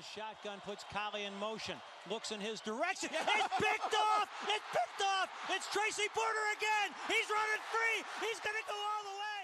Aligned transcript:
the 0.00 0.20
shotgun, 0.20 0.58
puts 0.64 0.84
Collie 0.96 1.24
in 1.28 1.34
motion, 1.48 1.76
looks 2.12 2.28
in 2.32 2.40
his 2.40 2.58
direction. 2.60 3.10
It's 3.12 3.48
picked 3.66 3.94
off! 4.08 4.28
It's 4.54 4.68
picked 4.76 5.02
off! 5.14 5.28
It's 5.54 5.66
Tracy 5.74 6.08
Porter 6.16 6.46
again! 6.56 6.88
He's 7.12 7.28
running 7.38 7.62
free! 7.74 7.98
He's 8.24 8.40
going 8.46 8.58
to 8.60 8.66
go 8.72 8.78
all 8.90 9.02
the 9.10 9.16
way! 9.24 9.42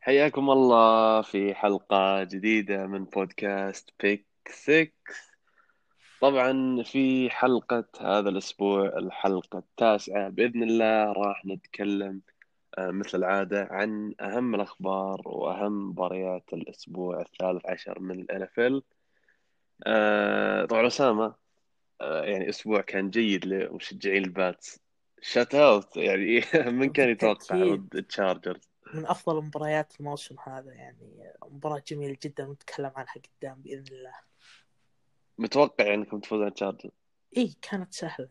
حياكم 0.00 0.50
الله 0.50 1.22
في 1.22 1.54
حلقة 1.54 2.24
جديدة 2.24 2.86
من 2.86 3.04
بودكاست 3.04 3.90
بيك 4.00 4.26
6 4.48 4.92
طبعا 6.20 6.82
في 6.82 7.30
حلقة 7.30 7.84
هذا 8.00 8.28
الأسبوع 8.28 8.86
الحلقة 8.86 9.58
التاسعة 9.58 10.28
بإذن 10.28 10.62
الله 10.62 11.12
راح 11.12 11.44
نتكلم 11.46 12.20
آه، 12.28 12.35
مثل 12.78 13.18
العادة 13.18 13.68
عن 13.70 14.14
أهم 14.20 14.54
الأخبار 14.54 15.22
وأهم 15.24 15.88
مباريات 15.88 16.52
الأسبوع 16.52 17.20
الثالث 17.20 17.66
عشر 17.66 18.00
من 18.00 18.20
ال 18.20 18.48
NFL 18.48 18.82
آه، 19.86 20.64
طبعا 20.64 20.86
أسامة 20.86 21.34
آه، 22.00 22.24
يعني 22.24 22.48
أسبوع 22.48 22.80
كان 22.80 23.10
جيد 23.10 23.46
لمشجعين 23.46 24.24
الباتس 24.24 24.80
shutout 25.22 25.96
يعني 25.96 26.40
من 26.78 26.92
كان 26.92 27.08
يتوقع. 27.08 27.56
ضد 27.56 27.96
التشارجرز 27.96 28.70
من 28.94 29.06
أفضل 29.06 29.44
مباريات 29.44 30.00
الموسم 30.00 30.36
هذا 30.46 30.72
يعني 30.72 31.32
مباراة 31.44 31.82
جميلة 31.86 32.16
جدا 32.22 32.46
ونتكلم 32.48 32.92
عنها 32.96 33.14
قدام 33.40 33.62
بإذن 33.62 33.96
الله. 33.96 34.14
متوقع 35.38 35.84
يعني 35.84 35.96
إنكم 35.96 36.20
تفوزون 36.20 36.42
على 36.42 36.48
التشارجرز 36.48 36.92
اي 37.36 37.54
كانت 37.62 37.94
سهلة. 37.94 38.28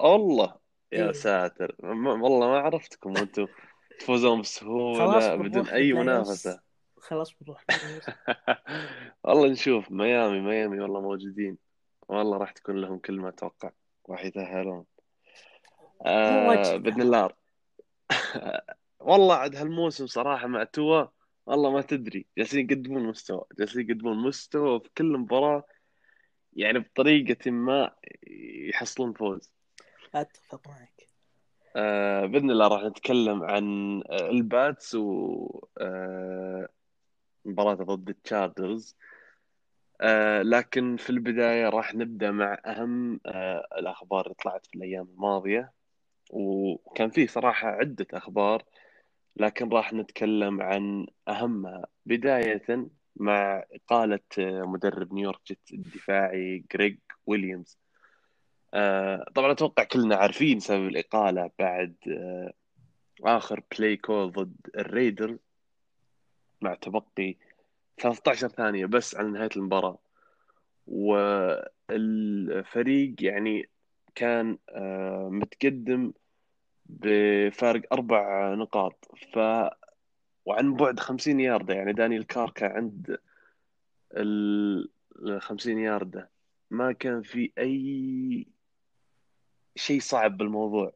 والله 0.00 0.56
يا 0.94 1.06
إيه. 1.06 1.12
ساتر. 1.12 1.76
ما- 1.82 2.12
والله 2.12 2.48
ما 2.48 2.58
عرفتكم 2.58 3.10
وأنتم 3.10 3.46
تفوزون 3.98 4.36
خلاص 4.36 4.56
بسهولة 4.56 5.36
بدون 5.36 5.68
أوف. 5.68 5.98
منافسة. 5.98 6.60
خلاص 6.98 7.34
بنروح. 7.40 7.64
والله 9.24 9.48
نشوف. 9.48 9.90
ميامي 9.90 10.40
ميامي 10.40 10.80
والله 10.80 11.00
موجودين. 11.00 11.58
والله 12.08 12.36
راح 12.38 12.50
تكون 12.52 12.76
لهم 12.76 12.98
كلمة 12.98 13.28
أتوقع. 13.28 13.70
راح 14.10 14.24
يتأهلون. 14.24 14.84
آه. 16.06 16.76
بإذن 16.76 17.02
الله. 17.02 17.30
والله 19.00 19.34
عاد 19.34 19.56
هالموسم 19.56 20.06
صراحة 20.06 20.46
مع 20.46 20.64
توا 20.64 21.04
والله 21.46 21.70
ما 21.70 21.80
تدري. 21.80 22.26
جالسين 22.38 22.70
يقدمون 22.70 23.02
مستوى. 23.02 23.44
جالسين 23.58 23.90
يقدمون 23.90 24.16
مستوى 24.18 24.80
في 24.80 24.88
كل 24.98 25.18
مباراة. 25.18 25.64
يعني 26.52 26.78
بطريقة 26.78 27.50
ما 27.50 27.90
يحصلون 28.68 29.12
فوز. 29.12 29.50
أتفق 30.14 30.68
معك. 30.68 31.08
آه 31.76 32.26
بإذن 32.26 32.50
الله 32.50 32.68
راح 32.68 32.82
نتكلم 32.82 33.42
عن 33.42 33.98
آه، 34.10 34.30
الباتس 34.30 34.94
و 34.94 35.48
آه 35.78 36.68
مباراة 37.44 37.74
ضد 37.74 38.08
التشارجرز 38.08 38.96
آه 40.00 40.42
لكن 40.42 40.96
في 40.96 41.10
البداية 41.10 41.68
راح 41.68 41.94
نبدأ 41.94 42.30
مع 42.30 42.58
أهم 42.66 43.20
آه 43.26 43.66
الأخبار 43.78 44.24
اللي 44.24 44.34
طلعت 44.34 44.66
في 44.66 44.74
الأيام 44.74 45.08
الماضية. 45.08 45.72
وكان 46.30 47.10
فيه 47.10 47.26
صراحة 47.26 47.68
عدة 47.68 48.06
أخبار 48.12 48.62
لكن 49.36 49.68
راح 49.68 49.92
نتكلم 49.92 50.62
عن 50.62 51.06
أهمها. 51.28 51.86
بداية 52.06 52.88
مع 53.16 53.64
إقالة 53.72 54.20
آه، 54.38 54.62
مدرب 54.62 55.12
نيويورك 55.12 55.58
الدفاعي 55.72 56.64
جريج 56.72 56.98
ويليامز. 57.26 57.78
طبعا 59.34 59.52
أتوقع 59.52 59.84
كلنا 59.84 60.16
عارفين 60.16 60.60
سبب 60.60 60.86
الإقالة 60.86 61.50
بعد 61.58 61.94
آه 62.08 62.52
آخر 63.22 63.62
play 63.78 63.96
call 63.96 64.32
ضد 64.32 64.56
الريدرز 64.76 65.38
مع 66.60 66.74
تبقي 66.74 67.36
13 67.98 68.48
ثانية 68.48 68.86
بس 68.86 69.16
على 69.16 69.28
نهاية 69.28 69.48
المباراة. 69.56 69.98
والفريق 70.86 72.34
يعني 73.20 73.68
كان 74.14 74.58
آه، 74.70 75.28
متقدم 75.32 76.12
بفارق 76.86 77.82
أربع 77.92 78.54
نقاط. 78.54 79.08
ف 79.32 79.38
وعن 80.44 80.74
بعد 80.74 81.00
50 81.00 81.40
ياردة. 81.40 81.74
يعني 81.74 81.92
دانيال 81.92 82.26
كار 82.26 82.50
كان 82.50 82.70
عند 82.70 83.18
ال 84.16 84.88
50 85.38 85.78
ياردة. 85.78 86.30
ما 86.70 86.92
كان 86.92 87.22
في 87.22 87.52
أي 87.58 88.46
شيء 89.76 90.00
صعب 90.00 90.36
بالموضوع. 90.36 90.92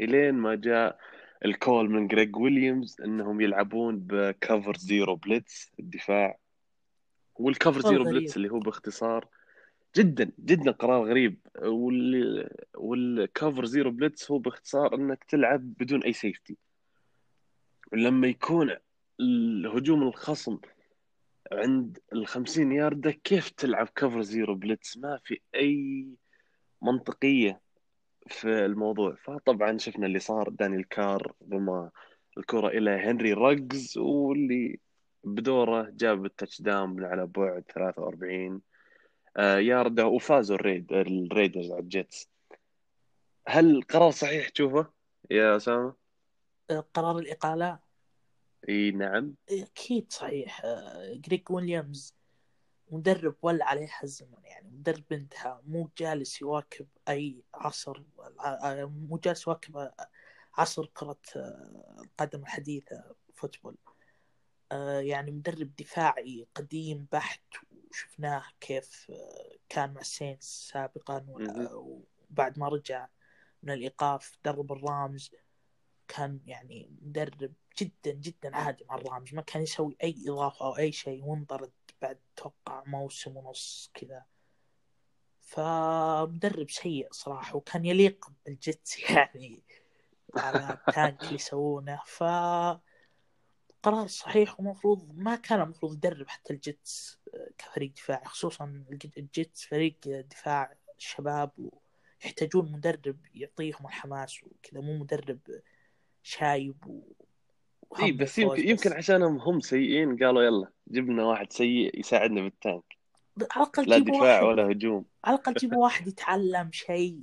إلين 0.00 0.34
ما 0.34 0.54
جاء 0.54 0.98
ال 1.44 1.53
call 1.53 1.90
من 1.90 2.06
جريج 2.08 2.36
ويليامز 2.36 3.00
إنهم 3.00 3.40
يلعبون 3.40 3.98
ب 3.98 4.11
cover 4.11 4.76
zero 4.76 5.16
blitz 5.16 5.72
الدفاع. 5.80 6.38
وال 7.34 7.47
cover 7.47 7.80
zero. 7.80 8.04
blitz 8.04 8.36
اللي 8.36 8.50
هو 8.50 8.58
باختصار 8.58 9.28
جدا 9.96 10.32
جدا 10.38 10.70
قرار 10.70 11.04
غريب. 11.04 11.38
وال 11.62 12.48
وال 12.74 13.00
cover 13.00 13.64
zero 13.64 13.90
blitz 13.90 14.30
هو 14.30 14.38
باختصار 14.38 14.94
إنك 14.94 15.24
تلعب 15.24 15.74
بدون 15.74 16.02
أي 16.02 16.12
safety 16.12 16.56
ولما 17.92 18.26
يكون 18.26 18.76
الهجوم 19.20 20.02
الخصم 20.02 20.58
عند 21.52 21.98
ال 22.12 22.26
50 22.26 22.72
ياردة 22.72 23.10
كيف 23.10 23.50
تلعب 23.50 23.88
cover 23.88 24.22
zero 24.22 24.54
blitz 24.54 24.96
ما 24.96 25.20
في 25.24 25.40
أي 25.54 26.06
منطقية. 26.82 27.60
في 28.26 28.64
الموضوع. 28.64 29.14
فطبعا 29.24 29.78
شفنا 29.78 30.06
اللي 30.06 30.18
صار. 30.18 30.48
دانيال 30.48 30.88
كار 30.88 31.32
رمى 31.40 31.90
الكرة 32.38 32.68
إلى 32.68 32.90
هنري 32.90 33.32
رجز 33.32 33.98
واللي 33.98 34.78
بدوره 35.24 35.88
جاب 35.90 36.24
ال 36.24 36.62
touchdown 36.62 37.04
على 37.04 37.26
بعد 37.26 37.64
43 37.74 38.62
آه، 39.36 39.58
ياردة 39.58 40.06
وفازوا 40.06 40.56
الريد 40.56 40.92
الريدرز 40.92 41.70
على 41.70 41.80
الجيتس. 41.80 42.28
هل 43.48 43.70
القرار 43.70 44.10
صحيح 44.10 44.48
تشوفه 44.48 44.86
يا 45.30 45.56
أسامة؟ 45.56 45.94
قرار 46.94 47.18
الإقالة؟ 47.18 47.78
إي 48.68 48.90
نعم. 48.90 49.34
أكيد 49.50 50.12
صحيح. 50.12 50.64
آه، 50.64 51.14
جريك 51.14 51.50
ويليامز. 51.50 52.19
مدرب 52.90 53.36
ولى 53.42 53.66
عليه 53.66 53.90
الزمن 54.02 54.44
يعني 54.44 54.70
مدرب 54.70 55.12
انتهى 55.12 55.60
مو 55.66 55.90
جالس 55.98 56.42
يواكب 56.42 56.86
أي 57.08 57.42
عصر 57.54 58.02
مو 58.86 59.16
جالس 59.16 59.46
يواكب 59.46 59.90
عصر 60.54 60.86
كرة 60.86 61.20
آه، 61.36 61.96
القدم 62.02 62.42
الحديثة 62.42 63.04
football 63.34 63.76
آه، 64.72 65.00
يعني 65.00 65.30
مدرب 65.30 65.76
دفاعي 65.78 66.46
قديم 66.54 67.06
بحت 67.12 67.42
وشفناه 67.90 68.42
كيف 68.60 69.06
آه، 69.10 69.56
كان 69.68 69.94
مع 69.94 70.00
ال 70.00 70.10
Saints 70.10 70.70
سابقا. 70.72 71.26
وبعد 72.30 72.58
ما 72.58 72.68
رجع 72.68 73.08
من 73.62 73.72
الإيقاف 73.72 74.38
درب 74.44 74.72
ال 74.72 74.84
Rams 74.84 75.30
كان 76.16 76.40
يعني 76.46 76.90
مدرب 77.02 77.52
جدا 77.78 78.12
جدا 78.12 78.56
عادي 78.56 78.84
مع 78.88 78.94
ال 78.96 79.04
Rams 79.04 79.34
ما 79.34 79.42
كان 79.42 79.62
يسوي 79.62 79.96
أي 80.02 80.16
إضافة 80.28 80.66
أو 80.66 80.76
أي 80.78 80.92
شيء 80.92 81.24
وانطرد 81.24 81.72
بعد 82.02 82.18
توقع 82.36 82.82
موسم 82.86 83.36
ونص 83.36 83.90
كذا. 83.94 84.24
فمدرب 85.40 86.70
سيء 86.70 87.08
صراحة 87.10 87.56
وكان 87.56 87.84
يليق 87.84 88.30
بال 88.46 88.63
Jets 88.63 88.98
يعني 89.10 89.62
على 90.36 90.78
ال 90.88 90.95
tank 90.95 91.22
اللي 91.22 91.34
يسوونه. 91.34 92.02
ف 92.06 92.22
قرار 93.82 94.06
صحيح 94.06 94.60
ومفروض 94.60 95.12
ما 95.18 95.36
كان 95.36 95.60
المفروض 95.60 95.92
يدرب 95.92 96.28
حتى 96.28 96.52
ال 96.52 96.65
Jets 96.65 97.18
آه، 97.34 97.50
كفريق 97.58 97.92
دفاعي 97.92 98.24
خصوصا 98.24 98.64
الج- 98.90 99.18
ال 99.18 99.27
Jets 99.27 99.64
فريق 99.64 99.96
دفاع 100.06 100.76
شباب 100.98 101.50
ويحتاجون 102.22 102.72
مدرب 102.72 103.16
يعطيهم 103.34 103.86
الحماس 103.86 104.44
وكذا 104.44 104.80
مو 104.80 104.98
مدرب 104.98 105.38
شايب 106.22 106.86
و... 106.86 107.00
اي 108.02 108.12
بس 108.12 108.38
يمكن 108.38 108.68
يمكن 108.68 108.92
عشانهم 108.92 109.38
هم 109.38 109.60
سيئين 109.60 110.16
قالوا 110.16 110.42
يلا 110.42 110.68
جبنا 110.88 111.24
واحد 111.24 111.52
سيء 111.52 112.00
يساعدنا 112.00 112.42
بال 112.42 112.61
tank 112.61 113.00
على 113.50 113.66
الأقل 113.66 113.90
لا 113.90 113.98
دفاع 113.98 114.42
واحد. 114.42 114.44
ولا 114.44 114.72
هجوم. 114.72 115.04
على 115.24 115.34
الأقل 115.34 115.54
جيبوا 115.60 115.82
واحد 115.84 116.06
يتعلم 116.06 116.70
شيء. 116.72 117.20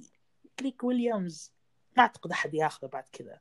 جريج 0.60 0.84
ويليامز 0.84 1.54
ما 1.98 2.04
أعتقد 2.04 2.32
أحد 2.32 2.54
ياخذه 2.54 2.88
بعد 2.88 3.04
كذا. 3.14 3.40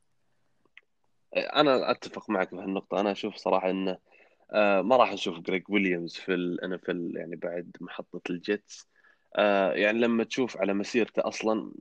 أنا 1.35 1.91
أتفق 1.91 2.29
معك 2.29 2.55
بهالنقطه 2.55 2.99
أنا 2.99 3.11
أشوف 3.11 3.35
صراحة 3.35 3.69
إنه 3.69 3.97
آه، 4.51 4.81
ما 4.81 4.95
راح 4.95 5.13
نشوف 5.13 5.39
جريج 5.39 5.63
ويليامز 5.69 6.15
في 6.15 6.33
ال 6.33 6.44
NFL 6.44 6.79
يعني 7.15 7.35
بعد 7.35 7.71
محطة 7.81 8.21
ال 8.29 8.39
Jets. 8.39 8.87
آه، 9.35 9.71
يعني 9.73 9.99
لما 9.99 10.23
تشوف 10.23 10.57
على 10.57 10.73
مسيرته 10.73 11.27
أصلا 11.27 11.71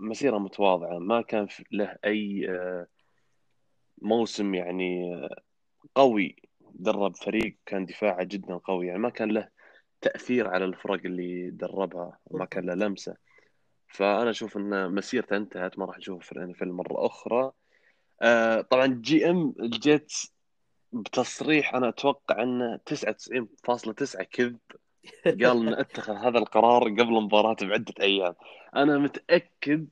مسيرة 0.00 0.38
متواضعة 0.38 0.98
ما 0.98 1.22
كان 1.22 1.46
له 1.72 1.96
أي 2.04 2.50
آه، 2.50 2.86
موسم 4.02 4.54
يعني 4.54 5.20
قوي 5.94 6.36
درب 6.60 7.16
فريق 7.16 7.56
كان 7.66 7.86
دفاعه 7.86 8.24
جدا 8.24 8.56
قوي. 8.56 8.86
يعني 8.86 8.98
ما 8.98 9.10
كان 9.10 9.30
له 9.32 9.48
تأثير 10.00 10.48
على 10.48 10.64
الفرق 10.64 11.00
اللي 11.04 11.50
دربها 11.50 12.18
ما 12.30 12.44
كان 12.44 12.66
له 12.66 12.74
لمسة. 12.74 13.16
فأنا 13.88 14.30
أشوف 14.30 14.56
إن 14.56 14.94
مسيرته 14.94 15.36
انتهت 15.36 15.78
ما 15.78 15.84
راح 15.84 15.98
نشوفه 15.98 16.26
في 16.26 16.32
ال 16.32 16.42
NFL 16.42 16.70
مرة 16.70 17.06
أخرى. 17.06 17.52
آه، 18.22 18.60
طبعا 18.60 18.86
GM 18.86 19.30
ال 19.30 19.54
Jets 19.60 20.34
بتصريح 20.92 21.74
أنا 21.74 21.88
أتوقع 21.88 22.42
انه 22.42 22.76
99.9 22.76 24.22
كذب. 24.22 24.58
قال 25.44 25.66
نتخذ 25.66 26.14
هذا 26.14 26.38
القرار 26.38 26.82
قبل 26.82 27.16
المباراة 27.16 27.56
بعدة 27.62 27.94
أيام. 28.00 28.34
أنا 28.76 28.98
متأكد 28.98 29.88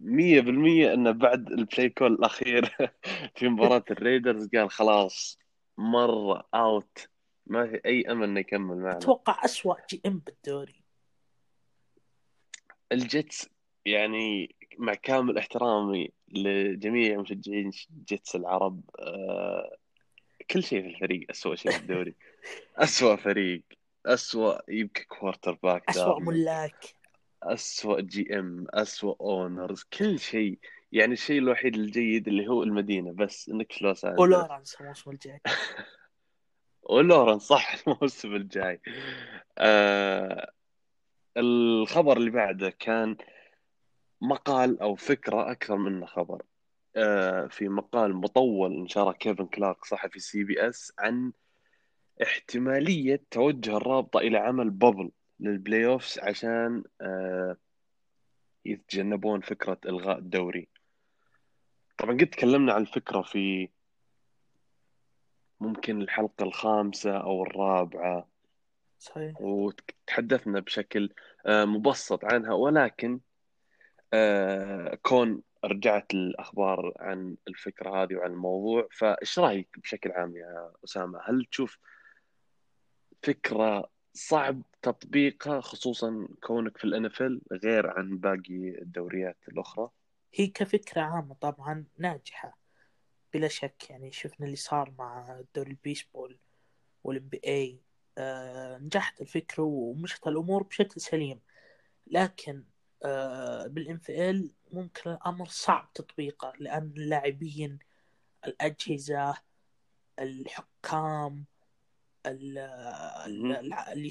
مية 0.00 0.40
بالمية 0.40 0.94
أنه 0.94 1.10
بعد 1.10 1.52
ال 1.52 1.59
play 1.59 1.88
call 1.88 2.12
الأخير 2.12 2.76
في 3.36 3.48
مباراة 3.48 3.84
ال 3.90 3.97
Raiders 3.97 4.48
قال 4.54 4.70
خلاص 4.70 5.38
مرة 5.78 6.48
out 6.54 7.08
ما 7.46 7.66
في 7.66 7.80
أي 7.86 8.02
أمل 8.12 8.28
إنه 8.28 8.40
يكمل 8.40 8.76
معنا. 8.76 8.96
أتوقع 8.98 9.44
اسوء 9.44 9.76
GM 9.90 10.18
بالدوري. 10.26 10.82
ال 12.92 13.03
Jets 13.03 13.48
يعني 13.86 14.54
مع 14.78 14.94
كامل 14.94 15.38
احترامي 15.38 16.10
لجميع 16.28 17.20
مشجعين 17.20 17.70
Jets 18.08 18.36
العرب 18.36 18.80
آه، 18.98 19.76
كل 20.50 20.62
شيء 20.62 20.82
في 20.82 20.88
الفريق 20.88 21.26
أسوأ 21.30 21.54
شيء 21.54 21.72
في 21.72 21.78
الدوري. 21.78 22.14
أسوأ 22.76 23.16
فريق 23.16 23.62
أسوأ 24.06 24.70
يمكن 24.72 25.04
quarterback 25.04 25.88
اسوء. 25.88 26.20
ملاك. 26.20 26.99
أسوأ 27.42 28.00
GM 28.00 28.66
أسوأ 28.70 29.14
owners 29.20 29.82
كل 29.82 30.18
شيء. 30.18 30.58
يعني 30.92 31.12
الشيء 31.12 31.38
الوحيد 31.38 31.74
الجيد 31.74 32.28
اللي 32.28 32.48
هو 32.48 32.62
المدينة 32.62 33.12
بس 33.12 33.48
إنك 33.48 33.72
في 33.72 33.84
لوس 33.84 34.04
انجلوس 34.04 34.20
ولورانس 34.20 34.80
الموسم 34.80 35.10
الجاي. 35.10 35.40
ولورانس 36.90 37.38
صح 37.38 37.76
الموسم 37.86 38.34
الجاي. 38.34 38.80
آه 39.58 40.52
الخبر 41.36 42.16
اللي 42.16 42.30
بعده 42.30 42.70
كان 42.70 43.16
مقال 44.20 44.80
أو 44.80 44.94
فكرة 44.94 45.50
أكثر 45.50 45.76
منه 45.76 46.06
خبر. 46.06 46.42
آه 46.96 47.46
في 47.46 47.68
مقال 47.68 48.14
مطول 48.14 48.82
نشره 48.82 49.12
كيفن 49.12 49.46
كلارك 49.46 49.84
صحفي 49.84 50.18
CBS 50.18 50.92
عن 50.98 51.32
احتمالية 52.22 53.22
توجه 53.30 53.76
الرابطة 53.76 54.18
إلى 54.18 54.38
عمل 54.38 54.70
bubble 54.70 55.10
لل 55.40 55.86
playoffs 55.86 56.18
عشان 56.18 56.84
آه 57.00 57.56
يتجنبون 58.64 59.40
فكرة 59.40 59.78
إلغاء 59.86 60.18
الدوري. 60.18 60.68
طبعا 61.98 62.12
قد 62.14 62.26
تكلمنا 62.26 62.72
عن 62.72 62.82
الفكرة 62.82 63.22
في 63.22 63.68
ممكن 65.60 66.02
الحلقة 66.02 66.44
الخامسة 66.44 67.16
أو 67.16 67.42
الرابعة. 67.42 68.28
صحيح. 68.98 69.40
وتحدثنا 69.40 70.60
بشكل 70.60 71.12
آه، 71.46 71.64
مبسط 71.64 72.24
عنها. 72.24 72.52
ولكن 72.52 73.20
آه، 74.12 74.98
كون 75.02 75.42
رجعت 75.64 76.14
الأخبار 76.14 76.92
عن 76.98 77.36
الفكرة 77.48 78.02
هذه 78.02 78.14
وعن 78.14 78.30
الموضوع 78.30 78.88
فإيش 78.92 79.38
رأيك 79.38 79.78
بشكل 79.78 80.12
عام 80.12 80.36
يا 80.36 80.72
أسامة؟ 80.84 81.20
هل 81.24 81.44
تشوف 81.44 81.78
فكرة 83.22 83.90
صعب 84.14 84.62
تطبيقها 84.82 85.60
خصوصا 85.60 86.28
كونك 86.42 86.78
في 86.78 86.84
الانفل 86.84 87.40
غير 87.52 87.90
عن 87.90 88.18
باقي 88.18 88.78
الدوريات 88.82 89.36
الأخرى. 89.48 89.90
هي 90.34 90.46
كفكرة 90.46 91.00
عامة 91.00 91.34
طبعا 91.34 91.84
ناجحة 91.98 92.58
بلا 93.34 93.48
شك. 93.48 93.90
يعني 93.90 94.12
شفنا 94.12 94.46
اللي 94.46 94.56
صار 94.56 94.92
مع 94.98 95.40
دوري 95.54 95.70
البيسبول 95.70 96.38
والام 97.04 97.30
اي 97.46 97.80
آه 98.18 98.78
نجحت 98.78 99.20
الفكرة 99.20 99.62
ومشت 99.62 100.26
الأمور 100.26 100.62
بشكل 100.62 101.00
سليم. 101.00 101.40
لكن 102.06 102.64
آه 103.04 103.66
ممكن 104.72 105.10
الأمر 105.10 105.46
صعب 105.46 105.92
تطبيقه 105.94 106.52
لأن 106.58 106.92
اللاعبين 106.96 107.78
الأجهزة 108.46 109.34
الحكام 110.18 111.34
ال- 111.34 111.38
ال- 111.38 111.59
اللي 112.26 114.08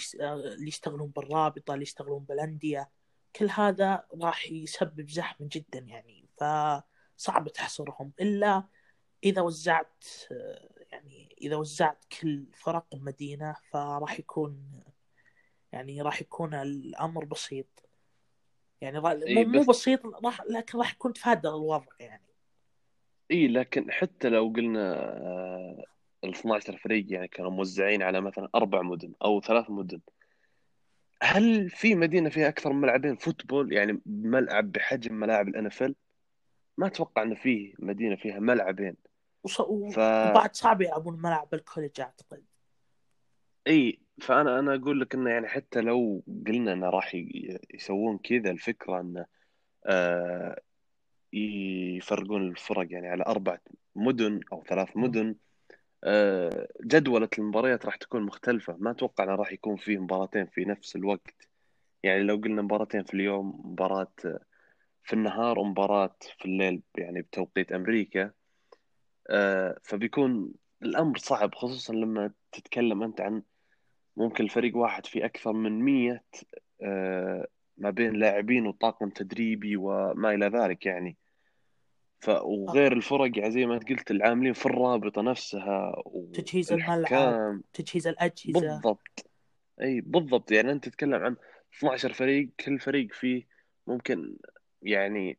يشتغلون 0.67 1.09
بالرابطة 1.09 1.73
اللي 1.73 1.83
يشتغلون 1.83 2.23
بالأندية 2.23 2.89
كل 3.35 3.49
هذا 3.49 4.03
راح 4.21 4.51
يسبب 4.51 5.09
زحمة 5.09 5.49
جدا 5.51 5.79
يعني. 5.79 6.25
فصعب 6.37 7.47
تحصرهم. 7.47 8.11
إلا 8.21 8.63
إذا 9.23 9.41
وزعت 9.41 10.03
يعني 10.91 11.35
إذا 11.41 11.55
وزعت 11.55 12.05
كل 12.21 12.45
فرق 12.53 12.85
المدينة 12.93 13.55
فراح 13.71 14.19
يكون 14.19 14.81
يعني 15.71 16.01
راح 16.01 16.21
يكون 16.21 16.53
الأمر 16.53 17.25
بسيط. 17.25 17.89
يعني 18.81 18.99
مو 18.99 19.43
مو 19.43 19.59
بس- 19.59 19.67
بسيط 19.67 20.05
راح 20.05 20.41
لكن 20.49 20.77
راح 20.77 20.93
يكون 20.93 21.13
تفادى 21.13 21.47
الوضع 21.47 21.91
يعني. 21.99 22.25
إي 23.31 23.47
لكن 23.47 23.91
حتى 23.91 24.29
لو 24.29 24.53
قلنا 24.55 25.85
ال 26.23 26.29
12 26.29 26.77
فريق 26.77 27.05
يعني 27.09 27.27
كانوا 27.27 27.51
موزعين 27.51 28.03
على 28.03 28.21
مثلا 28.21 28.49
أربع 28.55 28.81
مدن 28.81 29.13
أو 29.23 29.41
ثلاث 29.41 29.69
مدن. 29.69 29.99
هل 31.21 31.69
في 31.69 31.95
مدينة 31.95 32.29
فيها 32.29 32.47
أكثر 32.49 32.73
من 32.73 32.81
ملعبين 32.81 33.15
football؟ 33.15 33.73
يعني 33.73 34.01
ملعب 34.05 34.71
بحجم 34.71 35.13
ملاعب 35.13 35.47
ال 35.47 35.59
NFL 35.59 35.95
ما 36.77 36.87
أتوقع 36.87 37.23
انه 37.23 37.35
فيه 37.35 37.73
مدينة 37.79 38.15
فيها 38.15 38.39
ملعبين. 38.39 38.95
وص... 39.43 39.61
ف 39.61 39.99
وبعد 39.99 40.55
صعب 40.55 40.81
يلعبون 40.81 41.21
ملعب 41.21 41.53
ال 41.53 41.59
college 41.59 42.01
أعتقد. 42.01 42.43
إي 43.67 43.99
فانا 44.21 44.59
أنا 44.59 44.75
أقول 44.75 45.01
لك 45.01 45.15
إنه 45.15 45.29
يعني 45.29 45.47
حتى 45.47 45.81
لو 45.81 46.23
قلنا 46.47 46.73
إنه 46.73 46.89
راح 46.89 47.15
يسوون 47.73 48.17
كذا 48.17 48.51
الفكرة 48.51 49.01
انه 49.01 49.25
آه 49.85 50.61
يفرقون 51.33 52.47
الفرق 52.47 52.87
يعني 52.91 53.07
على 53.07 53.23
أربع 53.27 53.57
مدن 53.95 54.39
أو 54.51 54.63
ثلاث. 54.63 54.97
مدن. 54.97 55.35
جدولة 56.83 57.29
المباريات 57.39 57.85
راح 57.85 57.95
تكون 57.95 58.23
مختلفة. 58.23 58.75
ما 58.79 58.91
أتوقع 58.91 59.23
أنه 59.23 59.35
راح 59.35 59.51
يكون 59.51 59.75
فيه 59.77 59.97
مباراتين 59.97 60.45
في 60.45 60.65
نفس 60.65 60.95
الوقت. 60.95 61.49
يعني 62.03 62.23
لو 62.23 62.35
قلنا 62.35 62.61
مباراتين 62.61 63.03
في 63.03 63.13
اليوم 63.13 63.61
مباراة 63.65 64.13
في 65.03 65.13
النهار 65.13 65.59
ومباراة 65.59 66.15
في 66.39 66.45
الليل 66.45 66.81
يعني 66.97 67.21
بتوقيت 67.21 67.71
أمريكا 67.71 68.31
آه، 69.29 69.77
فبيكون 69.83 70.53
الأمر 70.83 71.17
صعب 71.17 71.55
خصوصا 71.55 71.93
لما 71.93 72.31
تتكلم 72.51 73.03
أنت 73.03 73.21
عن 73.21 73.43
ممكن 74.17 74.43
الفريق 74.43 74.77
واحد 74.77 75.05
في 75.05 75.25
أكثر 75.25 75.53
من 75.53 75.79
مية 75.79 76.23
آه، 76.81 77.47
ما 77.77 77.89
بين 77.89 78.13
لاعبين 78.13 78.67
وطاقم 78.67 79.09
تدريبي 79.09 79.77
وما 79.77 80.33
إلى 80.33 80.45
ذلك. 80.47 80.85
يعني 80.85 81.17
ف 82.19 82.29
وغير 82.29 82.93
الفرق 82.93 83.37
يعني 83.37 83.51
زي 83.51 83.65
ما 83.65 83.75
أنت 83.75 83.89
قلت 83.89 84.11
العاملين 84.11 84.53
في 84.53 84.65
الرابطة 84.65 85.21
نفسها 85.21 86.03
تجهيز 86.33 86.73
الملعب 86.73 87.61
تجهيز 87.73 88.07
الأجهزة. 88.07 88.59
بالضبط. 88.59 89.25
أي 89.81 90.01
بالضبط. 90.01 90.51
يعني 90.51 90.71
أنت 90.71 90.89
تتكلم 90.89 91.23
عن 91.23 91.35
12 91.77 92.13
فريق 92.13 92.49
كل 92.65 92.79
فريق 92.79 93.13
فيه 93.13 93.47
ممكن 93.87 94.37
يعني 94.81 95.37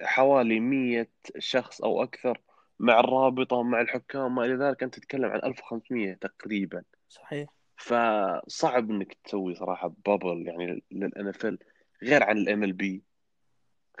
حوالي 0.00 0.60
100 0.60 1.08
شخص 1.38 1.82
أو 1.82 2.02
أكثر 2.02 2.40
مع 2.78 3.00
الرابطة 3.00 3.62
مع 3.62 3.80
الحكام 3.80 4.34
ما 4.34 4.44
إلى 4.44 4.54
ذلك. 4.54 4.82
أنت 4.82 4.94
تتكلم 4.94 5.30
عن 5.30 5.40
1500 5.44 6.14
تقريبا. 6.14 6.82
صحيح. 7.08 7.48
فصعب 7.76 8.90
إنك 8.90 9.16
تسوي 9.24 9.54
صراحة 9.54 9.92
bubble 10.06 10.46
يعني 10.46 10.82
لل 10.90 11.28
NFL 11.28 11.56
غير 12.02 12.22
عن 12.22 12.38
ال 12.38 12.72
MLB 12.72 13.02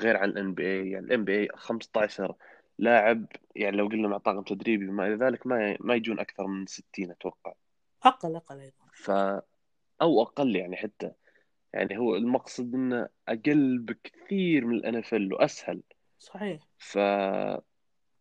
غير 0.00 0.16
عن 0.16 0.28
ال 0.28 0.54
NBA 0.54 0.90
يعني 0.90 1.06
ال 1.06 1.24
NBA 1.24 1.48
15 1.54 2.34
لاعب 2.78 3.26
يعني 3.56 3.76
لو 3.76 3.86
قلنا 3.86 4.08
مع 4.08 4.18
طاقم 4.18 4.42
تدريبي 4.42 4.88
وما 4.88 5.06
إلى 5.06 5.14
ذلك 5.14 5.46
ما 5.46 5.76
ما 5.80 5.94
يجون 5.94 6.20
أكثر 6.20 6.46
من 6.46 6.66
60 6.66 7.10
أتوقع. 7.10 7.52
أقل 8.02 8.36
أقل 8.36 8.60
أيضا. 8.60 8.84
ف 8.92 9.10
أو 10.02 10.22
أقل 10.22 10.56
يعني 10.56 10.76
حتى. 10.76 11.12
يعني 11.72 11.98
هو 11.98 12.16
المقصد 12.16 12.74
إنه 12.74 13.08
أقل 13.28 13.78
بكثير 13.78 14.64
من 14.64 14.76
ال 14.76 14.96
NFL 14.96 15.32
وأسهل. 15.34 15.82
صحيح. 16.18 16.66
ف 16.78 16.96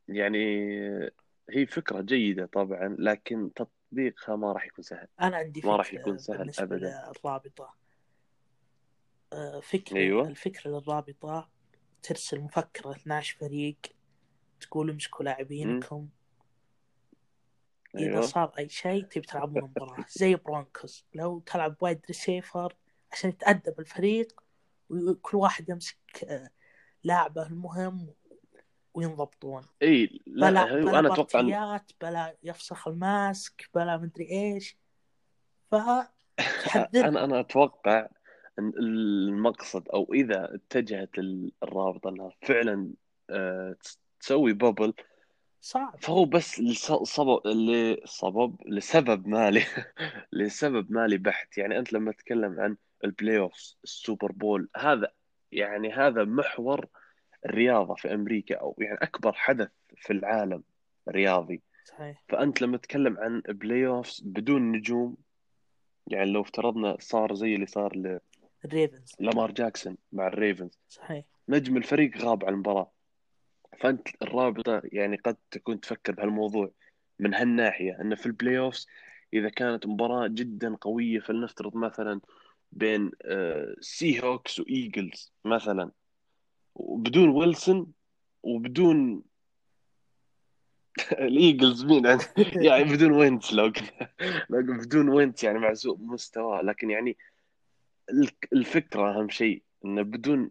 يعني 0.08 0.68
هي 1.50 1.66
فكرة 1.66 2.02
جيدة 2.02 2.46
طبعا 2.46 2.96
لكن 3.00 3.52
تطبيقها 3.54 4.36
ما 4.36 4.52
راح 4.52 4.66
يكون 4.66 4.84
سهل. 4.84 5.08
أنا 5.22 5.38
عندي 5.38 5.62
ما 5.66 5.76
راح 5.76 5.94
يكون 5.94 6.18
سهل 6.18 6.38
بالنسبة 6.38 6.64
أبداً. 6.64 7.12
للرابطة. 7.26 7.74
آه، 9.34 9.60
فكرة 9.60 9.98
أيوة. 9.98 10.28
الفكرة 10.28 10.70
للرابطة 10.72 11.50
ترسل 12.04 12.40
مفكرة 12.42 12.92
12 12.92 13.38
فريق 13.40 13.78
تقول 14.62 14.90
امسكوا 14.90 15.26
لاعبينكم. 15.26 16.10
إذا 17.96 18.06
أيوه. 18.06 18.22
صار 18.22 18.54
أي 18.58 18.70
شيء 18.70 19.04
تبي 19.04 19.28
تلعبون 19.28 19.64
مباراة. 19.64 20.06
زي 20.10 20.36
برونكوز 20.36 21.06
لو 21.14 21.40
تلعب 21.40 21.76
وايد 21.82 22.02
ريسيفر 22.08 22.76
عشان 23.12 23.30
يتأدب 23.30 23.80
الفريق 23.80 24.44
وكل 24.90 25.38
واحد 25.38 25.70
يمسك 25.70 26.24
آه، 26.28 26.50
لاعبه 27.04 27.48
المهم 27.48 28.14
وينضبطون. 28.94 29.66
إي 29.82 30.22
لا 30.28 30.50
بلا 30.50 30.66
بلا 30.66 31.00
أنا 31.00 31.14
أتوقع 31.14 31.82
بلا 32.02 32.38
يفسخ 32.44 32.88
الماسك 32.88 33.70
بلا 33.76 33.98
مدري 33.98 34.30
إيش. 34.32 34.78
فتحذر 35.72 37.06
أنا 37.08 37.24
أنا 37.24 37.40
أتوقع 37.40 38.08
المقصد 38.60 39.90
أو 39.90 40.14
إذا 40.14 40.56
اتجهت 40.56 41.20
ال- 41.20 41.52
الرابطه 41.64 42.10
إنها 42.10 42.32
فعلا 42.42 42.94
آه، 43.30 43.76
تس- 43.84 44.00
تسوي 44.20 44.54
بابل 44.54 44.94
صعب. 45.62 45.96
فهو 46.02 46.26
بس 46.26 46.60
لسبب 46.60 47.40
لسبب 47.48 48.56
لسبب 48.66 49.28
مالي 49.28 49.64
لسبب 50.34 50.92
مالي 50.92 51.18
بحت 51.18 51.58
يعني 51.58 51.80
أنت 51.80 51.94
لما 51.94 52.12
تتكلم 52.12 52.60
عن 52.60 52.78
ال 53.04 53.08
playoff 53.08 53.38
ال 53.40 53.74
Super 53.84 54.32
Bowl 54.32 54.70
هذا 54.78 55.12
يعني 55.52 55.94
هذا 55.94 56.24
محور 56.24 56.86
الرياضة 57.46 57.96
في 57.96 58.14
أمريكا 58.14 58.56
أو 58.56 58.76
يعني 58.80 58.98
أكبر 59.02 59.34
حدث 59.34 59.70
في 59.98 60.14
العالم 60.14 60.64
رياضي. 61.10 61.62
صحيح. 61.86 62.24
فأنت 62.30 62.62
لما 62.62 62.78
تتكلم 62.78 63.18
عن 63.18 63.42
playoff 63.48 64.20
بدون 64.24 64.72
نجوم 64.72 65.18
يعني 66.08 66.32
لو 66.32 66.42
افترضنا 66.42 66.98
صار 67.00 67.34
زي 67.34 67.56
اللي 67.56 67.66
صار 67.66 68.20
ال 68.66 68.72
Ravens. 68.72 69.16
لامار 69.20 69.52
جاكسون 69.52 69.98
مع 70.12 70.28
ال 70.28 70.34
Ravens. 70.34 70.80
صحيح. 70.90 71.26
نجم 71.50 71.78
الفريق 71.78 72.18
غاب 72.18 72.46
عن 72.46 72.54
المباراة. 72.54 72.92
فأنت 73.80 74.08
الرابطة 74.22 74.82
يعني 74.84 75.18
قد 75.18 75.38
تكون 75.52 75.80
تفكر 75.80 76.14
بهالموضوع 76.14 76.72
من 77.20 77.34
هالناحية 77.34 78.02
أن 78.02 78.16
في 78.16 78.26
ال 78.26 78.60
playoffs 78.60 78.88
إذا 79.34 79.50
كانت 79.50 79.88
مباراة 79.88 80.28
جدا 80.28 80.76
قوية 80.76 81.20
فلنفترض 81.20 81.76
مثلا 81.76 82.22
بين 82.72 83.12
Seahawks 83.80 84.24
و 84.24 84.60
Eagles 84.60 85.34
مثلا. 85.46 85.92
وبدون 86.76 87.30
ويلسون 87.30 87.94
وبدون 88.44 89.24
ال 91.12 91.22
Eagles 91.22 91.86
مين؟ 91.86 92.06
يعني 92.38 92.84
بدون 92.94 93.12
وينتز 93.12 93.54
لو 93.54 93.72
بدون 94.50 95.10
وينت 95.10 95.44
يعني 95.44 95.60
مع 95.60 95.74
سوء 95.74 95.98
مستوى 96.00 96.62
لكن 96.62 96.90
يعني 96.90 97.18
الفكرة 98.54 99.12
أهم 99.12 99.30
شيء 99.30 99.64
انه 99.86 100.02
بدون 100.02 100.50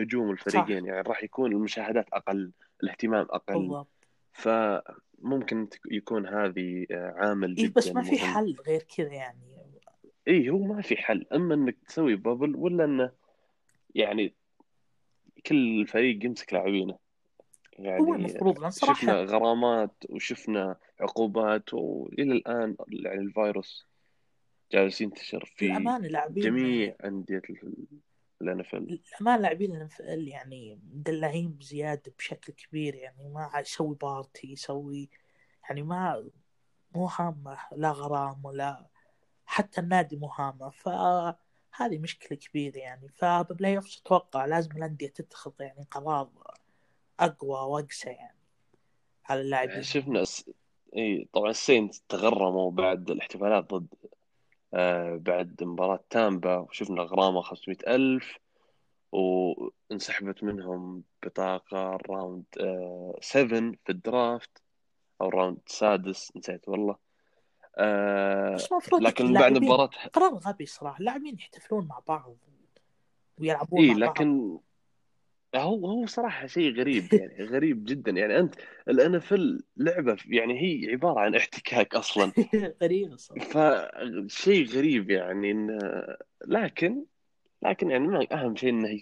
نجوم 0.00 0.30
الفريقين 0.30 0.80
صح. 0.80 0.86
يعني 0.86 1.08
راح 1.08 1.24
يكون 1.24 1.52
المشاهدات 1.52 2.06
أقل 2.12 2.52
الاهتمام 2.82 3.26
أقل. 3.30 3.58
بالضبط. 3.58 3.88
فممكن 4.32 5.68
يكون 5.90 6.26
هذه 6.26 6.86
عامل 6.90 7.56
إيه 7.56 7.72
بس 7.76 7.88
ما 7.88 8.02
في 8.02 8.18
حل 8.18 8.56
غير 8.66 8.82
كذا 8.96 9.12
يعني. 9.12 9.38
اي 10.28 10.50
هو 10.50 10.58
ما 10.58 10.82
في 10.82 10.96
حل. 10.96 11.26
أما 11.34 11.54
إنك 11.54 11.76
تسوي 11.88 12.16
bubble 12.16 12.56
ولا 12.56 12.84
إنه 12.84 13.10
يعني 13.94 14.34
كل 15.46 15.86
فريق 15.86 16.24
يمسك 16.24 16.52
لاعبينه 16.52 16.98
يعني 17.78 18.00
هو 18.00 18.14
المفروض 18.14 18.68
صراحة 18.68 18.94
شفنا 18.94 19.22
غرامات 19.22 19.94
وشفنا 20.08 20.76
عقوبات 21.00 21.74
والى 21.74 22.32
الآن 22.32 22.76
يعني 22.88 23.20
الفيروس 23.20 23.86
جالس 24.72 25.00
ينتشر 25.00 25.44
في 25.56 25.66
الأمانة 25.66 26.08
لاعبين 26.08 26.44
جميع 26.44 26.96
أندية 27.04 27.42
ال 28.42 28.60
NFL 28.60 28.74
الأمانة 28.74 29.42
لاعبين 29.42 29.70
ال 29.70 29.82
NFL 29.82 30.00
يعني 30.00 30.80
مدلعين 30.92 31.52
بزيادة 31.52 32.12
بشكل 32.18 32.52
كبير 32.52 32.94
يعني 32.94 33.28
ما 33.28 33.50
يسوي 33.60 33.94
party 33.94 34.52
يسوي 34.52 35.10
يعني 35.64 35.82
ما 35.82 36.30
مو 36.94 37.06
هامة 37.06 37.58
لا 37.72 37.90
غرام 37.90 38.44
ولا 38.44 38.86
حتى 39.46 39.80
النادي 39.80 40.16
مو 40.16 40.26
هامة 40.26 40.70
فهذه 40.70 41.98
مشكلة 41.98 42.38
كبيرة 42.38 42.78
يعني 42.78 43.08
ف 43.08 43.76
playoff 43.76 44.00
أتوقع 44.02 44.44
لازم 44.44 44.72
الأندية 44.72 45.08
تتخذ 45.08 45.52
يعني 45.60 45.86
قرار 45.90 46.30
أقوى 47.20 47.60
وأقسى 47.60 48.10
يعني 48.10 48.38
على 49.24 49.40
اللاعبين 49.40 49.82
شفنا. 49.82 50.24
إي 50.96 51.28
طبعا 51.32 51.50
السينت 51.50 51.94
تغرموا 52.08 52.70
بعد 52.70 53.10
الاحتفالات 53.10 53.74
ضد 53.74 53.86
بعد 55.16 55.56
مباراة 55.62 56.04
تامبا 56.10 56.56
وشفنا 56.56 57.02
غرامة 57.02 57.42
500 57.42 57.76
ألف 57.88 58.38
وانسحبت 59.12 60.44
منهم 60.44 61.02
بطاقة 61.22 61.98
round 62.10 62.44
7 63.20 63.58
آه 63.58 63.72
في 63.84 63.92
ال 63.92 64.04
draft 64.04 64.62
أو 65.20 65.28
round 65.28 65.58
سادس 65.66 66.36
نسيت 66.36 66.68
والله 66.68 66.96
آه 67.76 68.56
لكن 69.00 69.32
بعد 69.32 69.52
مباراة 69.52 69.90
قرار 70.12 70.34
غبي 70.34 70.66
صراحة 70.66 70.98
اللاعبين 70.98 71.34
يحتفلون 71.34 71.86
مع 71.86 72.00
بعض 72.08 72.36
ويلعبون 73.38 73.80
إيه 73.80 73.94
مع 73.94 73.98
لكن 73.98 74.48
بعض. 74.48 74.60
هو 75.56 75.86
هو 75.86 76.06
صراحة 76.06 76.46
شيء 76.46 76.74
غريب 76.74 77.12
يعني 77.12 77.44
غريب 77.44 77.84
جدا 77.84 78.10
يعني. 78.12 78.38
أنت 78.38 78.54
ال 78.88 79.14
NFL 79.14 79.34
لعبة 79.76 80.16
يعني 80.26 80.60
هي 80.62 80.90
عبارة 80.92 81.20
عن 81.20 81.34
احتكاك 81.34 81.94
أصلا. 81.94 82.32
غريبة 82.82 83.16
صراحة. 83.16 83.44
فشيء 84.28 84.66
غريب 84.66 85.10
يعني 85.10 85.50
إن 85.50 85.80
لكن 86.46 87.04
لكن 87.62 87.90
يعني 87.90 88.06
ما 88.08 88.26
أهم 88.32 88.56
شيء 88.56 88.70
إنه 88.70 89.00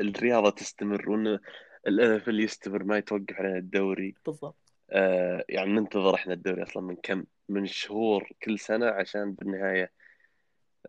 الرياضة 0.00 0.50
تستمر 0.50 1.10
وإن 1.10 1.38
الان 1.86 2.10
اف 2.16 2.28
يستمر 2.28 2.84
ما 2.84 2.98
يتوقف 2.98 3.36
علينا 3.36 3.58
الدوري. 3.58 4.14
بالضبط. 4.26 4.56
آه 4.90 5.44
يعني 5.48 5.72
ننتظر 5.72 6.14
إحنا 6.14 6.34
الدوري 6.34 6.62
أصلا 6.62 6.82
من 6.82 6.96
كم 7.02 7.24
من 7.48 7.66
شهور 7.66 8.28
كل 8.42 8.58
سنة 8.58 8.86
عشان 8.86 9.32
بالنهاية 9.32 9.92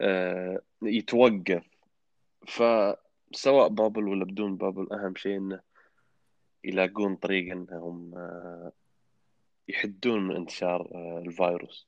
آه 0.01 0.62
يتوقف. 0.84 1.63
ف 2.48 2.63
سواء 3.34 3.68
بابل 3.68 4.08
ولا 4.08 4.26
بدون 4.26 4.58
بابل 4.58 4.94
أهم 4.94 5.16
شيء 5.16 5.38
إنه 5.38 5.60
يلاقون 6.64 7.16
طريقة 7.16 7.54
إنهم 7.54 8.16
آه، 8.16 8.72
يحدون 9.68 10.28
من 10.28 10.36
انتشار 10.36 10.92
آه، 10.96 11.24
الفيروس. 11.26 11.88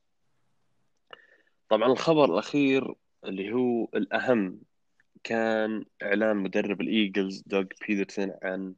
طبعا 1.70 1.92
الخبر 1.92 2.26
الأخير 2.26 2.94
اللي 3.26 3.54
هو 3.54 3.88
الأهم 3.96 4.60
كان 5.24 5.86
إعلان 6.04 6.38
مدرب 6.38 6.82
الإيجلز 6.82 7.44
دوغ 7.48 7.64
بيترسون 7.88 8.34
عن 8.44 8.76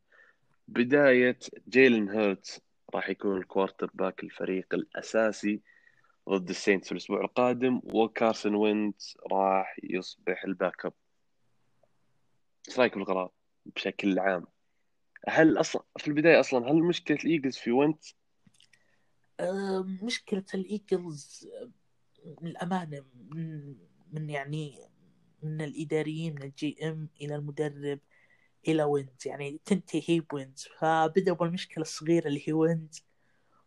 بداية 0.67 1.39
جيلن 1.69 2.10
هيرتز 2.10 2.62
راح 2.95 3.10
يكون 3.10 3.38
ال 3.38 3.91
quarterback 3.93 4.24
الفريق 4.24 4.74
الأساسي 4.74 5.62
ضد 6.29 6.50
السينتس 6.50 6.88
في 6.88 6.91
الأسبوع 6.91 7.22
القادم 7.22 7.81
وكارسون 7.84 8.55
وينتس 8.55 9.17
راح 9.31 9.75
يصبح 9.84 10.43
ال 10.43 10.85
backup. 10.85 10.93
إيش 12.67 12.79
رأيك 12.79 12.95
بالقرار 12.95 13.31
بشكل 13.65 14.19
عام؟ 14.19 14.48
هل 15.27 15.60
أصلا 15.60 15.84
في 15.98 16.07
البداية 16.07 16.39
أصلا 16.39 16.72
هل 16.72 16.84
مشكلة 16.84 17.17
الإيجلز 17.17 17.57
في 17.57 17.72
وينت؟ 17.72 18.03
أه 19.39 19.86
مشكلة 20.01 20.45
الإيجلز 20.53 21.48
من 22.41 22.48
الأمانة 22.48 23.05
من, 23.29 23.75
من 24.12 24.29
يعني 24.29 24.89
من 25.43 25.62
الإداريين 25.62 26.36
من 26.36 26.43
ال 26.43 26.89
GM 26.89 27.09
إلى 27.22 27.36
المدرب 27.36 28.00
إلى 28.67 28.84
وينز 28.84 29.27
يعني 29.27 29.60
تنتهي 29.65 30.03
هي 30.07 30.19
بوينز 30.19 30.67
فبدأوا 30.79 31.38
بالمشكلة 31.38 31.81
الصغيرة 31.81 32.27
اللي 32.27 32.43
هي 32.48 32.53
وينز 32.53 33.05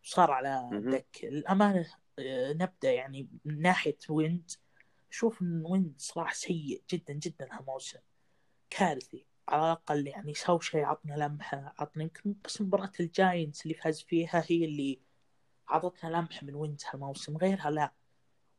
وصار 0.03 0.31
على 0.31 0.69
دك. 0.73 1.19
الامانه 1.23 1.85
أه، 2.19 2.53
نبدأ 2.53 2.91
يعني 2.91 3.29
من 3.45 3.61
ناحية 3.61 3.97
وينز 4.09 4.59
أشوف 5.11 5.41
إن 5.41 5.63
وينز 5.65 5.95
صراحة 5.97 6.33
سيء 6.33 6.83
جدا 6.89 7.13
جدا 7.13 7.47
هالموسم. 7.51 7.99
كارثي 8.69 9.25
على 9.47 9.61
الأقل 9.61 10.07
يعني 10.07 10.33
سووا 10.33 10.59
شيء 10.61 10.83
عطنا 10.83 11.13
لمحة 11.13 11.75
عطنا 11.79 12.03
يمكن 12.03 12.35
بس 12.45 12.61
مباراة 12.61 12.91
الجاينتس 12.99 13.63
اللي 13.63 13.73
فاز 13.73 14.01
فيها 14.01 14.43
هي 14.47 14.65
اللي 14.65 14.99
عطتنا 15.67 16.09
لمحة 16.09 16.45
من 16.45 16.55
وينز 16.55 16.83
هالموسم 16.93 17.37
غيرها 17.37 17.71
لا. 17.71 17.91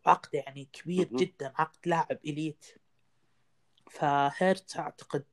عقد 0.07 0.35
يعني 0.35 0.69
كبير 0.73 1.09
جدا 1.09 1.53
عقد 1.57 1.79
لاعب 1.87 2.19
elite. 2.25 2.67
فهيرتس 3.91 4.77
أعتقد 4.77 5.25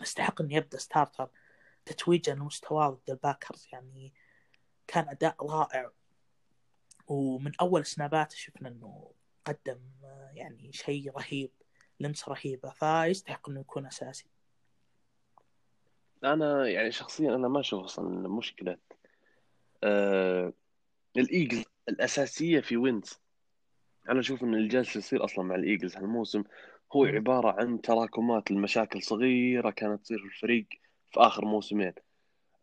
يستحق 0.00 0.42
أن 0.42 0.50
يبدأ 0.50 0.78
starter 0.78 1.28
تتويجا 1.84 2.34
لمستواه 2.34 2.88
ضد 2.90 3.10
الباكرز 3.10 3.68
يعني 3.72 4.12
كان 4.86 5.08
أداء 5.08 5.46
رائع. 5.46 5.90
ومن 7.06 7.52
أول 7.60 7.86
سنابات 7.86 8.32
شفنا 8.32 8.68
أنه 8.68 9.12
قدم 9.44 9.80
يعني 10.32 10.72
شيء 10.72 11.10
رهيب. 11.10 11.50
لمسة 12.00 12.32
رهيبة 12.32 12.68
فيستحق 12.70 13.48
إنه 13.48 13.60
يكون 13.60 13.86
أساسي. 13.86 14.26
أنا 16.24 16.68
يعني 16.68 16.92
شخصيا 16.92 17.34
أنا 17.34 17.48
ما 17.48 17.60
أشوف 17.60 17.84
أصلا 17.84 18.28
مشكلة. 18.28 18.76
آه 19.84 20.52
الإيجلز 21.16 21.64
الأساسية 21.88 22.60
في 22.60 22.76
وينز 22.76 23.20
أنا 24.08 24.20
أشوف 24.20 24.44
إن 24.44 24.54
اللي 24.54 24.68
جالس 24.68 24.96
يصير 24.96 25.24
أصلا 25.24 25.44
مع 25.44 25.54
الإيجلز 25.54 25.96
هالموسم 25.96 26.44
هو 26.92 27.04
عبارة 27.04 27.60
عن 27.60 27.80
تراكمات 27.80 28.50
المشاكل 28.50 29.02
صغيرة 29.02 29.70
كانت 29.70 30.02
تصير 30.02 30.18
في 30.18 30.24
الفريق 30.24 30.66
في 31.12 31.20
آخر 31.20 31.44
موسمين. 31.44 31.92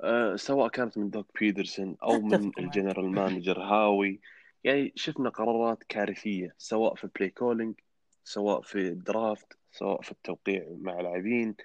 أه 0.01 0.35
سواء 0.35 0.67
كانت 0.69 0.97
من 0.97 1.09
دوك 1.09 1.39
بيترسون 1.39 1.97
أو 2.03 2.21
من 2.21 2.51
ال 2.59 2.66
general 2.66 3.11
manager 3.11 3.59
هاوي. 3.59 4.19
يعني 4.63 4.93
شفنا 4.95 5.29
قرارات 5.29 5.83
كارثية 5.83 6.55
سواء 6.57 6.95
في 6.95 7.03
ال 7.03 7.08
play 7.08 7.29
calling 7.29 7.75
سواء 8.23 8.61
في 8.61 8.79
ال 8.87 8.99
draft 8.99 9.57
سواء 9.71 10.01
في 10.01 10.11
التوقيع 10.11 10.65
مع 10.69 11.01
لاعبين. 11.01 11.55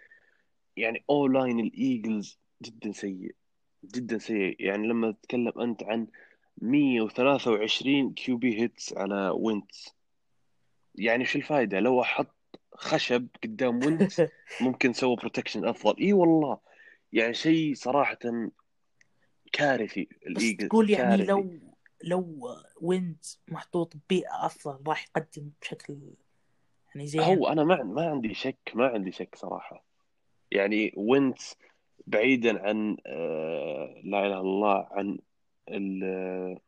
يعني 0.77 1.05
O-line 1.11 1.61
الإيجلز 1.61 2.39
جدا 2.63 2.93
سيء 2.93 3.35
جدا 3.85 4.19
سيء. 4.19 4.57
يعني 4.61 4.89
لما 4.89 5.13
تتكلم 5.13 5.53
أنت 5.61 5.83
عن 5.83 6.07
123 6.63 8.15
QB 8.15 8.61
hits 8.61 8.93
على 8.97 9.31
وينتس 9.35 9.95
يعني 10.95 11.25
شو 11.25 11.39
الفائده 11.39 11.81
لو 11.81 12.03
أحط 12.03 12.61
خشب 12.75 13.29
قدام 13.43 13.85
وينتس 13.85 14.23
ممكن 14.61 14.93
سوى 14.93 15.17
protection 15.17 15.65
أفضل. 15.65 15.97
إي 16.01 16.13
والله. 16.13 16.59
يعني 17.13 17.35
شيء 17.35 17.75
صراحة 17.75 18.19
كارثي 19.53 20.09
بس 20.37 20.57
تقول 20.57 20.91
يعني 20.91 21.17
كارثي. 21.17 21.33
لو 21.33 21.59
لو 22.05 22.49
وينز 22.81 23.41
محطوط 23.49 23.97
ببيئة 23.97 24.47
أفضل 24.47 24.79
راح 24.87 25.05
يقدم 25.05 25.51
بشكل 25.63 25.99
يعني 26.99 27.07
زين. 27.11 27.21
هو 27.39 27.49
أنا 27.49 27.65
ما 27.65 27.83
ما 27.83 28.11
عندي 28.11 28.35
شك 28.35 28.59
ما 28.75 28.87
عندي 28.87 29.13
شك 29.13 29.35
صراحة. 29.35 29.85
يعني 30.51 30.93
وينتس 30.97 31.57
بعيدا 32.07 32.63
عن 32.69 32.97
آه، 33.07 34.01
لا 34.05 34.19
إله 34.19 34.27
إلا 34.27 34.41
الله 34.41 34.89
عن 34.91 35.19
ال- 35.69 36.59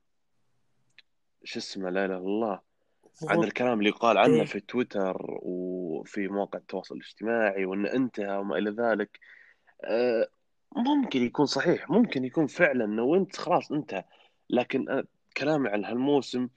شو 1.45 1.59
اسمه 1.59 1.91
لا 1.91 2.05
إله 2.05 2.17
إلا 2.17 2.25
الله 2.25 2.61
عن 3.29 3.45
الكلام 3.45 3.79
اللي 3.79 3.89
يقال 3.89 4.19
عنه 4.19 4.35
إيه. 4.35 4.45
في 4.45 4.61
تويتر 4.61 5.17
وفي 5.43 6.29
مواقع 6.29 6.59
التواصل 6.59 6.95
الاجتماعي 6.97 7.65
وإنه 7.65 7.93
انتهى 7.93 8.37
وما 8.37 8.59
إلى 8.59 8.71
ذلك. 8.71 9.19
آه، 9.85 10.29
ممكن 10.77 11.23
يكون 11.23 11.47
صحيح 11.47 11.91
ممكن 11.91 12.25
يكون 12.25 12.47
فعلا 12.47 12.85
إنه 12.85 13.03
وينتس 13.03 13.39
خلاص 13.39 13.73
انتهى. 13.73 14.05
لكن 14.51 14.89
أنا 14.89 15.05
كلامي 15.37 15.69
عن 15.69 15.85
هالموسم 15.85 16.49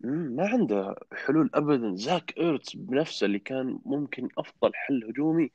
مم، 0.00 0.36
ما 0.36 0.48
عنده 0.48 0.94
حلول 1.12 1.50
ابدا. 1.54 1.94
زاك 1.96 2.38
ايرتس 2.38 2.76
بنفسه 2.76 3.24
اللي 3.24 3.38
كان 3.38 3.78
ممكن 3.84 4.28
أفضل 4.38 4.70
حل 4.74 5.04
هجومي 5.04 5.50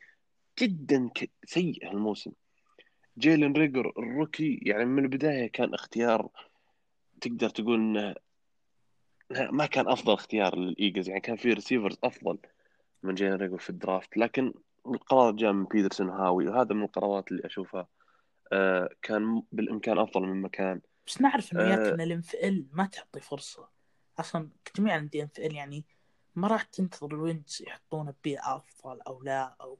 جدا 0.60 1.10
ك- 1.16 1.30
سيء 1.46 1.90
هالموسم. 1.90 2.32
جيلن 3.18 3.54
ريجر 3.54 3.90
ال 3.98 4.07
rookie 4.07 4.60
يعني 4.62 4.86
من 4.86 5.04
البداية 5.04 5.48
كان 5.48 5.74
اختيار 5.74 6.30
تقدر 7.22 7.50
تقول 7.50 7.80
إنه 7.80 8.16
ما 9.52 9.66
كان 9.66 9.88
أفضل 9.88 10.14
اختيار 10.14 10.58
للإيجلز. 10.58 11.10
يعني 11.10 11.22
كان 11.22 11.36
في 11.36 11.54
receivers 11.54 11.98
أفضل 12.04 12.38
من 13.04 13.14
جيلن 13.16 13.34
ريجر 13.34 13.58
في 13.58 13.70
ال 13.70 13.76
draft. 13.76 14.18
لكن 14.18 14.54
القرار 14.88 15.32
جاء 15.32 15.52
من 15.52 15.66
بيترسون 15.66 16.10
وهاوي 16.10 16.48
وهذا 16.48 16.74
من 16.74 16.84
القرارات 16.84 17.32
اللي 17.32 17.46
أشوفها 17.46 17.88
آه، 18.54 18.90
كان 19.02 19.42
بالإمكان 19.52 19.98
أفضل 20.00 20.22
مما 20.22 20.42
كان. 20.42 20.82
بس 21.08 21.22
نعرف 21.22 21.54
إنه 21.54 21.62
آه، 21.62 21.68
ياك 21.70 21.80
إن 21.80 22.02
ال 22.02 22.22
NFL 22.44 22.66
ما 22.74 22.86
تعطي 22.86 23.20
فرصة. 23.20 23.75
أصلا 24.20 24.50
جميع 24.78 24.96
الأندية 24.96 25.24
NFL 25.24 25.56
يعني 25.56 25.86
ما 26.36 26.48
راح 26.48 26.64
تنتظر 26.64 27.08
الوينز 27.08 27.64
يحطونه 27.68 28.14
ببيئة 28.22 28.56
أفضل 28.56 29.02
أو 29.02 29.24
لا 29.24 29.56
أو 29.62 29.78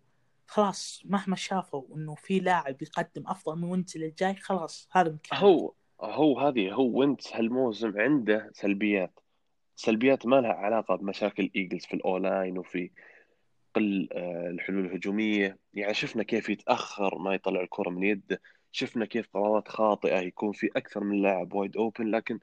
خلاص 0.48 1.02
مهما 1.06 1.36
شافوا 1.36 1.96
إنه 1.96 2.16
في 2.16 2.40
لاعب 2.40 2.82
يقدم 2.82 3.28
أفضل 3.28 3.56
من 3.56 3.64
وينز 3.64 3.96
اللي 3.96 4.14
جاي 4.18 4.36
خلاص 4.36 4.90
هذا 4.92 5.12
مكانه. 5.12 5.42
هو 5.42 5.74
هو 6.02 6.40
هذه 6.40 6.74
هو 6.74 7.00
وينتس 7.00 7.34
هالموسم 7.34 8.00
عنده 8.00 8.52
سلبيات. 8.54 9.20
سلبيات 9.76 10.26
ما 10.26 10.36
لها 10.36 10.54
علاقة 10.54 10.96
بمشاكل 10.96 11.52
إيجلز 11.56 11.86
في 11.86 11.94
ال 11.94 12.03
O-line 12.03 12.58
وفي 12.58 12.92
قل 13.76 14.10
آه، 14.12 14.48
الحلول 14.50 14.86
الهجومية. 14.86 15.58
يعني 15.74 15.94
شفنا 15.94 16.24
كيف 16.24 16.50
يتأخر 16.50 17.18
ما 17.18 17.34
يطلع 17.34 17.62
الكرة 17.62 17.90
من 17.90 18.04
يده. 18.04 18.42
شفنا 18.72 19.06
كيف 19.06 19.28
قرارات 19.34 19.68
خاطئة 19.68 20.20
يكون 20.20 20.52
في 20.52 20.70
أكثر 20.76 21.04
من 21.04 21.22
لاعب 21.22 21.54
wide 21.54 21.78
open 21.78 22.12
لكن 22.12 22.40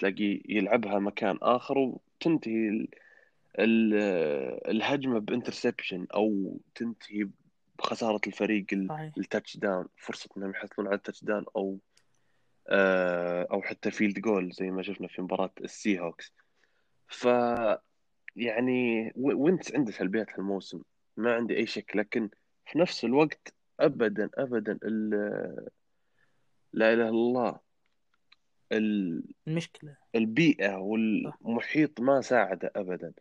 تلاقيه 0.00 0.40
يلعبها 0.48 0.98
مكان 0.98 1.38
آخر 1.42 1.78
وتنتهي 1.78 2.68
ال 2.68 2.88
ال 3.58 3.94
الهجمة 4.70 5.18
ب 5.18 5.25
interception 5.25 6.06
أو 6.14 6.56
تنتهي 6.74 7.28
بخسارة 7.78 8.20
الفريق 8.26 8.66
ال 9.18 9.56
touchdown 9.56 9.86
فرصة 9.96 10.28
إنهم 10.36 10.50
يحصلون 10.50 10.88
على 10.88 10.96
ال 10.96 11.24
touchdown 11.24 11.44
أو 11.56 11.78
آه، 12.68 13.46
أو 13.50 13.62
حتى 13.62 13.90
field 13.90 14.18
goal 14.18 14.52
زي 14.52 14.70
ما 14.70 14.82
شفنا 14.82 15.08
في 15.08 15.22
مباراة 15.22 15.50
السي 15.64 16.00
هوكس 16.00 16.32
ف 17.08 17.24
يعني 18.36 19.12
وينتس 19.16 19.74
عنده 19.74 19.92
سلبيات 19.92 20.30
هالموسم 20.32 20.82
ما 21.16 21.34
عندي 21.34 21.56
أي 21.56 21.66
شك 21.66 21.96
لكن 21.96 22.30
في 22.66 22.78
نفس 22.78 23.04
الوقت 23.04 23.54
ابدا 23.80 24.30
ابدا 24.34 24.78
لا 26.72 26.92
إله 26.92 27.08
إلا 27.08 27.08
الله 27.08 27.69
ال- 28.72 29.24
المشكلة. 29.48 29.96
البيئة 30.14 30.70
صح. 30.72 30.78
والمحيط 30.78 32.00
ما 32.00 32.20
ساعده 32.20 32.72
ابدا. 32.76 33.12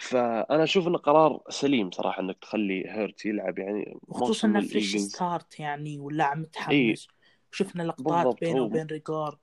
فأنا 0.00 0.64
أشوف 0.64 0.88
انه 0.88 0.98
قرار 0.98 1.42
سليم 1.48 1.90
صراحة 1.90 2.22
إنك 2.22 2.38
تخلي 2.38 2.90
هيرت 2.90 3.26
يلعب 3.26 3.58
يعني 3.58 3.98
وخصوصا 4.02 4.48
موسم 4.48 4.56
انه 4.56 4.68
fresh 4.68 4.96
start 4.96 5.60
يعني 5.60 5.98
واللاعب 5.98 6.38
متحمس. 6.38 7.08
وشفنا 7.52 7.82
لقطات 7.82 8.24
بالضبط 8.24 8.40
بينه 8.40 8.62
وبين 8.62 8.86
ريجار. 8.86 9.38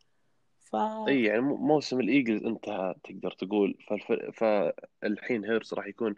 ف 0.60 0.76
إي 1.08 1.24
يعني 1.24 1.42
مو- 1.42 1.58
موسم 1.58 2.00
الإيجلز 2.00 2.46
انتهى 2.46 2.96
تقدر 3.04 3.32
تقول. 3.32 3.78
فالف... 3.88 4.12
فالحين 4.34 5.46
هيرتس 5.46 5.74
راح 5.74 5.88
يكون 5.88 6.16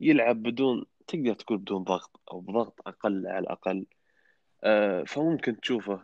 يلعب 0.00 0.42
بدون 0.42 0.84
تقدر 1.06 1.34
تقول 1.34 1.58
بدون 1.58 1.82
ضغط 1.84 2.20
أو 2.32 2.40
بضغط 2.40 2.80
أقل 2.86 3.26
على 3.26 3.38
الأقل. 3.38 3.86
آه 4.64 5.02
فممكن 5.02 5.60
تشوفه. 5.60 6.00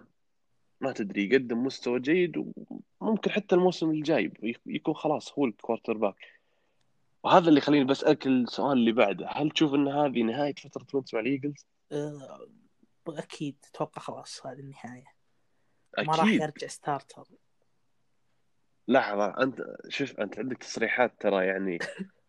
ما 0.82 0.92
تدري 0.92 1.28
يقدم 1.28 1.64
مستوى 1.64 2.00
جيد 2.00 2.52
وممكن 3.00 3.30
حتى 3.30 3.54
الموسم 3.54 3.90
الجاي 3.90 4.32
يكون 4.66 4.94
خلاص 4.94 5.32
هو 5.38 5.44
ال 5.44 5.96
quarterback 5.96 6.16
وهذا 7.22 7.48
اللي 7.48 7.58
يخليني 7.58 7.84
بسألك 7.84 8.26
السؤال 8.26 8.72
اللي 8.72 8.92
بعده. 8.92 9.28
هل 9.28 9.50
تشوف 9.50 9.74
إن 9.74 9.88
هذه 9.88 10.22
نهاية 10.22 10.54
فترة 10.54 10.86
وينتس 10.94 11.14
مع 11.14 11.20
الإيجلز؟ 11.20 11.66
آه، 11.92 12.48
أكيد. 13.08 13.56
أتوقع 13.74 14.02
خلاص 14.02 14.46
هذه 14.46 14.60
النهاية. 14.60 15.04
ما 15.98 16.14
راح 16.14 16.28
يرجع 16.28 16.66
starter 16.66 17.24
لحظة 18.88 19.42
انت 19.42 19.64
شوف 19.88 20.20
أنت 20.20 20.38
عندك 20.38 20.58
تصريحات 20.58 21.12
ترى 21.20 21.46
يعني 21.46 21.78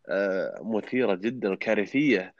آه 0.09 0.59
مثيرة 0.61 1.15
جدا 1.15 1.51
وكارثية. 1.51 2.33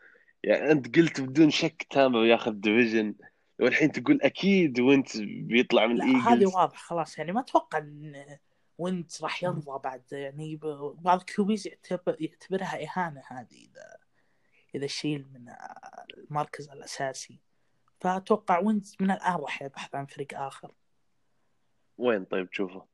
يعني 0.44 0.72
أنت 0.72 0.96
قلت 0.98 1.22
بدون 1.22 1.50
شك 1.50 1.88
تامر 1.90 2.26
ياخذ 2.26 2.52
division 2.52 3.16
والحين 3.64 3.92
تقول 3.92 4.22
أكيد 4.22 4.80
وينتس 4.80 5.18
بيطلع 5.18 5.88
من 5.88 5.96
لا 5.96 6.06
هذه 6.06 6.28
الايجلز 6.28 6.56
واضح 6.56 6.78
خلاص 6.78 7.18
يعني 7.18 7.32
ما 7.32 7.40
أتوقع 7.40 7.78
إن 7.78 8.38
وينتس 8.78 9.24
راح 9.24 9.44
يرضى 9.44 9.80
بعد 9.84 10.04
يعني 10.12 10.60
بعض 10.96 11.20
ال 11.20 11.32
QBs 11.32 11.68
يعتبر 11.68 12.16
يعتبرها 12.20 12.84
إهانة 12.84 13.24
هذه 13.28 13.66
إذا 13.66 13.98
إذا 14.76 14.88
شيل 14.88 15.28
من 15.34 15.54
المركز 16.18 16.70
الأساسي 16.70 17.40
فأتوقع 18.00 18.60
وينتس 18.60 19.02
من 19.02 19.12
الان 19.12 19.36
راح 19.36 19.62
يبحث 19.62 19.96
عن 19.96 20.06
فريق 20.06 20.40
آخر 20.42 20.72
وين 21.98 22.26
طيب 22.26 22.50
تشوفه؟ 22.50 22.86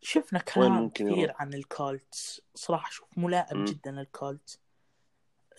شفنا 0.00 0.38
كلام 0.38 0.88
كثير 0.88 1.18
يروح؟ 1.18 1.42
عن 1.42 1.54
الكولتس 1.54 2.42
صراحة 2.54 2.90
شوف 2.90 3.08
ملائم 3.18 3.58
مم. 3.58 3.64
جدا 3.64 3.90
للكولتس 3.90 4.60
هو 4.60 4.67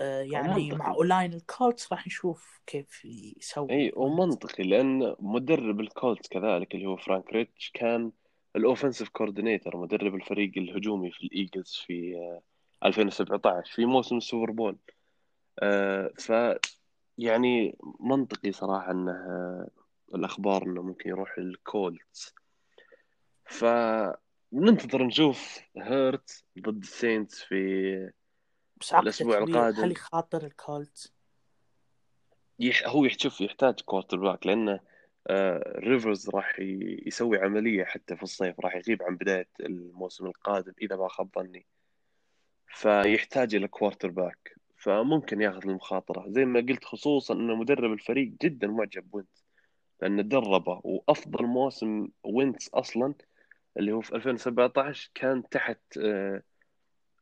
يعني 0.01 0.71
مع 0.71 0.93
O-line 0.93 1.33
الكولتس 1.33 1.93
راح 1.93 2.07
نشوف 2.07 2.61
كيف 2.65 3.05
يسوي 3.05 3.71
إي 3.71 3.91
ومنطقي 3.95 4.63
لأن 4.63 5.15
مدرب 5.19 5.79
الكولتس 5.79 6.27
كذلك 6.29 6.75
اللي 6.75 6.85
هو 6.85 6.97
فرانك 6.97 7.33
ريتش 7.33 7.71
كان 7.73 8.11
ال 8.55 8.61
offensive 8.61 9.09
coordinator 9.09 9.77
مدرب 9.77 10.15
الفريق 10.15 10.51
الهجومي 10.57 11.11
في 11.11 11.23
الإيجلز 11.23 11.83
في 11.87 12.15
آه، 12.15 12.87
2017 12.87 13.75
في 13.75 13.85
موسم 13.85 14.17
السوبر 14.17 14.51
بول. 14.51 14.77
آه، 15.59 16.11
ف 16.17 16.31
يعني 17.17 17.77
منطقي 17.99 18.51
صراحة 18.51 18.91
إنه 18.91 19.11
آه، 19.11 19.69
الأخبار 20.15 20.63
إنه 20.63 20.81
ممكن 20.81 21.09
يروح 21.09 21.37
الكولتس 21.37 22.35
فننتظر 23.45 25.03
نشوف 25.03 25.59
هيرتس 25.77 26.43
ضد 26.59 26.83
السينتس 26.83 27.43
في 27.43 28.11
بس 28.79 28.93
الأسبوع 28.93 29.43
كبير 29.43 29.57
هل 29.57 29.67
القادم 29.67 29.91
يخاطر 29.91 30.45
الكولتس؟ 30.45 31.13
يح... 32.59 32.87
هو 32.87 33.05
يشوف 33.05 33.41
يحتاج 33.41 33.81
quarterback 33.81 34.47
لأنه 34.47 34.79
آه 35.27 35.79
ريفرز 35.79 36.29
راح. 36.29 36.55
يسوي 37.05 37.37
عملية 37.37 37.83
حتى 37.83 38.15
في 38.15 38.23
الصيف 38.23 38.59
راح 38.59 38.75
يغيب 38.75 39.03
عن 39.03 39.15
بداية 39.15 39.47
الموسم 39.59 40.25
القادم 40.25 40.73
إذا 40.81 40.95
ما 40.95 41.07
خاب 41.07 41.29
ظني 41.35 41.65
فيحتاج 42.67 43.55
إلى 43.55 43.67
quarterback 43.67 44.55
فممكن 44.77 45.41
ياخذ 45.41 45.69
المخاطرة 45.69 46.25
زي 46.27 46.45
ما 46.45 46.59
قلت 46.59 46.85
خصوصا 46.85 47.33
ان 47.33 47.47
مدرب 47.47 47.93
الفريق 47.93 48.33
جدا 48.41 48.67
معجب 48.67 49.11
بوينتس 49.11 49.29
لأنه 50.01 50.21
دربه 50.21 50.81
وأفضل 50.83 51.45
موسم 51.45 52.07
وينتس 52.23 52.69
أصلا 52.69 53.13
اللي 53.77 53.91
هو 53.91 54.01
في 54.01 54.15
2017 54.15 55.11
كان 55.15 55.49
تحت 55.49 55.79
آه، 55.97 56.41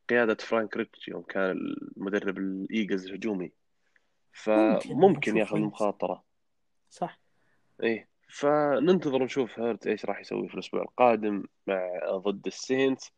قيادة 0.08 0.34
فرانك 0.34 0.76
ريتش 0.76 1.08
يوم 1.08 1.22
كان 1.22 1.50
المدرب 1.96 2.38
الإيجلز 2.38 3.06
الهجومي. 3.06 3.52
ممكن 4.48 4.78
فممكن 4.88 5.36
ياخذ 5.36 5.54
وينتس 5.54 5.64
المخاطرة 5.66 6.24
صح. 6.90 7.20
إيه 7.82 8.08
فننتظر 8.28 9.24
نشوف 9.24 9.60
هيرتس 9.60 9.86
إيش 9.86 10.04
راح 10.04 10.20
يسوي 10.20 10.48
في 10.48 10.54
الأسبوع 10.54 10.82
القادم 10.82 11.44
مع 11.66 12.00
ضد 12.10 12.46
السينتس 12.46 13.12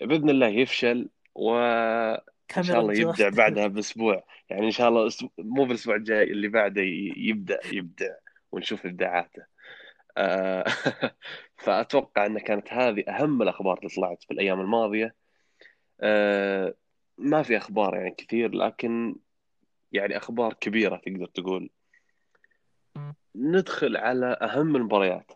بإذن 0.00 0.30
الله 0.30 0.46
يفشل 0.46 1.08
وإن 1.34 2.18
شاء 2.18 2.24
كاميرون 2.48 2.80
الله 2.80 2.94
يبدع 3.00 3.28
بعدها 3.28 3.66
بأسبوع. 3.66 4.24
يعني 4.50 4.66
إن 4.66 4.70
شاء 4.70 4.88
الله 4.88 5.10
مو 5.38 5.64
بالأسبوع 5.64 5.96
الجاي 5.96 6.22
اللي 6.22 6.48
بعده 6.48 6.82
ي- 6.82 7.14
يبدأ 7.16 7.60
يبدع 7.72 8.14
ونشوف 8.52 8.86
إبداعاته. 8.86 9.42
آه، 10.16 10.64
فأتوقع 11.64 12.26
أن 12.26 12.38
كانت 12.38 12.72
هذه 12.72 13.04
أهم 13.08 13.42
الأخبار 13.42 13.78
اللي 13.78 13.88
طلعت 13.88 14.22
في 14.22 14.30
الأيام 14.30 14.60
الماضية. 14.60 15.14
آه، 16.00 16.74
ما 17.18 17.42
في 17.42 17.56
أخبار 17.56 17.94
يعني 17.96 18.10
كثير 18.10 18.54
لكن 18.54 19.16
يعني 19.92 20.16
أخبار 20.16 20.52
كبيرة 20.54 20.96
تقدر 20.96 21.26
تقول. 21.26 21.70
ندخل 23.34 23.96
على 23.96 24.26
أهم 24.42 24.76
المباريات. 24.76 25.32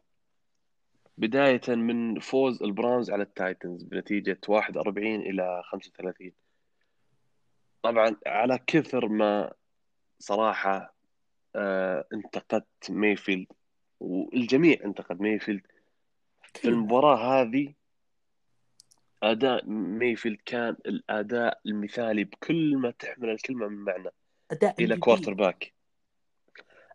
بداية 1.18 1.60
من 1.68 2.20
فوز 2.20 2.62
البراونز 2.62 3.10
على 3.10 3.22
التايتنز 3.22 3.82
بنتيجة 3.82 4.40
41 4.48 5.20
إلى 5.20 5.62
35 5.64 6.32
طبعا 7.82 8.16
على 8.26 8.58
كثر 8.66 9.08
ما 9.08 9.52
صراحة 10.18 10.94
آه 11.56 12.06
انتقدت 12.12 12.90
ميفيلد 12.90 13.46
والجميع 14.00 14.78
انتقد 14.84 15.20
ميفيلد. 15.20 15.66
في 16.54 16.68
المباراة 16.68 17.16
هذه 17.16 17.74
أداء 19.22 19.66
ميفيلد 19.70 20.38
كان 20.46 20.76
الأداء 20.86 21.60
المثالي 21.66 22.24
بكل 22.24 22.76
ما 22.76 22.90
تحمل 22.90 23.30
الكلمة 23.30 23.68
من 23.68 23.76
معنى 23.76 24.10
أداء 24.50 24.74
MVP. 24.74 24.98
quarterback 24.98 25.72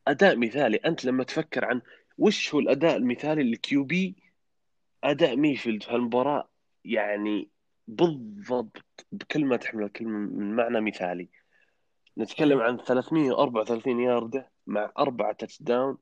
أداء 0.08 0.36
مثالي. 0.36 0.78
أنت 0.78 1.06
لما 1.06 1.24
تفكر 1.24 1.66
عن 1.66 1.82
وش 2.18 2.54
هو 2.54 2.60
الأداء 2.60 2.98
المثالي 2.98 3.44
لل 3.44 3.84
QB 3.84 4.16
أداء 5.04 5.36
ميفيلد 5.36 5.84
في 5.84 5.92
هالمباراة 5.92 6.50
يعني 6.86 7.50
بالضبط 7.88 8.86
بكل 9.12 9.46
ما 9.46 9.58
تحمل 9.58 9.84
الكلمة 9.84 10.18
من 10.18 10.56
معنى 10.56 10.82
مثالي. 10.82 11.30
نتكلم 12.18 12.60
عن 12.60 12.78
334 12.78 14.00
ياردة 14.00 14.52
مع 14.68 14.92
أربعة 14.98 15.34
touchdown 15.34 15.98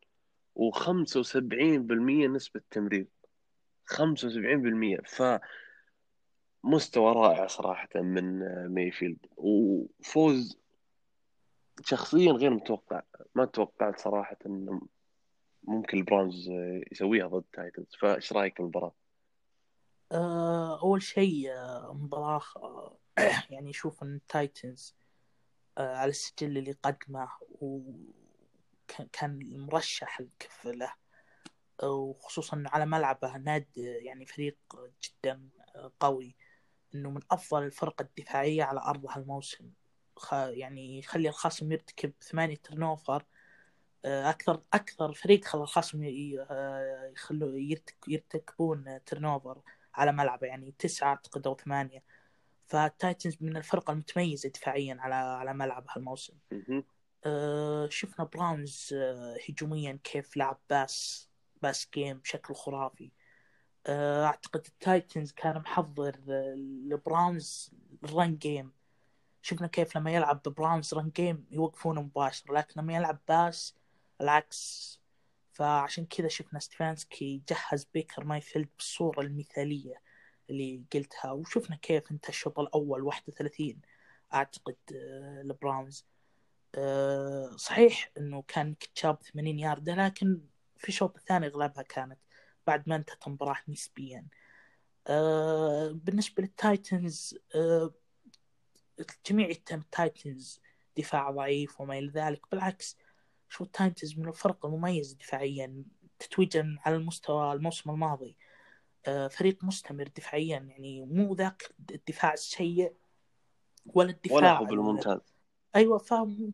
و75% 0.60 1.32
نسبة 2.30 2.62
تمرير. 2.72 3.08
75% 3.86 5.02
ف 5.06 5.22
مستوى 6.66 7.14
رائع 7.14 7.48
صراحة 7.48 7.90
من 7.96 8.40
ميفيلد 8.68 9.18
وفوز 9.38 10.58
شخصيا 11.82 12.32
غير 12.32 12.50
متوقع 12.50 13.02
ما 13.36 13.46
توقعت 13.46 14.00
صراحة 14.00 14.38
إنه 14.46 14.82
ممكن 15.64 15.98
البرونز 15.98 16.50
يسويها 16.92 17.28
ضد 17.28 17.44
تايتنز. 17.54 17.96
فإيش 18.00 18.34
رأيك 18.34 18.58
بالمباراة؟ 18.58 18.94
آه، 20.12 20.82
أول 20.82 21.02
شيء 21.02 21.52
آه، 21.52 21.94
مباراة 21.94 22.42
آه، 22.58 22.98
يعني 23.50 23.70
أشوف 23.70 24.04
إن 24.04 24.16
التايتنز 24.16 24.96
على 25.78 26.10
السجل 26.10 26.58
اللي 26.58 26.72
قدمه 26.72 27.30
وكان 27.62 29.40
مرشح 29.44 30.22
آه، 31.84 31.90
وخصوصا 31.90 32.64
على 32.68 32.86
ملعبه 32.86 33.38
ناد 33.38 33.78
يعني 33.78 34.26
فريق 34.26 34.58
جدا 35.04 35.50
قوي. 36.00 36.36
إنه 36.96 37.10
من 37.10 37.22
أفضل 37.32 37.64
الفرق 37.64 38.02
الدفاعية 38.02 38.64
على 38.64 38.80
أرض 38.80 39.06
هالموسم. 39.10 39.70
خ- 40.16 40.34
يعني 40.34 41.00
يخلي 41.00 41.30
الخصم 41.30 41.72
يرتكب 41.72 42.14
ثمانية 42.22 42.56
turnover 42.56 43.24
آه، 44.06 44.30
أكثر 44.30 44.62
أكثر 44.74 45.14
فريق 45.14 45.46
خلى 45.46 45.62
الخصم 45.62 46.04
ي- 46.04 46.46
آه، 46.50 47.12
يخلوا 47.14 47.58
يرتك- 47.60 48.08
يرتكبون 48.08 49.00
turnover 49.06 49.62
على 49.96 50.12
ملعبه 50.12 50.48
يعني 50.48 50.74
تسعة 50.80 51.08
أعتقد 51.10 51.48
أو 51.48 51.56
ثمانية. 51.56 52.04
فالتايتنز 52.68 53.38
من 53.42 53.58
الفرق 53.58 53.90
المتميزة 53.90 54.50
دفاعيا 54.50 54.98
على 55.00 55.16
على 55.16 55.54
ملعب 55.54 55.86
هالموسم. 55.90 56.34
أه 57.26 57.88
شفنا 57.90 58.26
براونز 58.26 58.94
هجوميا 59.50 60.00
كيف 60.04 60.38
لعب 60.38 60.60
pass 60.70 61.30
pass 61.62 61.88
game 61.94 62.18
بشكل 62.18 62.54
خرافي. 62.54 63.12
أه 63.86 64.26
أعتقد 64.26 64.66
التايتنز 64.66 65.32
كان 65.32 65.58
محضر 65.58 66.16
آه، 66.30 66.54
البراونز 66.54 67.72
ال 68.04 68.12
run 68.12 68.38
game 68.38 68.72
شفنا 69.42 69.68
كيف 69.68 69.98
لما 69.98 70.12
يلعب 70.12 70.42
البراونز 70.46 70.94
run 70.94 71.12
game 71.16 71.46
يوقفونه 71.52 72.02
مباشرة 72.02 72.54
لكن 72.54 72.82
لما 72.82 72.96
يلعب 72.96 73.20
pass 73.28 73.76
العكس. 74.22 75.00
فعشان 75.56 76.06
كذا 76.06 76.28
شفنا 76.28 76.60
ستيفانسكي 76.60 77.42
جهز 77.50 77.88
بيكر 77.94 78.24
مايفيلد 78.24 78.70
بالصورة 78.78 79.22
المثالية 79.22 80.02
اللي 80.50 80.84
قلتها 80.94 81.32
وشفنا 81.32 81.76
كيف 81.76 82.12
انتهى 82.12 82.30
الشوط 82.30 82.60
الأول 82.60 83.04
31 83.04 83.82
أعتقد 84.34 84.76
آه، 84.96 85.42
البراونز 85.42 86.06
آه، 86.76 87.56
صحيح 87.56 88.12
إنه 88.18 88.44
كان 88.48 88.74
نيك 88.74 88.93
تشاب 88.93 89.18
80 89.24 89.60
ياردة 89.60 89.96
لكن 89.96 90.42
في 90.78 90.90
الشوط 90.90 91.18
الثاني 91.18 91.48
أغلبها 91.48 91.84
كانت 91.84 92.20
بعد 92.68 92.90
ما 92.90 92.96
انتهت 92.96 93.28
المباراة 93.28 93.58
نسبيا. 93.68 94.26
آه، 95.08 95.92
بالنسبة 95.92 96.44
للتايتنز 96.44 97.38
آه، 97.56 97.94
الجميع 99.00 99.50
يتهم 99.50 99.80
التايتنز 99.80 100.62
دفاع 100.98 101.32
ضعيف 101.32 101.82
وما 101.82 101.98
إلى 101.98 102.08
ذلك. 102.08 102.42
بالعكس 102.52 102.98
شوف 103.50 103.64
التايتنز 103.64 104.20
من 104.20 104.28
الفرق 104.28 104.66
المميزة 104.66 105.18
دفاعيا 105.18 105.84
تتويجا 106.20 106.78
على 106.86 106.96
المستوى 106.96 107.54
الموسم 107.54 107.90
الماضي. 107.90 108.38
آه، 109.08 109.28
فريق 109.28 109.64
مستمر 109.64 110.08
دفاعيا 110.08 110.58
يعني 110.60 111.02
مو 111.02 111.34
ذاك 111.36 111.74
الدفاع 111.92 112.34
السيء 112.34 112.94
ولا 113.86 114.10
الدفاع 114.10 114.38
ولا 114.38 114.58
هو 114.58 114.64
ال- 114.64 114.70
بالممتاز 114.70 115.20
أيوه 115.76 115.98
فاهم 115.98 116.54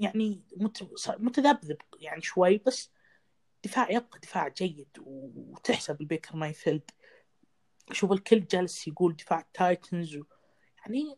يعني 0.00 0.40
مت- 0.56 1.10
متذبذب 1.18 1.76
يعني 2.00 2.22
شوي 2.22 2.58
بس 2.58 2.90
دفاع 3.66 3.90
يبقى 3.90 4.18
دفاع 4.22 4.48
جيد 4.48 4.88
وتحسب 5.00 6.00
البيكر 6.00 6.36
مايفيلد 6.36 6.90
شوف 7.92 8.12
الكل 8.12 8.46
جالس 8.46 8.88
يقول 8.88 9.16
دفاع 9.16 9.40
التايتنز 9.40 10.16
و... 10.16 10.24
يعني 10.78 11.16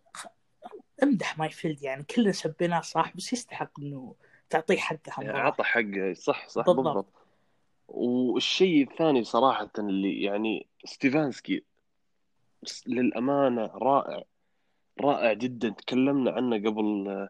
امدح 1.02 1.38
مايفيلد 1.38 1.82
يعني 1.82 2.02
كلنا 2.02 2.32
سبيناه 2.32 2.80
صح 2.80 3.16
بس 3.16 3.32
يستحق 3.32 3.80
إنه 3.80 4.14
تعطيه 4.50 4.76
حقه 4.76 5.12
عطى 5.18 5.64
حقه. 5.64 6.12
صح 6.12 6.48
صح 6.48 6.64
بالضبط. 6.66 6.84
بالضبط. 6.84 7.12
والشيء 7.88 8.90
الثاني 8.90 9.24
صراحة 9.24 9.70
اللي 9.78 10.22
يعني 10.22 10.66
ستيفانسكي 10.84 11.64
للأمانة 12.86 13.66
رائع 13.66 14.22
رائع 15.00 15.32
جدا. 15.32 15.68
تكلمنا 15.68 16.30
عنه 16.30 16.56
قبل 16.56 17.28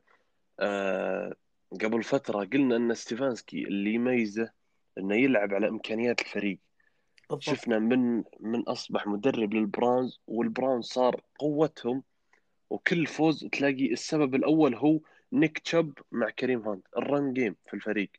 آه 0.61 1.35
قبل 1.73 2.03
فترة. 2.03 2.45
قلنا 2.45 2.77
أن 2.77 2.95
ستيفانسكي 2.95 3.63
اللي 3.63 3.95
يميزه 3.95 4.58
أنه 4.99 5.15
يلعب 5.15 5.55
على 5.55 5.69
إمكانيات 5.69 6.21
الفريق. 6.21 6.59
بالضبط. 7.31 7.43
شفنا 7.43 7.79
من 7.79 8.25
من 8.41 8.63
أصبح 8.63 9.07
مدرب 9.07 9.55
للبراونز 9.55 10.21
والبراونز 10.27 10.85
صار 10.85 11.21
قوتهم 11.39 12.03
وكل 12.71 13.07
فوز 13.07 13.45
تلاقي 13.53 13.93
السبب 13.93 14.35
الأول 14.35 14.75
هو 14.75 15.01
نيك 15.33 15.59
تشب 15.59 15.93
مع 16.13 16.31
كريم 16.31 16.69
هانت 16.69 16.87
ال 16.97 17.06
run 17.06 17.33
game 17.33 17.57
في 17.67 17.75
الفريق. 17.75 18.11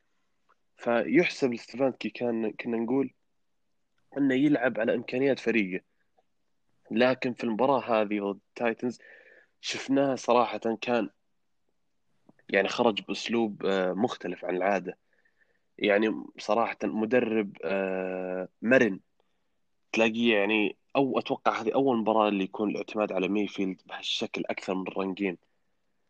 فيحسب 0.76 1.52
لستيفانسكي 1.52 2.10
كان 2.10 2.52
كنا 2.52 2.76
نقول 2.76 3.10
إنه 4.18 4.34
يلعب 4.34 4.80
على 4.80 4.94
إمكانيات 4.94 5.38
فريقه. 5.38 5.84
لكن 6.90 7.34
في 7.34 7.44
المباراة 7.44 7.80
هذه 7.80 8.20
ضد 8.20 8.40
التايتنز 8.48 8.98
شفناه 9.60 10.14
صراحة 10.14 10.58
كان 10.80 11.10
يعني 12.48 12.68
خرج 12.68 13.02
بأسلوب 13.02 13.66
آه، 13.66 13.92
مختلف 13.92 14.44
عن 14.44 14.56
العادة. 14.56 14.98
يعني 15.80 16.24
صراحة 16.38 16.76
مدرب 16.84 17.56
آه، 17.64 18.48
مرن. 18.62 19.00
تلاقيه 19.92 20.36
يعني 20.36 20.76
أو 20.96 21.18
أتوقع 21.18 21.60
هذه 21.60 21.74
أول 21.74 21.96
مباراة 21.98 22.28
اللي 22.28 22.44
يكون 22.44 22.70
الاعتماد 22.70 23.12
على 23.12 23.28
ميفيلد 23.28 23.80
بهالشكل 23.86 24.42
أكثر 24.46 24.74
من 24.74 24.88
ال 24.88 24.94
run 24.94 25.14
game 25.14 25.38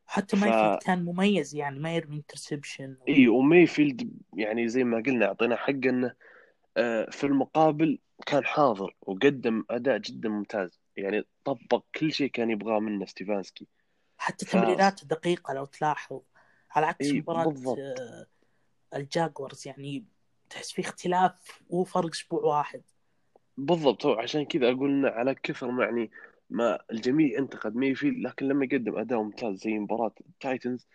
حتى 0.06 0.36
ف- 0.36 0.44
مايفيلد 0.44 0.82
كان 0.82 1.04
مميز 1.04 1.54
يعني 1.54 1.78
ما 1.78 1.94
يرمي 1.94 2.16
interception 2.16 2.96
إي 3.08 3.28
وميفيلد 3.28 4.10
يعني 4.34 4.68
زي 4.68 4.84
ما 4.84 5.02
قلنا 5.06 5.26
أعطينا 5.26 5.56
حق 5.56 5.68
إنه 5.70 6.14
آه، 6.76 7.10
في 7.10 7.24
المقابل 7.24 7.98
كان 8.26 8.44
حاضر 8.44 8.96
وقدم 9.02 9.64
أداء 9.70 9.98
جدا 9.98 10.28
ممتاز. 10.28 10.80
يعني 10.96 11.24
طبق 11.44 11.84
كل 11.94 12.12
شيء 12.12 12.30
كان 12.30 12.50
يبغاه 12.50 12.80
منه 12.80 13.06
ستيفانسكي. 13.06 13.66
حتى 14.18 14.46
ف- 14.46 14.50
تمريراته 14.50 15.06
دقيقة 15.06 15.54
لو 15.54 15.64
تلاحظ. 15.64 16.20
على 16.70 16.86
عكس 16.86 17.06
إي، 17.06 17.12
مباراة 17.20 17.44
بالضبط. 17.44 17.78
الجاقوارز 18.94 19.66
يعني 19.66 20.04
تحس 20.50 20.72
في 20.72 20.80
اختلاف 20.82 21.62
وفرق 21.70 22.10
أسبوع 22.10 22.42
واحد. 22.42 22.82
بالضبط 23.56 24.06
هو 24.06 24.12
عشان 24.12 24.44
كذا 24.44 24.70
أقول 24.70 24.90
إنه 24.90 25.08
على 25.08 25.34
كثر 25.34 25.70
ما 25.70 25.84
يعني 25.84 26.10
ما 26.50 26.78
الجميع 26.92 27.38
انتقد 27.38 27.76
ميفيلد 27.76 28.26
لكن 28.26 28.48
لما 28.48 28.64
يقدم 28.64 28.98
أداء 28.98 29.22
ممتاز 29.22 29.56
زي 29.56 29.78
مباراة 29.78 30.14
التايتنز 30.20 30.86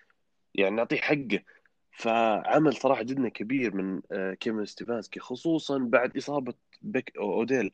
يعني 0.54 0.76
نعطيه 0.76 0.98
حقه. 0.98 1.44
فعمل 1.92 2.74
صراحة 2.74 3.04
جدا 3.04 3.30
كبير 3.30 3.76
من 3.76 4.02
آه، 4.12 4.34
كيفن 4.34 4.66
ستيفانسكي 4.66 5.20
خصوصا 5.20 5.78
بعد 5.78 6.18
إصابة 6.18 6.54
بيك 6.82 7.18
أوديل. 7.18 7.72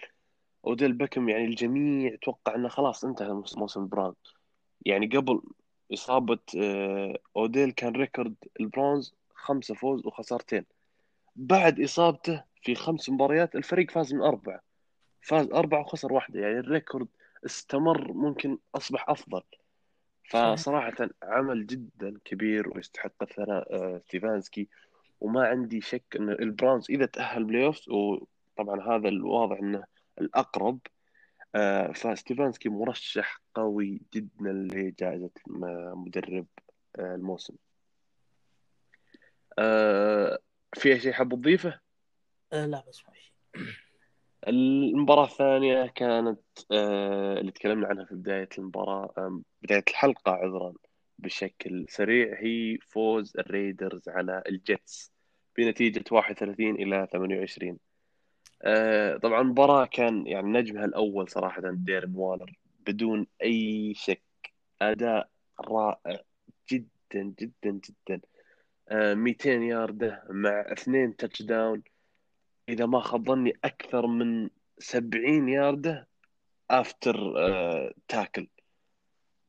أوديل 0.67 0.93
بيكهام 0.93 1.29
يعني 1.29 1.45
الجميع 1.45 2.15
توقع 2.21 2.55
أنه 2.55 2.67
خلاص 2.69 3.05
انتهى 3.05 3.43
موسم 3.57 3.81
البراونز 3.81 4.15
يعني 4.85 5.07
قبل 5.07 5.41
إصابة 5.93 6.39
آه، 6.57 7.19
أوديل 7.37 7.71
كان 7.71 7.95
record 7.95 8.35
البراونز 8.59 9.13
خمسة 9.41 9.75
فوز 9.75 10.05
وخسارتين. 10.05 10.65
بعد 11.35 11.81
إصابته 11.81 12.43
في 12.61 12.75
خمس 12.75 13.09
مباريات 13.09 13.55
الفريق 13.55 13.91
فاز 13.91 14.13
من 14.13 14.21
أربعة. 14.21 14.61
فاز 15.21 15.51
أربعة 15.51 15.79
وخسر 15.79 16.13
واحدة. 16.13 16.39
يعني 16.39 16.59
ال 16.59 16.66
record 16.66 17.07
استمر 17.45 18.13
ممكن 18.13 18.57
أصبح 18.75 19.09
أفضل. 19.09 19.41
فصراحة 20.29 21.09
عمل 21.23 21.67
جدا 21.67 22.17
كبير 22.25 22.69
ويستحق 22.75 23.13
الثناء 23.21 23.75
آه، 23.75 24.01
ستيفانسكي. 24.07 24.67
وما 25.21 25.47
عندي 25.47 25.81
شك 25.81 26.15
أن 26.15 26.29
البراونز 26.29 26.85
إذا 26.89 27.05
تأهل 27.05 27.43
playoffs 27.43 27.85
طبعا 28.57 28.81
هذا 28.81 29.09
الواضح 29.09 29.57
إنه 29.57 29.83
الأقرب 30.21 30.79
آه، 31.55 31.91
فستيفانسكي 31.91 32.69
مرشح 32.69 33.41
قوي 33.55 34.01
جدا 34.13 34.51
لجائزة 34.51 35.29
مدرب 35.95 36.45
آه، 36.99 37.15
الموسم. 37.15 37.55
آه، 39.59 40.39
في 40.73 40.99
شيء 40.99 41.11
حاب 41.11 41.33
تضيفه؟ 41.33 41.79
آه 42.53 42.65
لا 42.65 42.83
بس 42.87 43.03
ما 43.07 43.13
في 43.13 43.31
المباراة 44.47 45.25
الثانية 45.25 45.85
كانت 45.85 46.39
آه، 46.71 47.39
اللي 47.39 47.51
تكلمنا 47.51 47.87
عنها 47.87 48.05
في 48.05 48.15
بداية 48.15 48.49
المباراة 48.57 49.13
آه، 49.17 49.41
بداية 49.61 49.83
الحلقة 49.89 50.31
عذرا 50.31 50.73
بشكل 51.19 51.85
سريع. 51.89 52.39
هي 52.39 52.77
فوز 52.89 53.33
الريدرز 53.37 54.09
على 54.09 54.43
الجيتس 54.49 55.11
بنتيجة 55.57 56.03
31 56.11 56.75
إلى 56.75 57.07
28 57.11 57.79
آه، 58.63 59.17
طبعا 59.17 59.41
المباراة 59.41 59.85
كان 59.85 60.27
يعني 60.27 60.47
نجمها 60.47 60.85
الأول 60.85 61.29
صراحة 61.29 61.61
دارين 61.65 62.15
والر 62.15 62.59
بدون 62.87 63.27
أي 63.43 63.93
شك. 63.95 64.21
أداء 64.81 65.29
رائع 65.59 66.21
جدا 66.71 67.33
جدا 67.39 67.79
جدا. 67.89 68.21
200 68.91 69.49
ياردة 69.63 70.23
مع 70.29 70.65
اثنين 70.71 71.15
touchdown 71.15 71.83
إذا 72.69 72.85
ما 72.85 72.99
خاب 72.99 73.27
ظني 73.27 73.53
أكثر 73.63 74.07
من 74.07 74.49
70 74.79 75.49
ياردة 75.49 76.07
after 76.69 77.15
tackle 78.07 78.47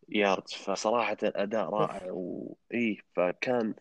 yards 0.09 0.53
فصراحة 0.53 1.17
أداء 1.23 1.71
رائع 1.71 2.03
وإيه 2.11 2.97
فكان 3.17 3.75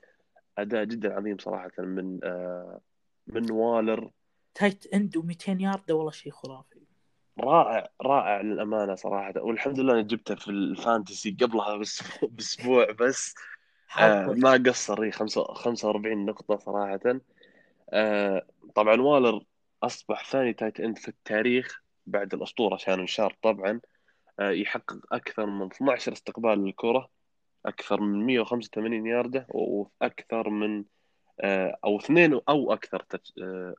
أداء 0.57 0.83
جدا 0.83 1.13
عظيم 1.13 1.37
صراحة 1.37 1.71
من 1.77 2.19
آه، 2.23 2.79
من 3.27 3.51
والر. 3.51 4.11
tight 4.55 4.93
end 4.93 5.17
و200 5.17 5.61
ياردة 5.61 5.95
والله 5.95 6.11
شيء 6.11 6.31
خرافي. 6.31 6.79
رائع 7.39 7.87
رائع 8.01 8.41
للأمانة 8.41 8.95
صراحة. 8.95 9.33
والحمد 9.37 9.79
لله 9.79 9.93
أنا 9.93 10.01
جبته 10.01 10.35
في 10.35 10.47
ال 10.47 10.58
fantasy 10.58 11.37
قبلها 11.41 11.77
بس 11.77 12.03
بأسبوع 12.31 12.91
بس. 12.91 13.35
آه 13.99 14.25
ما 14.37 14.51
قصر 14.51 15.03
هي 15.03 15.11
45 15.11 16.25
نقطة 16.25 16.57
صراحة. 16.57 17.19
آه 17.89 18.45
طبعا 18.75 19.01
والر 19.01 19.43
أصبح 19.83 20.29
ثاني 20.29 20.53
tight 20.53 20.79
end 20.79 20.97
في 20.97 21.07
التاريخ 21.07 21.83
بعد 22.05 22.33
الأسطورة 22.33 22.77
شانون 22.77 23.07
شارب 23.07 23.35
طبعا. 23.41 23.81
آه 24.39 24.51
يحقق 24.51 24.99
أكثر 25.11 25.45
من 25.45 25.65
12 25.65 26.11
استقبال 26.11 26.65
للكرة 26.65 27.09
أكثر 27.65 28.01
من 28.01 28.25
185 28.25 29.05
ياردة 29.07 29.47
وأكثر 29.49 30.49
من 30.49 30.83
آه 31.39 31.77
أو 31.85 31.97
اثنين 31.99 32.39
أو 32.49 32.73
أكثر 32.73 32.99
touch 33.09 33.33
آه 33.43 33.75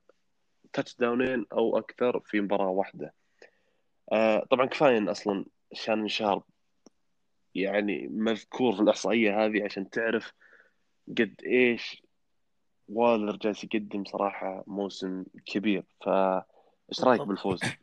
touchdown 0.73 0.97
ين 0.97 1.47
أو 1.53 1.79
أكثر 1.79 2.21
في 2.21 2.41
مباراة 2.41 2.69
واحدة. 2.69 3.15
آه 4.13 4.47
طبعا 4.51 4.67
كفاية 4.67 4.99
إن 4.99 5.09
أصلا 5.09 5.45
شانون 5.73 6.09
شارب 6.09 6.43
يعني 7.55 8.09
مذكور 8.09 8.77
في 8.77 8.83
الإحصائية 8.83 9.45
هذه 9.45 9.65
عشان 9.65 9.91
تعرف 9.91 10.33
قد 11.09 11.35
إيش 11.47 12.03
والر 12.89 13.37
جالس 13.37 13.65
يقدم 13.65 14.05
صراحة 14.05 14.65
موسم 14.67 15.25
كبير. 15.47 15.85
فايش 16.01 17.01
رأيك 17.01 17.21
بالضبط. 17.21 17.29
بالفوز؟ 17.29 17.61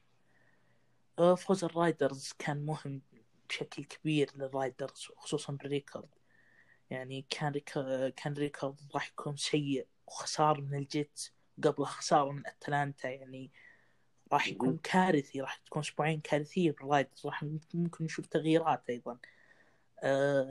آه، 1.20 1.36
فوز 1.36 1.64
الرايدرز 1.64 2.34
كان 2.40 2.66
مهم 2.66 3.02
بشكل 3.50 3.84
كبير 3.84 4.30
للرايدرز 4.36 5.08
خصوصا 5.18 5.54
بال 5.54 5.68
record 5.68 6.10
يعني 6.90 7.26
كان 7.30 7.52
record 7.52 8.14
كان 8.16 8.34
record 8.34 8.76
راح 8.94 9.08
يكون 9.08 9.36
سيء 9.38 9.88
وخسارة 10.08 10.62
من 10.62 10.78
الجيتس 10.78 11.34
قبل 11.64 11.86
خسارة 11.86 12.32
من 12.32 12.48
أتلانتا. 12.48 13.10
يعني 13.10 13.52
راح 14.34 14.48
يكون. 14.48 14.78
كارثي 14.84 15.42
راح 15.42 15.56
تكون 15.56 15.80
أسبوعين 15.80 16.20
كارثية 16.20 16.72
بالرايدرز. 16.72 17.26
راح 17.26 17.44
ممكن 17.74 18.06
نشوف 18.06 18.26
تغييرات 18.26 18.90
أيضا. 18.90 19.12
آه 19.12 19.39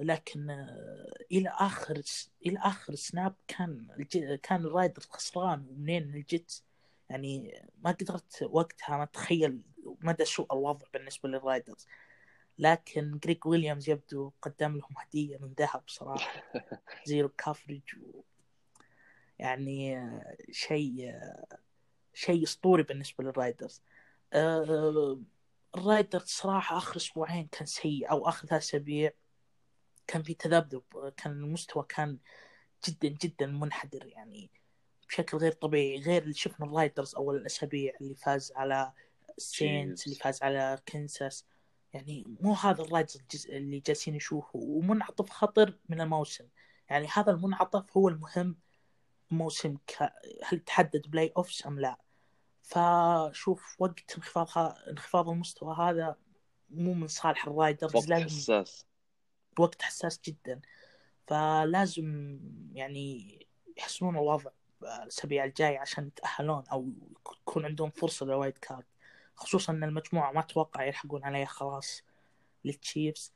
لكن 0.02 0.50
آه 0.50 1.12
إلى 1.32 1.48
آخر 1.48 2.02
إلى 2.46 2.58
آخر 2.58 2.94
snap 2.94 3.34
كان 3.48 3.88
الج... 3.98 4.34
كان 4.34 4.64
الرايدرز 4.64 5.06
خسران 5.06 5.66
وwinning 5.70 6.02
الجيتس 6.02 6.64
يعني 7.10 7.62
ما 7.84 7.90
قدرت 7.90 8.42
وقتها 8.42 8.96
ما 8.96 9.02
اتخيل 9.02 9.62
مدى 10.00 10.24
سوء 10.24 10.52
الوضع 10.52 10.86
بالنسبة 10.92 11.28
للرايدرز. 11.28 11.86
لكن 12.58 13.18
جريك 13.24 13.46
ويليامز 13.46 13.90
يبدو 13.90 14.32
قدم 14.42 14.76
لهم 14.76 14.94
هدية 14.96 15.38
من 15.38 15.52
ذهب 15.58 15.82
صراحة. 15.86 16.42
zero 17.06 17.28
coverage 17.28 17.82
و... 18.02 18.20
يعني 19.38 19.98
آه، 19.98 20.36
شيء 20.50 21.10
آه، 21.10 21.58
شيء 22.14 22.42
أسطوري 22.44 22.82
بالنسبة 22.82 23.24
للرايدرز. 23.24 23.82
آه، 24.32 25.18
الرايدرز 25.74 26.26
صراحة 26.26 26.76
آخر 26.76 26.96
أسبوعين 26.96 27.48
كان 27.52 27.66
سيء 27.66 28.10
أو 28.10 28.28
آخر 28.28 28.46
ثلاث 28.46 28.62
أسابيع 28.62 29.12
كان 30.08 30.22
في 30.22 30.34
تذبذب 30.34 30.82
كان 31.16 31.32
المستوى 31.32 31.84
كان 31.88 32.18
جدا 32.88 33.08
جدا 33.08 33.46
منحدر 33.46 34.06
يعني 34.06 34.50
بشكل 35.08 35.38
غير 35.38 35.52
طبيعي 35.52 36.00
غير 36.00 36.22
اللي 36.22 36.34
شفنا 36.34 36.66
الرايدرز 36.66 37.14
أول 37.14 37.36
الأسابيع 37.36 37.92
اللي 38.00 38.14
فاز 38.14 38.52
على 38.56 38.92
السينتس. 39.38 40.06
اللي 40.06 40.16
فاز 40.16 40.42
على 40.42 40.78
كنساس 40.88 41.44
يعني 41.92 42.24
مو 42.40 42.54
هذا 42.54 42.82
الرايدرز 42.82 43.46
اللي 43.48 43.80
جالسين 43.80 44.14
نشوفه 44.14 44.50
ومنعطف 44.58 45.30
خطر 45.30 45.78
من 45.88 46.00
الموسم 46.00 46.44
يعني 46.90 47.08
هذا 47.12 47.30
المنعطف 47.30 47.96
هو 47.96 48.08
المهم 48.08 48.56
موسم 49.30 49.76
ك... 49.76 50.12
هل 50.44 50.58
تحدد 50.60 51.10
playoffs 51.10 51.66
أم 51.66 51.80
لا 51.80 51.98
فشوف 52.62 53.76
وقت 53.78 54.14
انخفاض. 54.16 54.74
انخفاض 54.88 55.28
المستوى 55.28 55.76
هذا 55.78 56.16
مو 56.70 56.94
من 56.94 57.08
صالح 57.08 57.46
الرايدرز 57.46 57.96
وقت 57.96 58.08
لازم 58.08 58.26
حساس 58.26 58.87
وقت 59.60 59.82
حساس 59.82 60.20
جدا. 60.24 60.60
فلازم 61.26 62.38
يعني 62.72 63.38
يحسنون 63.76 64.16
الوضع 64.16 64.50
الأسابيع 64.82 65.44
الجاية 65.44 65.78
عشان 65.78 66.06
يتأهلون 66.06 66.64
أو 66.72 66.92
يكون 67.40 67.64
عندهم 67.64 67.90
فرصة 67.90 68.26
لل 68.26 68.37
wild 68.37 68.58
card. 68.58 68.84
خصوصا 69.34 69.72
إن 69.72 69.84
المجموعة 69.84 70.32
ما 70.32 70.40
أتوقع 70.40 70.84
يلحقون 70.84 71.24
عليها 71.24 71.46
خلاص 71.46 72.02
للتشيفز. 72.64 73.32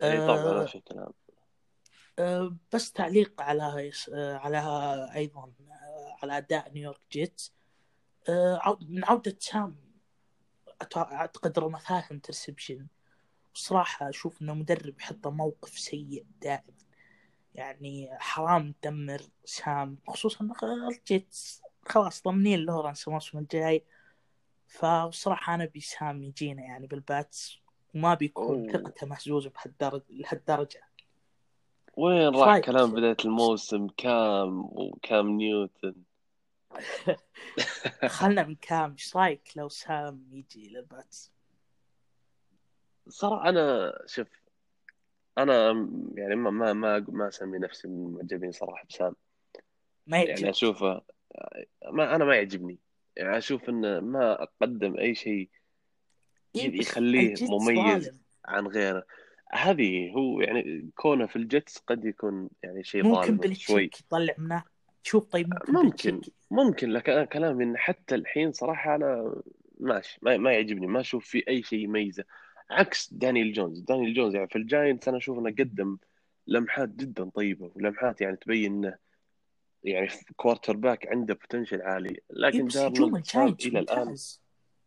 طبعا 0.00 0.66
آه، 0.92 1.12
أه، 2.18 2.56
بس 2.72 2.92
تعليق 2.92 3.40
على 3.42 3.92
أه، 4.12 4.36
على 4.36 4.58
أيضا 5.14 5.52
أه، 5.60 6.16
على 6.22 6.38
أداء 6.38 6.72
نيويورك 6.72 7.00
جيتس. 7.12 7.52
أه، 8.28 8.78
من 8.80 9.04
عودة 9.04 9.36
سام 9.40 9.76
أعتقد 10.96 11.58
رمى 11.58 11.78
ثلاث 11.88 12.12
interception 12.12 12.86
بصراحة 13.56 14.08
أشوف 14.08 14.42
إنه 14.42 14.54
مدرب 14.54 15.00
يحط 15.00 15.26
موقف 15.26 15.78
سيء 15.78 16.24
دائما 16.42 16.76
يعني 17.54 18.10
حرام 18.18 18.74
تدمر 18.82 19.22
سام 19.44 19.98
خصوصا 20.08 20.48
الجيتس 20.62 21.62
خلاص 21.86 22.22
ضامنين 22.22 22.58
لورنس 22.58 23.08
الموسم 23.08 23.38
الجاي. 23.38 23.84
فبصراحة 24.66 25.54
أنا 25.54 25.64
أبي 25.64 25.80
سام 25.80 26.22
يجينا 26.22 26.62
يعني 26.62 26.86
بالباتس 26.86 27.58
وما 27.94 28.14
بيكون. 28.14 28.72
ثقته 28.72 29.06
مهزوزه 29.06 29.50
بهالدرجه 29.50 30.04
لهالدرجة. 30.10 30.82
وين 31.96 32.28
راح 32.28 32.48
رأيك؟ 32.48 32.64
كلام 32.64 32.92
بداية 32.92 33.16
الموسم؟ 33.24 33.86
كام 33.86 34.60
وكام 34.72 35.28
نيوتن؟ 35.28 35.94
خلنا 38.08 38.44
من 38.44 38.54
كام. 38.54 38.92
إيش 38.92 39.16
رأيك 39.16 39.52
لو 39.56 39.68
سام 39.68 40.28
يجي 40.32 40.68
للباتس 40.68 41.35
صراحة 43.08 43.48
أنا 43.48 43.92
شوف 44.06 44.28
أنا 45.38 45.88
يعني 46.14 46.34
ما 46.36 46.50
ما 46.50 46.72
ما 46.72 47.04
ما 47.08 47.28
أسمي 47.28 47.58
نفسي 47.58 47.88
من 47.88 48.06
المعجبين 48.06 48.52
صراحة 48.52 48.84
بسام. 48.88 49.14
ما 50.06 50.16
يعني 50.16 50.30
يعجبك 50.30 50.48
أشوفه 50.48 51.02
ما 51.90 52.16
أنا 52.16 52.24
ما 52.24 52.36
يعجبني. 52.36 52.78
يعني 53.16 53.38
أشوف 53.38 53.68
إنه 53.68 54.00
ما 54.00 54.48
قدم 54.60 54.96
أي 54.96 55.14
شيء 55.14 55.50
يخليه 56.54 57.34
مميز 57.40 58.20
عن 58.44 58.66
غيره. 58.66 59.06
هذه 59.52 60.10
هو 60.10 60.40
يعني 60.40 60.90
كونه 60.96 61.26
في 61.26 61.36
الجيتس 61.36 61.78
قد 61.78 62.04
يكون 62.04 62.48
يعني 62.62 62.84
شيء 62.84 63.02
ممكن 63.02 63.36
ظالم 63.36 63.54
شوي. 63.54 63.80
بلتشيك 63.84 64.00
يطلع 64.00 64.34
منه. 64.38 64.64
شوف 65.02 65.24
طيب 65.24 65.54
ممكن, 65.68 65.72
ممكن 65.74 66.20
ممكن. 66.50 66.90
لكن 66.90 67.12
أنا 67.12 67.24
كلامي 67.24 67.64
إن 67.64 67.76
حتى 67.76 68.14
الحين 68.14 68.52
صراحة 68.52 68.94
أنا 68.94 69.34
ماشي 69.80 70.18
ما, 70.22 70.36
ما 70.36 70.52
يعجبني. 70.52 70.86
ما 70.86 71.00
أشوف 71.00 71.26
في 71.26 71.48
أي 71.48 71.62
شيء 71.62 71.78
يميزه. 71.78 72.24
عكس 72.70 73.12
دانيال 73.14 73.52
جونز. 73.52 73.80
دانيال 73.80 74.14
جونز 74.14 74.34
يعني 74.34 74.48
في 74.48 74.56
الجاينتس 74.56 75.08
أنا 75.08 75.16
أشوف 75.16 75.38
إنه 75.38 75.50
قدم 75.50 75.98
لمحات 76.46 76.88
جدا 76.88 77.30
طيبة 77.30 77.70
ولمحات 77.74 78.20
يعني 78.20 78.36
تبين 78.36 78.72
إنه 78.74 78.96
يعني 79.84 80.08
quarterback 80.36 81.06
عنده 81.08 81.34
potential 81.34 81.82
عالي. 81.82 82.20
لكن 82.30 82.68
هجوم 82.76 83.16
الجاينتس 83.16 83.66
الآن. 83.66 83.98
ممتاز. 83.98 84.40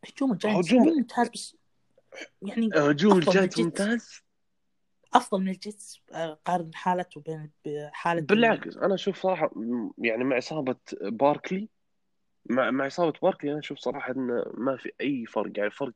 هجوم 0.05 0.31
الجاينتس 0.31 0.73
ممتاز. 0.73 1.29
بس 1.29 1.55
يعني 2.41 2.69
هجوم 2.75 3.17
الجاينتس. 3.17 3.59
ممتاز؟ 3.59 4.21
أفضل 5.13 5.41
من 5.41 5.49
الجيتس 5.49 6.01
آه، 6.11 6.39
قارن 6.45 6.73
حالته 6.73 7.21
بين 7.21 7.49
بحالة 7.65 8.21
بالعكس 8.21 8.77
أنا 8.77 8.93
أشوف 8.95 9.17
صراحة 9.21 9.51
م- 9.55 9.91
يعني 9.97 10.23
مع 10.23 10.37
إصابة 10.37 10.75
باركلي 11.01 11.69
مع 12.45 12.71
مع 12.71 12.87
إصابة 12.87 13.19
باركلي 13.21 13.51
أنا 13.51 13.59
أشوف 13.59 13.77
صراحة 13.79 14.11
إنه 14.13 14.43
ما 14.53 14.77
في 14.77 14.91
أي 15.01 15.25
فرق. 15.25 15.51
يعني 15.57 15.71
فرق 15.71 15.93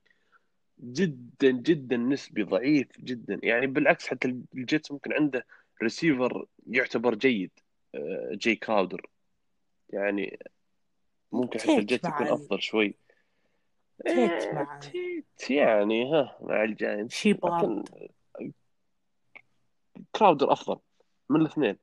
جدا 0.80 1.52
جدا 1.52 1.98
نسبي 1.98 2.44
ضعيف 2.44 2.88
جدا. 3.00 3.40
يعني 3.44 3.68
بالعكس 3.68 4.08
حتى 4.08 4.28
الجيتس 4.54 4.92
ممكن 4.92 5.14
عنده 5.14 5.46
ريسيفر 5.84 6.46
يعتبر 6.68 7.16
جيد 7.16 7.52
آه، 7.96 8.30
جاي 8.34 8.56
كراودر 8.56 9.10
يعني 9.90 10.40
ممكن 11.32 11.60
حتى 11.60 11.78
الجيتس 11.78 12.10
يكون 12.10 12.28
أفضل 12.28 12.62
شوي. 12.62 12.96
تيت 14.06 14.54
مع 14.54 14.80
تيت 14.80 15.50
يعني 15.50 16.12
ها 16.12 16.38
مع 16.42 16.64
الجاينتس 16.64 17.16
شي 17.16 17.34
كراودر 20.16 20.52
أفضل 20.52 20.80
من 21.30 21.42
الاثنين 21.42 21.78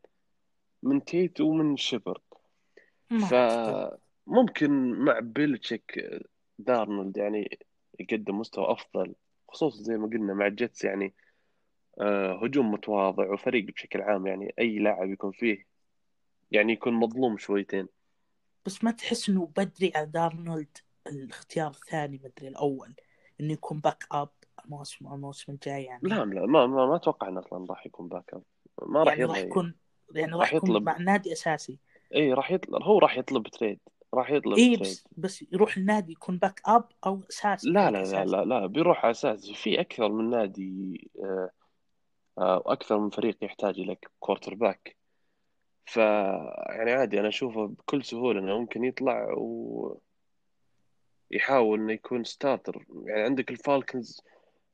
من 0.82 1.04
تيت 1.04 1.40
ومن 1.40 1.76
شيبرد 1.76 2.20
فممكن 3.30 4.92
مع 4.92 5.18
بيلتشيك 5.18 6.20
دارنولد. 6.58 7.16
يعني 7.16 7.58
يقدم 8.00 8.38
مستوى 8.38 8.72
أفضل 8.72 9.14
خصوصا 9.48 9.82
زي 9.82 9.96
ما 9.96 10.06
قلنا 10.06 10.34
مع 10.34 10.46
الجيتس 10.46 10.84
يعني 10.84 11.14
آه، 12.00 12.44
هجوم 12.44 12.70
متواضع 12.70 13.32
وفريق 13.32 13.64
بشكل 13.64 14.00
عام 14.00 14.26
يعني 14.26 14.54
أي 14.58 14.78
لاعب 14.78 15.10
يكون 15.10 15.32
فيه 15.32 15.66
يعني 16.50 16.72
يكون 16.72 16.92
مظلوم 16.92 17.38
شويتين. 17.38 17.88
بس 18.66 18.84
ما 18.84 18.90
تحس 18.90 19.28
إنه 19.28 19.50
بدري 19.56 19.92
على 19.94 20.06
دارنولد 20.06 20.78
الاختيار 21.06 21.70
الثاني 21.70 22.20
مدري 22.24 22.48
الأول 22.48 22.94
إنه 23.40 23.52
يكون 23.52 23.80
backup 23.80 24.28
الموسم 24.64 25.12
الموسم 25.12 25.52
الجاي 25.52 25.84
يعني؟ 25.84 26.00
لا 26.02 26.14
لا 26.14 26.46
ما 26.46 26.66
ما, 26.66 26.86
ما 26.86 26.96
أتوقع 26.96 27.28
انه 27.28 27.40
أصلا 27.40 27.66
راح 27.70 27.86
يكون 27.86 28.08
backup 28.08 28.42
ما 28.82 29.02
راح 29.02 29.12
يعني 29.12 29.24
راح 29.24 29.38
يكون 29.38 29.74
يعني 30.14 30.32
راح 30.32 30.40
راح 30.40 30.54
يكون 30.54 30.70
يطلب. 30.70 30.82
مع 30.82 30.98
نادي 30.98 31.32
أساسي. 31.32 31.78
إي 32.14 32.32
راح 32.32 32.50
يطلب. 32.50 32.82
هو 32.82 32.98
راح 32.98 33.18
يطلب 33.18 33.48
trade 33.48 33.78
راح 34.14 34.30
يطلب 34.30 34.58
اي 34.58 34.76
بس 34.76 35.08
بس 35.16 35.44
يروح 35.52 35.76
النادي 35.76 36.12
يكون 36.12 36.38
backup 36.38 36.84
أو 37.06 37.22
اساسي 37.30 37.68
لا 37.68 37.90
لا 37.90 37.90
لا 37.90 38.02
اساسي 38.02 38.30
لا 38.30 38.44
لا 38.44 38.66
بيروح 38.66 39.04
على 39.04 39.10
أساس. 39.10 39.50
في 39.50 39.80
أكثر 39.80 40.08
من 40.12 40.30
نادي 40.30 41.10
آه، 41.24 41.50
آه، 42.38 42.62
وأكثر 42.66 42.98
من 42.98 43.10
فريق 43.10 43.44
يحتاج 43.44 43.80
لك 43.80 44.10
quarterback 44.20 44.96
ف 45.86 45.96
يعني 45.96 46.92
عادي 46.92 47.20
أنا 47.20 47.28
أشوفه 47.28 47.66
بكل 47.66 48.04
سهولة 48.04 48.40
إنه 48.40 48.58
ممكن 48.58 48.84
يطلع 48.84 49.34
ويحاول 51.30 51.80
إنه 51.80 51.92
يكون 51.92 52.24
starter 52.24 52.84
يعني 53.04 53.22
عندك 53.22 53.50
الفالكنز 53.50 54.20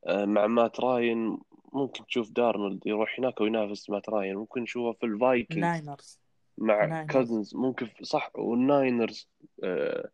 آه، 0.07 0.25
مع 0.25 0.46
مات 0.46 0.81
راين 0.81 1.38
ممكن 1.72 2.07
تشوف 2.07 2.31
دارنولد 2.31 2.87
يروح 2.87 3.18
هناك 3.18 3.40
وينافس 3.40 3.90
مات 3.90 4.09
راين. 4.09 4.37
ممكن 4.37 4.62
نشوفه 4.62 4.99
في 5.01 5.07
الفايكنجز 5.07 5.61
ناينرز 5.61 6.20
مع 6.58 7.04
كازنز 7.04 7.54
ممكن 7.54 7.88
صح 8.02 8.30
والناينرز 8.34 9.28
آه، 9.64 10.10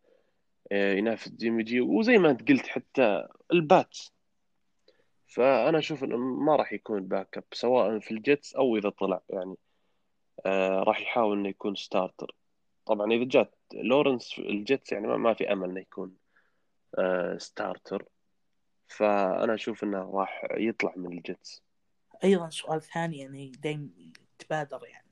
آه، 0.71 0.93
ينافس 0.93 1.29
جيمي 1.31 1.63
جي 1.63 1.81
وزي 1.81 2.17
ما 2.17 2.29
انت 2.29 2.49
قلت 2.49 2.67
حتى 2.67 3.27
الباتس 3.53 4.13
فأنا 5.27 5.79
أشوف 5.79 6.03
إنه 6.03 6.17
ما 6.17 6.55
راح 6.55 6.73
يكون 6.73 7.07
backup 7.07 7.43
سواء 7.53 7.99
في 7.99 8.11
الجيتس 8.11 8.55
أو 8.55 8.77
إذا 8.77 8.89
طلع 8.89 9.21
يعني 9.29 9.55
آه 10.45 10.83
راح 10.83 11.01
يحاول 11.01 11.37
إنه 11.37 11.49
يكون 11.49 11.75
starter 11.75 12.35
طبعا 12.85 13.11
إذا 13.11 13.23
جات 13.23 13.55
لورنس 13.73 14.33
في 14.33 14.41
الجيتس 14.41 14.91
يعني 14.91 15.07
ما, 15.07 15.33
في 15.33 15.51
أمل 15.53 15.69
إنه 15.69 15.79
يكون 15.79 16.15
آه 16.97 17.37
starter 17.37 18.05
فأنا 18.87 19.53
أشوف 19.53 19.83
إنه 19.83 20.11
راح 20.19 20.47
يطلع 20.57 20.93
من 20.95 21.17
الجيتس. 21.17 21.63
أيضا 22.23 22.49
سؤال 22.49 22.81
ثاني 22.81 23.17
يعني 23.17 23.51
دايم 23.51 24.13
يتبادر 24.39 24.85
يعني. 24.87 25.02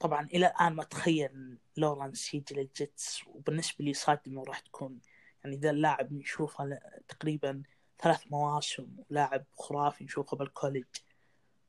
طبعا 0.00 0.26
إلى 0.26 0.46
الآن 0.46 0.72
ما 0.72 0.82
اتخيل 0.82 1.30
إن 1.30 1.58
لورنس 1.76 2.34
يجي 2.34 2.54
للجيتس 2.54 3.26
وبالنسبة 3.26 3.84
لي 3.84 3.92
صادم 3.92 4.20
انه 4.26 4.44
راح 4.44 4.58
تكون. 4.58 5.00
يعني 5.44 5.56
ذا 5.56 5.70
اللاعب 5.70 6.12
نشوفه 6.12 6.78
تقريبا 7.08 7.62
ثلاث 7.98 8.24
مواسم 8.30 8.86
ولاعب 9.10 9.44
خرافي 9.58 10.04
نشوفه 10.04 10.36
بال 10.36 10.47
college 10.47 10.84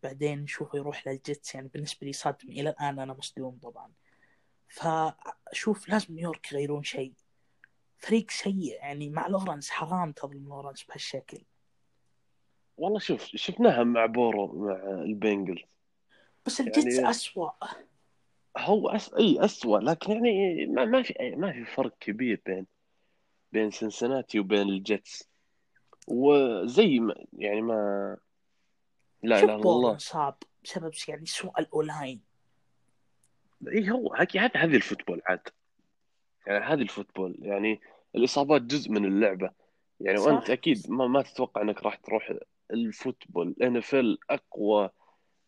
بعدين 0.04 0.39
نشوفه 0.39 0.78
يروح 0.78 1.08
للجيتس 1.08 1.56
يعني 1.56 1.67
بالنسبة 1.67 2.08
لي 2.08 2.13
صادم 2.13 2.50
إلى 2.50 2.69
الآن 2.69 3.00
أنا 3.00 3.13
مصدوم 3.13 3.60
طبعا. 3.62 3.91
فأشوف 4.67 5.89
لازم 5.89 6.13
نيويورك 6.13 6.52
يغيرون 6.52 6.84
شيء. 6.84 7.13
فريق 7.98 8.32
سيء 8.32 8.76
يعني 8.76 9.10
مع 9.10 9.28
لورنس 9.28 9.69
حرام 9.69 10.12
تظلم 10.12 10.48
لورنس 10.48 10.84
بهالشكل. 10.84 11.41
والله 12.78 13.00
شوف 13.00 13.24
شفناها 13.24 13.84
مع 13.84 14.06
بورو 14.06 14.65
مع 14.65 14.76
البنجلز. 15.02 15.74
بس 16.45 16.62
الجيتس 16.62 16.95
يعني 16.95 17.10
أسوأ. 17.10 17.51
هو 18.58 18.89
أس... 18.89 19.13
إي 19.13 19.45
اسوء 19.45 19.79
لكن 19.79 20.25
يعني 20.25 20.65
ما, 20.65 20.86
ما 20.86 21.01
في 21.01 21.36
ما 21.38 21.51
في 21.51 21.65
فرق 21.65 21.97
كبير 21.99 22.41
بين 22.45 22.65
بين 23.51 23.71
سنسناتي 23.71 24.39
وبين 24.39 24.69
الجيتس 24.69 25.29
وزي 26.08 26.99
ما 26.99 27.15
يعني 27.34 27.62
ما 27.62 28.17
لا 29.23 29.39
إله 29.39 29.55
إلا 29.55 29.55
الله. 29.55 29.91
انصاب 29.93 30.36
بسبب 30.63 30.91
يعني 31.08 31.25
سوء 31.25 31.60
ال 31.60 31.68
O-line 31.68 32.21
إي 33.67 33.91
هو 33.91 34.13
هذه 34.13 34.45
هذه 34.45 34.51
هذه 34.55 34.75
ال 34.75 34.81
football 34.81 35.21
عاد. 35.25 35.49
يعني 36.47 36.65
هذه 36.65 36.81
ال 36.81 36.88
football 36.88 37.36
يعني 37.39 37.81
الإصابات 38.15 38.62
جزء 38.62 38.91
من 38.91 39.05
اللعبة. 39.05 39.51
يعني 39.99 40.19
وأنت 40.19 40.43
صح. 40.43 40.49
أكيد 40.49 40.86
ما, 40.89 41.08
ما 41.08 41.21
تتوقع 41.21 41.62
إنك 41.62 41.84
راح 41.84 41.95
تروح 41.95 42.34
ال 42.71 42.81
football 42.81 43.55
NFL 43.62 44.17
أقوى 44.29 44.89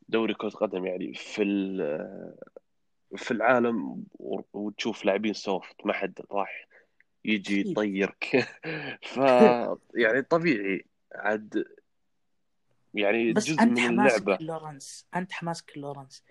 دوري 0.10 0.34
كرة 0.34 0.50
قدم 0.50 0.86
يعني 0.86 1.14
في 1.14 1.44
ال- 1.44 2.36
في 3.16 3.32
العالم 3.32 4.04
وتشوف 4.54 5.06
لاعبين 5.06 5.34
soft 5.34 5.76
ما 5.86 5.94
حد 5.94 6.20
راح 6.32 6.68
يجي 7.26 7.72
يطيرك. 7.72 8.48
ف 9.14 9.18
يعني 10.04 10.22
طبيعي. 10.22 10.86
عاد 11.16 11.66
يعني 12.94 13.34
بس 13.34 13.48
جزء 13.50 13.62
أنت 13.64 13.80
من 13.80 13.88
حماسك 13.88 14.38
لورنس 14.42 15.08
أنت 15.16 15.32
حماسك 15.32 15.78
لورنس 15.78 16.24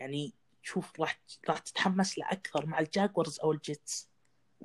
يعني 0.00 0.32
شوف 0.62 1.00
راح 1.00 1.20
راح 1.48 1.58
تتحمس 1.58 2.18
له 2.18 2.26
أكثر 2.32 2.66
مع 2.66 2.78
الجاكورز 2.78 3.40
أو 3.40 3.52
الجيتس. 3.52 4.08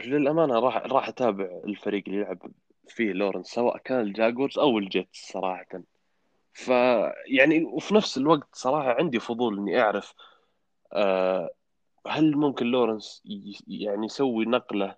للأمانة 0.06 0.60
راح 0.60 0.78
راح 0.78 1.08
أتابع 1.08 1.62
الفريق 1.66 2.04
اللي 2.08 2.18
يلعب 2.20 2.52
فيه 2.88 3.12
لورنس 3.14 3.48
سواء 3.48 3.78
كان 3.78 4.00
الجاكورز 4.00 4.60
أو 4.60 4.78
الجيتس 4.78 5.32
صراحة. 5.32 5.66
ف 6.54 6.68
يعني 7.28 7.64
وفي 7.64 7.96
نفس 7.96 8.18
الوقت 8.18 8.48
صراحة 8.54 8.94
عندي 8.94 9.20
فضول 9.20 9.58
إني 9.58 9.82
أعرف 9.82 10.14
آه، 10.94 11.50
هل 12.08 12.38
ممكن 12.38 12.66
لورنس 12.66 13.24
يعني 13.68 14.06
يسوي 14.06 14.46
نقلة 14.46 14.96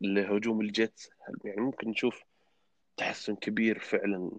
لهجوم 0.00 0.60
الجيتس؟ 0.60 1.10
هل 1.28 1.34
يعني 1.44 1.60
ممكن 1.60 1.88
نشوف 1.90 2.24
تحسن 2.96 3.34
كبير 3.34 3.78
فعلا 3.78 4.30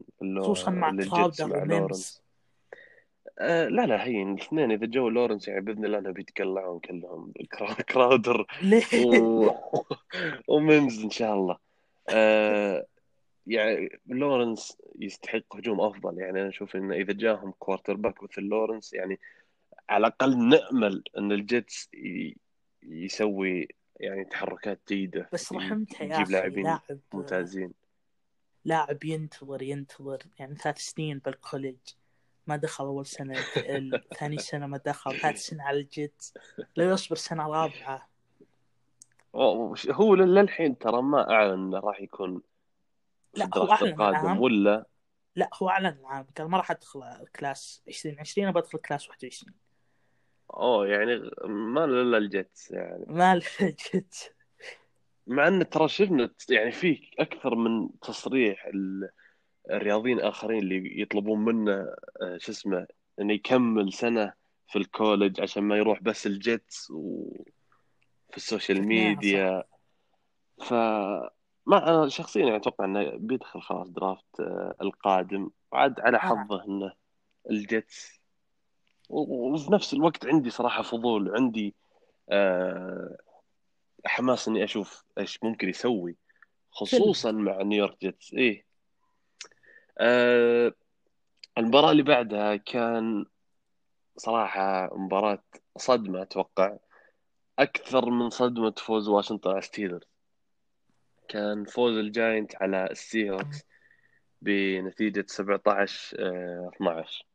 خصوصا 0.42 1.46
مع 1.48 1.64
لورنس؟ 1.64 2.22
آه 3.40 3.68
لا 3.68 3.86
لا 3.86 4.04
هين 4.04 4.34
الاثنين 4.34 4.72
إذا 4.72 4.86
جو 4.86 5.10
لورنس 5.10 5.48
يعني 5.48 5.62
بإذن 5.62 5.86
الله 5.86 5.98
أنهم 5.98 6.14
بيتقلعون 6.14 6.80
كلهم 6.80 7.34
كرا- 7.58 7.82
كراودر 7.82 8.46
و... 9.06 9.50
وميمز 10.48 11.04
إن 11.04 11.10
شاء 11.10 11.34
الله. 11.34 11.58
آه 12.10 12.86
يعني 13.50 14.00
لورنس 14.08 14.78
يستحق 15.00 15.56
هجوم 15.56 15.82
أفضل. 15.82 16.20
يعني 16.20 16.42
أنا 16.42 16.50
أشوف 16.50 16.76
إنه 16.76 16.96
إذا 16.96 17.14
جاهم 17.14 17.52
quarterback 17.60 18.24
مثل 18.24 18.42
لورنس 18.42 18.94
يعني 18.94 19.20
على 19.90 20.08
الأقل 20.08 20.50
نأمل 20.50 21.04
أن 21.18 21.32
الجيتس 21.32 21.90
يسوي 22.84 23.68
يعني 24.00 24.26
تحركات 24.26 24.82
جيدة. 24.88 25.30
بس 25.34 25.54
رحمته 25.54 26.04
يا 26.04 26.16
يجيب 26.16 26.32
لاعبين 26.32 26.64
لاعب 26.64 27.00
ممتازين. 27.14 27.74
لاعب 28.66 29.04
ينتظر 29.04 29.62
ينتظر 29.62 30.20
يعني 30.40 30.56
ثلاث 30.56 30.78
سنين 30.78 31.20
بال 31.20 31.33
college 31.33 31.78
ما 32.48 32.56
دخل 32.56 32.86
أول 32.86 33.06
سنة 33.06 33.34
ثاني 34.20 34.38
سنة 34.38 34.68
ما 34.68 34.78
دخل 34.78 35.20
ثالث 35.20 35.38
سنة 35.38 35.64
على 35.64 35.80
الجيتس. 35.80 36.34
لا 36.76 36.90
يصبر 36.90 37.16
سنة 37.16 37.48
رابعة. 37.48 38.10
هو 39.92 40.16
للحين 40.16 40.78
ترى 40.78 41.02
ما 41.02 41.54
أنه 41.54 41.80
راح 41.80 42.02
يكون 42.02 42.42
لا 43.34 43.50
هو 43.58 43.72
أعلن 43.72 43.94
العام. 43.94 44.40
ولا؟ 44.40 44.86
لا 45.36 45.50
هو 45.54 45.70
أعلن 45.70 45.98
العام. 46.00 46.28
قال 46.38 46.50
ما 46.50 46.58
راح 46.58 46.72
أدخل 46.72 47.02
class 47.36 47.84
2020 47.88 48.48
أبى 48.48 48.60
أدخل 48.60 48.78
class 48.78 49.10
21 49.10 49.54
أوه 50.54 50.88
يعني 50.88 51.16
ما 51.46 51.80
له 51.80 52.02
إلا 52.02 52.18
ال 52.18 52.28
Jets 52.28 52.72
يعني. 52.72 53.06
ما 53.08 53.36
له 53.36 53.46
Jets 53.62 54.30
مع 55.28 55.48
أن 55.48 55.70
ترى 55.70 55.88
شفنا 55.88 56.30
يعني 56.50 56.72
في 56.72 57.12
أكثر 57.20 57.56
من 57.56 58.00
تصريح 58.00 58.66
ال- 58.66 59.10
الرياضيين 59.70 60.20
آخرين 60.20 60.60
اللي 60.60 61.02
يطلبون 61.02 61.40
منه 61.46 61.72
آه، 62.22 62.38
شو 62.38 62.52
اسمه 62.52 62.88
إنه 63.20 63.34
يكمل 63.34 63.94
سنة 63.94 64.34
في 64.68 64.76
ال 64.80 64.87
college 64.87 65.42
عشان 65.42 65.64
ما 65.64 65.78
يروح 65.78 66.02
بس 66.04 66.28
ال 66.28 66.40
Jets 66.40 66.92
وفي 66.92 68.38
ال 68.38 68.45
social 68.45 68.88
media. 68.88 69.64
ف 70.62 70.74
ما 71.66 71.90
أنا 71.90 72.08
شخصيا 72.10 72.44
يعني 72.44 72.56
أتوقع 72.56 72.86
إنه 72.86 73.12
بيدخل 73.18 73.62
خلاص 73.62 73.90
draft 73.90 74.40
آه، 74.40 74.76
القادم. 74.82 75.50
وعاد 75.72 76.00
على 76.00 76.10
أنا 76.10 76.20
حظه 76.20 76.64
إنه 76.66 76.94
ال 77.50 77.61
Jets. 77.61 78.20
و- 79.10 79.54
وفي 79.54 79.74
نفس 79.74 79.94
الوقت 79.94 80.26
عندي 80.26 80.50
صراحة 80.50 80.82
فضول 80.84 81.36
عندي 81.36 81.76
آه 82.30 83.18
حماس 84.06 84.48
إني 84.48 84.64
أشوف 84.64 85.04
إيش 85.18 85.44
ممكن 85.44 85.70
يسوي 85.70 86.16
خصوصا 86.72 87.32
مع 87.32 87.62
نيويورك 87.62 87.98
Jets. 88.02 88.34
إيه. 88.34 88.66
آه 89.98 90.74
المباراة 91.58 91.92
اللي 91.92 92.04
بعدها 92.04 92.56
كان 92.56 93.26
صراحة 94.18 94.90
مباراة 94.98 95.44
صدمة 95.78 96.22
أتوقع. 96.22 96.78
أكثر 97.60 98.10
من 98.10 98.30
صدمة 98.30 98.74
فوز 98.78 99.08
واشنطن 99.08 99.52
على 99.52 99.62
Steelers. 99.62 100.08
كان 101.30 101.66
فوز 101.66 101.98
ال 101.98 102.06
Giants 102.06 102.56
على 102.56 102.88
ال 102.92 103.32
Seahawks 103.32 103.66
بنتيجة 104.42 105.26
17 105.28 106.18
آه 106.20 106.72
12 106.76 107.26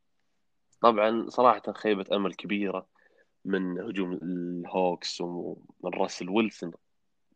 طبعا 0.80 1.30
صراحة 1.30 1.72
خيبة 1.72 2.05
أمل 2.16 2.34
كبيرة 2.34 2.86
من 3.45 3.80
هجوم 3.80 4.12
ال 4.12 4.30
Hawks 4.30 5.20
ومن 5.20 5.90
راسل 5.95 6.28
ويلسون 6.28 6.72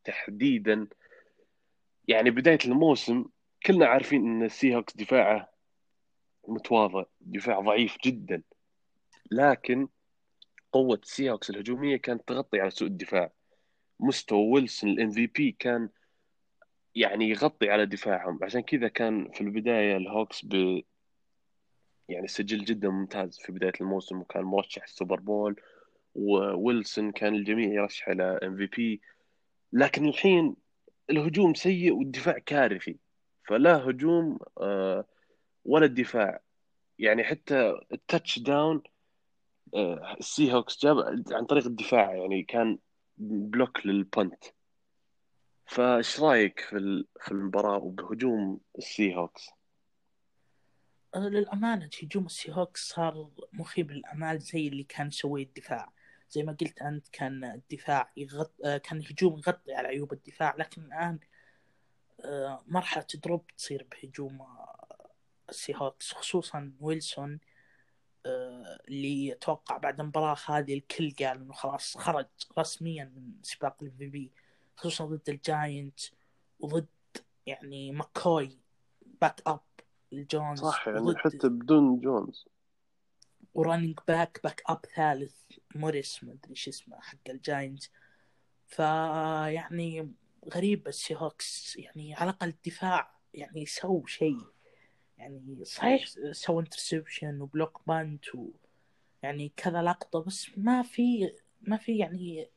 تحديدا. 0.04 0.86
يعني 2.09 2.30
بداية 2.30 2.59
الموسم 2.64 3.24
كلنا 3.66 3.86
عارفين 3.86 4.26
إن 4.26 4.42
ال 4.42 4.76
Seahawks 4.76 4.96
دفاعه 4.96 5.52
متواضع 6.48 7.04
دفاع 7.20 7.61
ضعيف 7.61 7.96
جدا. 8.04 8.42
لكن 9.30 9.88
قوة 10.72 11.00
ال 11.02 11.30
Seahawks 11.30 11.50
الهجومية 11.50 11.96
كانت 11.96 12.28
تغطي 12.28 12.61
على 12.61 12.70
سوء 12.70 12.88
الدفاع. 12.88 13.32
مستوى 14.00 14.46
ويلسون 14.50 14.90
ال 14.90 15.11
MVP 15.11 15.56
كان 15.59 15.88
يعني 16.95 17.28
يغطي 17.30 17.70
على 17.70 17.86
دفاعهم. 17.86 18.39
عشان 18.43 18.61
كذا 18.61 18.89
كان 18.89 19.30
في 19.30 19.41
البداية 19.41 19.97
ال 19.96 20.04
Hawks 20.04 20.44
ب 20.45 20.82
يعني 22.09 22.28
سجل 22.28 22.64
جدا 22.64 22.89
ممتاز 22.89 23.39
في 23.39 23.53
بداية 23.53 23.72
الموسم 23.80 24.20
وكان 24.20 24.43
مرشح 24.43 24.82
ال 24.82 24.89
Super 24.89 25.20
Bowl 25.20 25.61
وويلسون 26.14 27.12
كان 27.12 27.34
الجميع 27.34 27.68
يرشح 27.68 28.09
لل 28.09 28.38
MVP. 28.42 29.00
لكن 29.72 30.09
الحين 30.09 30.57
الهجوم 31.11 31.55
سيء 31.55 31.93
والدفاع 31.93 32.39
كارثي. 32.39 32.99
فلا 33.45 33.76
هجوم 33.76 34.39
آه، 34.61 35.05
ولا 35.64 35.86
الدفاع. 35.86 36.41
يعني 36.99 37.24
حتى 37.24 37.80
ال 37.92 38.38
touchdown 38.38 38.82
آه، 39.74 40.16
ال 40.20 40.52
Seahawks 40.52 40.84
جاب 40.84 41.24
عن 41.32 41.45
طريق 41.45 41.66
الدفاع 41.66 42.14
يعني 42.14 42.43
كان 42.43 42.78
block 43.18 43.86
لل 43.86 44.06
punt 44.06 44.44
فايش 45.68 46.20
رأيك 46.20 46.60
في 46.60 47.04
في 47.20 47.32
المباراة 47.32 47.78
وبهجوم 47.78 48.60
ال 48.78 49.16
Seahawks؟ 49.16 49.50
أه، 51.14 51.18
للأمانة 51.18 51.90
هجوم 52.02 52.26
ال 52.26 52.52
Seahawks 52.52 52.88
صار 52.88 53.30
مخيب 53.52 53.90
للأمال 53.90 54.38
زي 54.38 54.68
اللي 54.68 54.84
كان 54.84 55.06
يسويه 55.06 55.42
الدفاع 55.44 55.92
زي 56.30 56.42
ما 56.42 56.52
قلت 56.52 56.82
أنت 56.82 57.08
كان 57.08 57.44
الدفاع 57.44 58.12
يغط... 58.16 58.52
أه، 58.64 58.76
كان 58.76 58.98
الهجوم 58.98 59.38
يغطي 59.38 59.74
على 59.74 59.88
عيوب 59.88 60.12
الدفاع 60.12 60.54
لكن 60.58 60.82
الآن 60.82 61.18
أه، 62.24 62.62
مرحلة 62.66 63.06
drop 63.14 63.46
تصير 63.56 63.86
بهجوم 63.92 64.46
ال 65.48 65.74
Seahawks 65.76 66.12
خصوصا 66.12 66.72
ويلسون 66.80 67.40
اللي 68.88 69.32
أتوقع 69.32 69.76
بعد 69.76 70.00
المباراة 70.00 70.36
هذه 70.46 70.74
الكل 70.74 71.14
قال 71.18 71.40
إنه 71.40 71.52
خلاص 71.52 71.98
خرج 71.98 72.26
رسميا 72.58 73.04
من 73.04 73.32
سباق 73.42 73.82
ال 73.82 74.06
MVP 74.06 74.32
خصوصا 74.78 75.06
ضد 75.06 75.28
ال 75.28 75.39
Giants 75.39 76.00
وضد 76.60 76.86
يعني 77.46 77.92
ماكوي 77.92 78.58
backup 79.20 79.61
الجونز 80.12 80.60
صح 80.60 80.88
يعني 80.88 81.16
حتى 81.16 81.48
بدون 81.48 82.00
جونز. 82.00 82.46
و 83.54 83.98
running 84.09 84.40
back 84.44 84.62
backup 84.68 84.80
ثالث 84.96 85.34
موريس 85.74 86.24
ما 86.24 86.32
أدري 86.32 86.54
شو 86.54 86.70
اسمه 86.70 87.00
حق 87.00 87.28
ال 87.28 87.36
Giants. 87.36 87.84
فيعني 88.66 90.12
غريب 90.54 90.88
ال 90.88 91.16
Seahawks 91.16 91.76
يعني 91.76 92.14
على 92.14 92.30
الأقل 92.30 92.48
الدفاع 92.48 93.18
يعني 93.34 93.66
سووا 93.66 94.06
شيء. 94.06 94.38
يعني 95.18 95.64
صحيح 95.64 96.04
سووا 96.32 96.60
interception 96.61 97.40
و 97.40 97.47
block 97.47 97.80
punt 97.86 98.34
و 98.34 98.50
يعني 99.22 99.52
كذا 99.56 99.82
لقطة 99.82 100.22
بس 100.22 100.50
ما 100.56 100.82
في 100.82 101.32
ما 101.60 101.76
في 101.76 101.98
يعني 101.98 102.50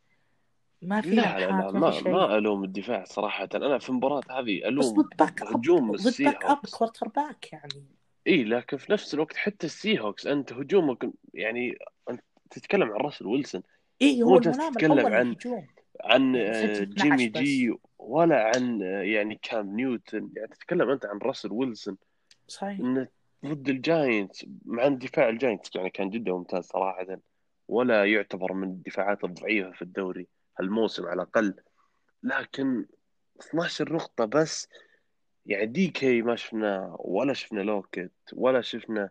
ما 0.81 1.01
في 1.01 1.09
لا 1.09 1.39
لا, 1.39 1.39
لا 1.39 1.71
ما, 1.71 1.71
ما, 1.71 2.01
ما 2.01 2.37
ألوم 2.37 2.63
الدفاع 2.63 3.03
صراحة. 3.03 3.49
أنا 3.55 3.79
في 3.79 3.89
المباراة 3.89 4.21
هذه 4.29 4.67
ألوم 4.67 5.09
هجوم 5.41 5.93
السي 5.93 6.23
back 6.23 6.45
up 6.45 6.57
quarterback 6.71 7.53
يعني. 7.53 7.85
إي 8.27 8.43
لكن 8.43 8.77
في 8.77 8.91
نفس 8.91 9.13
الوقت 9.13 9.35
حتى 9.35 9.65
ال 9.67 9.99
Seahawks 9.99 10.27
أنت 10.27 10.53
هجومك 10.53 11.09
يعني 11.33 11.77
أنت 12.09 12.21
تتكلم 12.49 12.91
عن 12.91 13.01
راسل 13.01 13.27
ويلسون. 13.27 13.63
إي 14.01 14.23
هو 14.23 14.39
تتكلم 14.39 15.05
عن 15.05 15.21
الهجوم. 15.21 15.67
عن 16.03 16.35
يعني 16.35 16.85
جيمي 16.85 17.27
جي 17.27 17.73
ولا 17.99 18.51
عن 18.55 18.81
يعني 18.81 19.39
كام 19.41 19.75
نيوتن. 19.75 20.29
يعني 20.35 20.47
تتكلم 20.47 20.89
أنت 20.89 21.05
عن 21.05 21.17
راسل 21.17 21.51
ويلسون. 21.51 21.97
صحيح. 22.47 22.79
انه 22.79 23.07
ضد 23.45 23.69
ال 23.69 23.79
Giants 23.79 24.35
مع 24.65 24.87
إن 24.87 24.97
دفاع 24.97 25.29
ال 25.29 25.36
Giants 25.36 25.75
يعني 25.75 25.89
كان 25.89 26.09
جدا 26.09 26.31
ممتاز 26.31 26.63
صراحة 26.63 27.17
ولا 27.67 28.05
يعتبر 28.05 28.53
من 28.53 28.67
الدفاعات 28.67 29.23
الضعيفة 29.23 29.71
في 29.71 29.81
الدوري. 29.81 30.27
هالموسم 30.59 31.05
على 31.05 31.13
الأقل. 31.13 31.55
لكن 32.23 32.85
12 33.41 33.93
نقطة 33.93 34.25
بس 34.25 34.67
يعني 35.45 35.65
دي 35.65 35.87
كي 35.87 36.21
ما 36.21 36.35
شفنا 36.35 36.95
ولا 36.99 37.33
شفنا 37.33 37.61
لوكيت 37.61 38.11
ولا 38.33 38.61
شفنا 38.61 39.09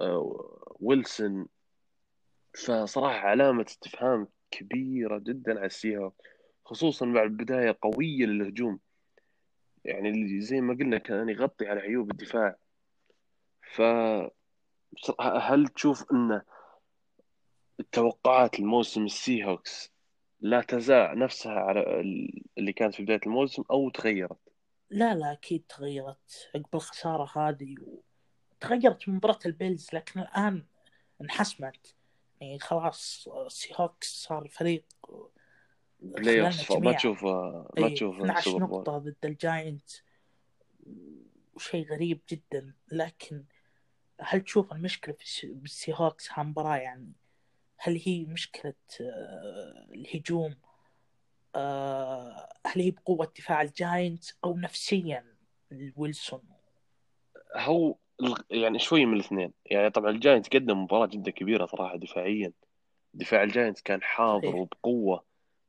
آه، 0.00 0.76
ويلسون. 0.80 1.46
فصراحة 2.64 3.28
علامة 3.28 3.64
استفهام 3.68 4.28
كبيرة 4.50 5.18
جدا 5.18 5.58
على 5.58 5.66
السيها 5.66 6.12
خصوصا 6.64 7.06
مع 7.06 7.22
البداية 7.22 7.78
قوية 7.82 8.26
للهجوم. 8.26 8.80
يعني 9.84 10.10
اللي 10.10 10.40
زي 10.40 10.60
ما 10.60 10.74
قلنا 10.74 10.98
كان 10.98 11.28
يغطي 11.28 11.66
على 11.66 11.80
عيوب 11.80 12.10
الدفاع. 12.10 12.56
ف 13.74 13.82
هل 15.20 15.68
تشوف 15.68 16.12
إن 16.12 16.42
التوقعات 17.80 18.58
الموسم 18.58 19.04
ال 19.04 19.44
Seahawks 19.44 19.92
لا 20.40 20.60
تزال 20.60 21.18
نفسها 21.18 21.52
على 21.52 22.00
اللي 22.58 22.72
كانت 22.72 22.94
في 22.94 23.02
بداية 23.02 23.20
الموسم 23.26 23.62
أو 23.70 23.90
تغيرت. 23.90 24.38
لا 24.90 25.14
لا 25.14 25.32
أكيد 25.32 25.64
تغيرت 25.68 26.50
عقب 26.54 26.74
الخسارة 26.74 27.30
هذه 27.38 27.74
و... 27.80 28.00
تغيرت 28.60 29.08
من 29.08 29.14
مباراة 29.14 29.38
ال 29.46 29.53
Bills 29.53 29.88
لكن 29.92 30.20
الآن 30.20 30.64
انحسمت. 31.20 31.94
يعني 32.40 32.58
خلاص 32.58 33.28
Seahawks 33.48 34.22
صار 34.22 34.48
فريق 34.48 34.84
playoff 36.00 36.72
ما 36.72 36.92
تشوف 36.92 37.24
ما 37.78 37.88
تشوف 37.88 38.16
12 38.16 38.58
نقطة 38.58 38.98
ضد 38.98 39.16
ال 39.24 39.32
Giants. 39.32 39.90
وشيء 41.54 41.86
غريب 41.92 42.20
جدا 42.30 42.74
لكن 42.92 43.44
هل 44.20 44.40
تشوف 44.40 44.72
المشكلة 44.72 45.14
في 45.18 45.46
بال 45.46 45.92
Seahawks 45.94 46.28
هالمباراة 46.32 46.76
يعني 46.76 47.12
هل 47.82 48.02
هي 48.06 48.24
مشكلة 48.24 48.74
آه، 49.00 49.86
الهجوم 49.94 50.54
آه، 51.56 52.48
هل 52.66 52.80
هي 52.82 52.90
بقوة 52.90 53.32
دفاع 53.38 53.62
ال 53.62 53.71
Giants 53.71 54.24
أو 54.44 54.56
نفسيا 54.56 55.24
ويلسون 55.96 56.42
هو 57.56 57.96
يعني 58.50 58.78
شوي 58.78 59.06
من 59.06 59.14
الاثنين. 59.14 59.52
يعني 59.66 59.90
طبعا 59.90 60.10
ال 60.10 60.17
Giants 60.17 60.56
قدم 60.56 60.82
مباراة 60.82 61.06
جدا 61.06 61.30
كبيرة 61.30 61.66
صراحة 61.66 61.96
دفاعيا. 61.96 62.52
دفاع 63.14 63.42
ال 63.42 63.47
Giants 63.47 63.80
كان 63.80 64.02
حاضر. 64.02 64.56
وبقوة. 64.56 65.24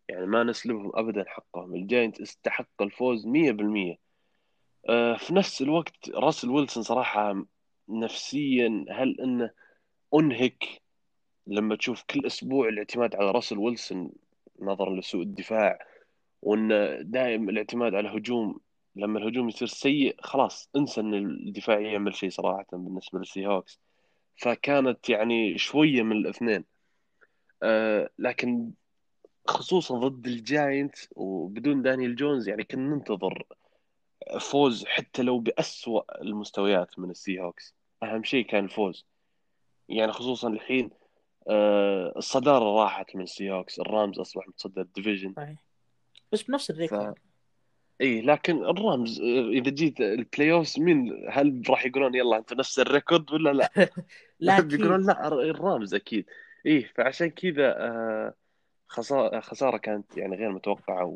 يعني 0.10 0.26
ما 0.26 0.44
نسلبهم 0.44 0.92
أبدا 0.94 1.26
حقهم. 1.28 1.76
ال 1.76 1.82
Giants 1.82 2.22
استحق 2.22 2.82
الفوز 2.82 3.26
مية 3.26 3.52
بالمية. 3.52 4.00
آه، 4.90 5.18
في 5.18 5.34
نفس 5.34 5.62
الوقت 5.62 6.10
راسل 6.10 6.50
ويلسون 6.50 6.84
صراحة 6.84 7.46
نفسيا 7.90 8.86
هل 8.90 9.22
إنه 9.22 9.52
أنهك 10.16 10.81
لما 11.48 11.76
تشوف 11.76 12.04
كل 12.04 12.26
أسبوع 12.26 12.68
الاعتماد 12.68 13.16
على 13.16 13.32
راسل 13.32 13.58
ويلسون 13.58 14.12
نظرا 14.60 15.00
لسوء 15.00 15.22
الدفاع 15.22 15.80
وإن 16.42 16.68
دائم 17.12 17.50
الاعتماد 17.50 17.96
على 17.96 18.10
الهجوم 18.10 18.60
لما 18.96 19.20
الهجوم 19.20 19.50
يصير 19.50 19.68
سيء 19.68 20.16
خلاص 20.20 20.70
انسى 20.76 21.02
إن 21.02 21.14
الدفاع 21.14 21.80
يعمل 21.80 22.16
شيء 22.16 22.30
صراحة 22.30 22.66
بالنسبة 22.74 23.20
لل 23.20 23.48
Seahawks 23.48 23.80
فكانت 24.36 25.10
يعني 25.10 25.58
شوية 25.58 26.02
من 26.02 26.18
الاثنين. 26.18 26.64
أه 27.64 28.10
لكن 28.20 28.72
خصوصا 29.48 30.00
ضد 30.00 30.28
ال 30.28 30.38
Giants 30.38 30.96
وبدون 31.16 31.82
دانيال 31.82 32.16
جونز 32.16 32.50
يعني 32.50 32.64
كنا 32.64 32.96
ننتظر 32.96 33.44
فوز 34.40 34.86
حتى 34.86 35.24
لو 35.24 35.40
بأسوأ 35.40 36.22
المستويات 36.22 37.00
من 37.00 37.10
ال 37.10 37.40
Seahawks 37.40 37.76
أهم 38.04 38.24
شيء 38.24 38.46
كان 38.46 38.64
الفوز. 38.64 39.06
يعني 39.90 40.12
خصوصا 40.12 40.50
الحين 40.50 40.90
آه 41.48 42.14
الصدارة 42.18 42.82
راحت 42.84 43.16
من 43.16 43.24
ال 43.24 43.52
Seahawks 43.52 43.80
ال 43.80 43.88
Rams 43.88 44.20
أصبح 44.20 44.48
متصدر 44.48 44.82
ال 44.82 44.90
division 44.90 45.58
بس 46.32 46.42
بنفس 46.44 46.70
ال 46.70 46.75
record. 46.75 47.14
ف... 47.14 47.22
اي 48.02 48.22
لكن 48.22 48.66
ال 48.66 48.77
Rams 48.77 49.22
آه، 49.22 49.50
إذا 49.50 49.70
جيت 49.70 50.02
ال 50.02 50.52
playoff 50.52 50.80
مين 50.80 51.26
هل 51.30 51.64
راح 51.70 51.86
يقولون 51.86 52.16
يلا 52.16 52.38
أنت 52.38 52.54
نفس 52.54 52.80
الريكورد 52.80 53.32
ولا 53.32 53.50
لا؟ 53.50 53.70
لا 54.40 54.62
بيقولون 54.62 55.06
لا 55.06 55.28
ال 55.28 55.41
Rams 55.41 55.94
أكيد. 55.94 56.26
اي 56.66 56.84
فعشان 56.84 57.30
كذا 57.30 57.76
آه 57.78 58.34
خسارة 59.40 59.78
كانت 59.78 60.18
يعني 60.18 60.36
غير 60.36 60.52
متوقعة 60.52 61.14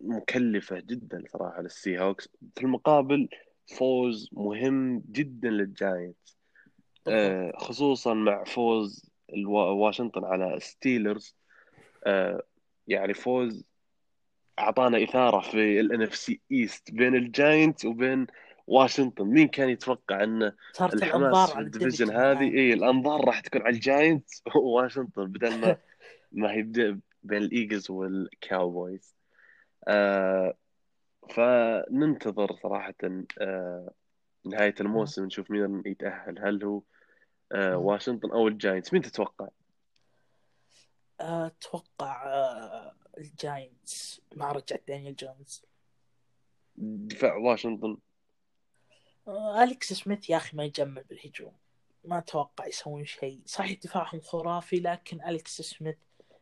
ومكلفة 0.00 0.80
جدا 0.80 1.24
صراحة 1.32 1.62
لل 1.62 1.98
Seahawks 1.98 2.28
في 2.54 2.62
المقابل 2.62 3.28
فوز 3.76 4.28
مهم 4.32 5.02
جدا 5.10 5.50
لل 5.50 5.73
Giants 5.73 6.41
آه، 7.08 7.52
خصوصا 7.56 8.14
مع 8.14 8.44
فوز 8.44 9.10
واشنطن 9.46 10.24
على 10.24 10.60
Steelers 10.60 11.36
آه، 12.06 12.42
يعني 12.88 13.14
فوز 13.14 13.64
أعطانا 14.58 15.04
إثارة 15.04 15.40
في 15.40 15.80
ال 15.80 16.02
NFC 16.02 16.14
East 16.16 16.90
بين 16.90 17.14
ال 17.14 17.24
Giants 17.24 17.84
وبين 17.84 18.26
واشنطن. 18.66 19.24
مين 19.24 19.48
كان 19.48 19.68
يتوقع 19.68 20.24
أن 20.24 20.52
صارت 20.72 20.94
الحماس 20.94 21.14
الأنظار 21.14 21.48
في 21.48 21.58
ال 21.58 21.61
division 21.61 21.86
ال 21.86 21.89
division 21.89 22.16
هذه. 22.16 22.58
اي 22.58 22.72
الأنظار 22.72 23.24
راح 23.24 23.40
تكون 23.40 23.62
على 23.62 23.74
ال 23.74 23.84
Giants 23.84 24.42
وواشنطن 24.56 25.26
بدل 25.26 25.60
ما 25.60 25.76
ما 26.32 26.52
هي 26.52 26.62
بين 27.22 27.42
ال 27.42 27.49
Eagles 27.49 27.90
وال 27.90 28.18
Cowboys 28.18 29.14
آه 29.88 30.54
فننتظر 31.30 32.56
صراحة 32.62 32.94
آه 33.38 33.90
نهاية 34.44 34.74
الموسم 34.80 35.24
نشوف 35.24 35.50
مين 35.50 35.82
يتأهل. 35.86 36.38
هل 36.38 36.64
هو 36.64 36.82
آه. 37.52 37.76
واشنطن 37.76 38.30
أو 38.30 38.48
ال 38.48 38.54
Giants 38.54 38.92
مين 38.92 39.02
تتوقع؟ 39.02 39.48
أتوقع 41.20 42.26
آه، 42.26 42.94
ال 43.18 43.31
Giants. 43.31 44.20
مع 44.36 44.52
رجعة 44.52 44.80
دانيال 44.88 45.16
جونز 45.16 45.64
دفاع 46.76 47.36
واشنطن. 47.36 47.98
آه، 49.28 49.62
أليكس 49.62 49.92
سميث 49.92 50.30
يا 50.30 50.36
أخي 50.36 50.56
ما 50.56 50.64
يجمل 50.64 51.04
بالهجوم. 51.04 51.52
ما 52.04 52.18
أتوقع 52.18 52.66
يسوون 52.66 53.04
شيء. 53.04 53.42
صحيح 53.46 53.78
دفاعهم 53.80 54.20
خرافي 54.20 54.80
لكن 54.80 55.24
أليكس 55.24 55.60
سميث 55.60 55.96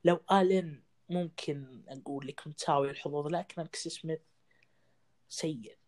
لو 0.04 0.20
الين 0.32 0.82
ممكن 1.08 1.82
أقول 1.88 2.26
لك 2.26 2.46
متساوي 2.46 2.90
الحظوظ 2.90 3.26
لكن 3.26 3.60
أليكس 3.60 3.88
سميث 3.88 4.20
سيء. 5.28 5.79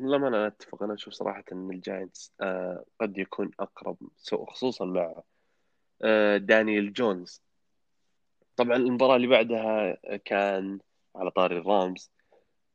لما 0.00 0.28
أنا 0.28 0.46
أتفق. 0.46 0.82
أنا 0.82 0.94
أشوف 0.94 1.14
صراحة 1.14 1.44
إن 1.52 1.70
ال 1.70 1.79
Giants 1.79 2.32
آه 2.40 2.84
قد 3.00 3.18
يكون 3.18 3.50
أقرب 3.60 3.96
خصوصا 4.48 4.84
مع 4.84 5.22
آه 6.02 6.36
دانيال 6.36 6.92
جونز. 6.92 7.42
طبعا 8.56 8.76
المباراة 8.76 9.16
اللي 9.16 9.26
بعدها 9.26 9.98
كان 10.24 10.78
على 11.16 11.30
طاري 11.30 11.58
ال 11.58 11.67
Rams. 11.67 12.10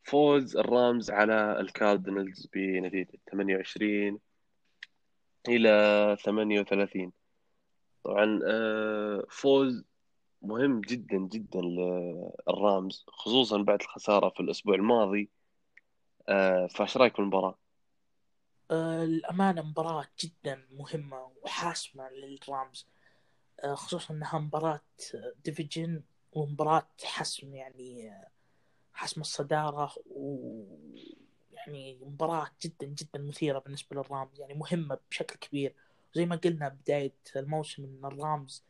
فوز 0.03 0.57
ال 0.57 0.68
Rams 0.68 1.11
على 1.11 1.59
ال 1.59 1.68
Cardinals 1.68 2.47
بنتيجة 2.53 3.19
28 3.32 4.19
إلى 5.47 6.17
38 6.24 7.11
طبعا 8.03 8.39
آه، 8.45 9.26
فوز 9.30 9.84
مهم 10.41 10.82
جدا 10.82 11.17
جدا 11.17 11.61
لل 11.61 12.09
Rams 12.09 13.05
خصوصا 13.07 13.61
بعد 13.61 13.82
الخسارة 13.82 14.30
في 14.30 14.39
الأسبوع 14.39 14.76
الماضي. 14.76 15.30
فايش 16.76 16.97
رأيك 16.97 17.17
بالمباراة؟ 17.17 17.55
آه، 18.71 19.03
الأمانة 19.03 19.61
مباراة 19.61 20.07
جدا 20.19 20.67
مهمة 20.71 21.32
وحاسمة 21.43 22.09
لل 22.09 22.32
Rams. 22.32 22.88
آه، 23.63 23.76
خصوصا 23.76 24.13
أنها 24.13 24.39
مباراة 24.39 24.82
آه، 25.15 25.34
division 25.45 26.03
ومباراة 26.34 26.88
حسم 27.03 27.55
يعني 27.55 28.11
آه، 28.11 28.28
حسم 28.93 29.21
الصدارة 29.21 29.95
ويعني 30.05 31.99
مباراة 32.01 32.47
جدا 32.61 32.88
جدا 32.88 33.19
مثيرة 33.19 33.59
بالنسبة 33.59 33.95
لل 33.95 34.10
Rams 34.10 34.39
يعني 34.39 34.53
مهمة 34.53 34.99
بشكل 35.11 35.36
كبير. 35.36 35.76
زي 36.15 36.26
ما 36.26 36.36
قلنا 36.36 36.69
بداية 36.69 37.13
الموسم 37.36 37.84
أن 37.84 38.05
ال 38.05 38.17
Rams 38.17 38.63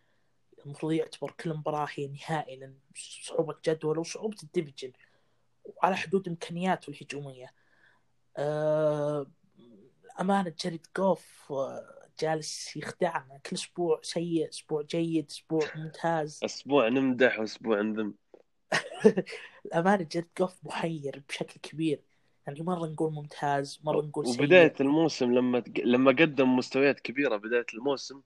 المفروض 0.65 0.91
يعتبر 0.93 1.31
كل 1.31 1.53
مباراة 1.53 1.87
هي 1.95 2.07
نهائي 2.07 2.55
لأن 2.55 2.75
صعوبة 3.23 3.55
جدول 3.65 3.99
وصعوبة 3.99 4.37
الديفيجن. 4.43 4.91
وعلى 5.65 5.95
حدود 5.95 6.27
إمكانياته 6.27 6.89
الهجومية. 6.89 7.53
آه، 8.37 9.27
أمانة 10.19 10.53
جاريد 10.59 10.87
جوف 10.97 11.51
آه، 11.51 12.09
جالس 12.19 12.77
يخدعنا 12.77 13.39
كل 13.45 13.55
أسبوع 13.55 13.99
سيء 14.03 14.49
أسبوع 14.49 14.81
جيد 14.81 15.29
أسبوع 15.31 15.67
ممتاز. 15.75 16.39
أسبوع 16.45 16.87
نمدح 16.87 17.39
وأسبوع 17.39 17.81
نذم. 17.81 18.13
الأمانة 19.65 20.07
جاريد 20.11 20.29
جوف 20.39 20.59
محير 20.63 21.23
بشكل 21.29 21.59
كبير. 21.59 22.01
يعني 22.47 22.61
مرة 22.61 22.87
نقول 22.87 23.13
ممتاز 23.13 23.79
مرة 23.83 24.01
نقول 24.01 24.27
سيء. 24.27 24.41
وبداية 24.41 24.73
الموسم 24.81 25.33
لما 25.33 25.63
لما 25.85 26.11
قدم 26.11 26.55
مستويات 26.55 26.99
كبيرة 26.99 27.37
بداية 27.37 27.65
الموسم 27.73 28.21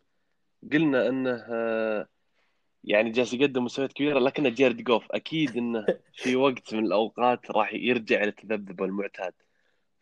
قلنا 0.71 1.07
أنه 1.07 1.45
آه، 1.49 2.07
يعني 2.87 3.09
جالس 3.09 3.33
يقدم 3.33 3.63
مستويات 3.63 3.93
كبيرة 3.93 4.19
لكنه 4.19 4.49
جيرد 4.49 4.77
جوف 4.77 5.11
أكيد 5.11 5.57
إنه 5.57 5.85
في 6.13 6.35
وقت 6.35 6.73
من 6.73 6.85
الأوقات 6.85 7.51
راح 7.51 7.73
يرجع 7.73 8.15
إلى 8.15 8.29
التذبذب 8.29 8.83
المعتاد 8.83 9.33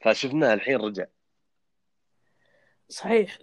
فشفناه 0.01 0.53
الحين 0.53 0.75
رجع. 0.75 1.05
صحيح. 2.89 3.39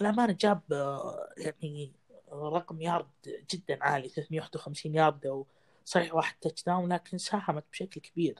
الأمانة 0.00 0.36
جاب 0.40 0.62
آه، 0.72 1.32
يعني 1.36 1.92
رقم 2.32 2.80
يارد 2.80 3.08
جدا 3.50 3.78
عالي 3.84 4.08
351 4.08 4.94
يارد 4.94 5.44
صحيح 5.84 6.14
واحد 6.14 6.36
touchdown 6.40 6.92
لكن 6.92 7.18
ساهمت 7.18 7.64
بشكل 7.72 8.00
كبير. 8.00 8.38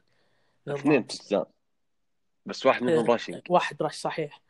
اثنين 0.68 0.92
لل 0.92 0.96
Rams. 0.96 1.06
تجزاء 1.06 1.50
بس 2.46 2.66
واحد 2.66 2.82
منهم 2.82 3.10
آه، 3.10 3.12
rushing 3.12 3.40
واحد 3.50 3.82
rush 3.82 3.94
صحيح. 3.94 4.40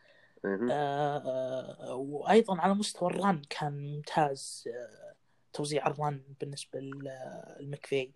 مهم. 0.44 0.70
آه، 0.70 1.18
آه، 1.18 1.94
وأيضا 1.94 2.60
على 2.60 2.74
مستوى 2.74 3.10
ال 3.10 3.18
run 3.18 3.42
كان 3.50 3.72
ممتاز. 3.72 4.68
آه، 4.68 5.14
توزيع 5.54 5.86
ال 5.86 5.95
run 5.95 6.22
بالنسبة 6.40 6.80
للمكفي 6.80 8.10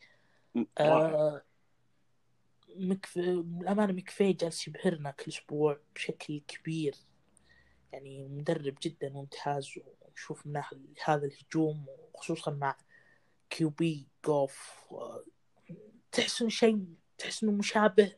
رائع 0.80 1.14
آه، 1.14 1.42
الأمانة 3.16 3.92
مكفي 3.92 4.32
جالس 4.32 4.68
يبهرنا 4.68 5.10
كل 5.10 5.30
أسبوع 5.30 5.80
بشكل 5.94 6.42
كبير. 6.48 6.94
يعني 7.92 8.28
مدرب 8.28 8.74
جدا 8.82 9.08
ممتاز 9.08 9.74
ونشوف 10.08 10.46
منه 10.46 10.64
هذا 11.04 11.26
الهجوم 11.26 11.86
وخصوصا 12.14 12.50
مع 12.50 12.76
QB 13.50 14.06
جوف 14.24 14.86
تحس 16.12 16.40
إنه 16.40 16.50
شيء 16.50 16.84
تحس 17.18 17.42
إنه 17.42 17.52
مشابه 17.52 18.14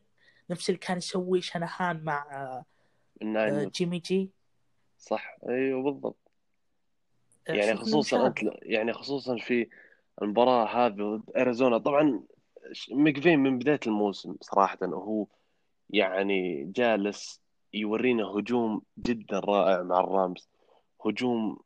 نفس 0.51 0.71
اللي 0.71 0.79
كان 0.79 0.99
يسويه 0.99 1.41
شنهان 1.41 2.05
مع 2.05 2.27
آه،. 2.33 2.65
جيمي 3.75 3.99
جي. 3.99 4.31
صح. 4.99 5.39
أيوه 5.49 5.83
بالضبط. 5.83 6.20
يعني 7.55 7.77
خصوصا. 7.77 8.27
انت 8.27 8.39
يعني 8.63 8.93
خصوصا 8.93 9.37
في 9.37 9.69
المباراة 10.23 10.87
هذه 10.87 10.93
ضد 11.17 11.37
أريزونا. 11.37 11.79
طبعا 11.79 12.23
ش- 12.73 12.91
ميكفي 12.93 13.39
من 13.39 13.59
بداية 13.59 13.81
الموسم 13.87 14.37
صراحة 14.41 14.79
وهو 14.83 15.27
يعني 15.91 16.65
جالس 16.77 17.41
يورينا 17.75 18.25
هجوم 18.25 18.83
جدا 18.99 19.39
رائع 19.39 19.83
مع 19.83 20.01
ال 20.01 20.09
Rams. 20.09 20.49
هجوم 21.07 21.59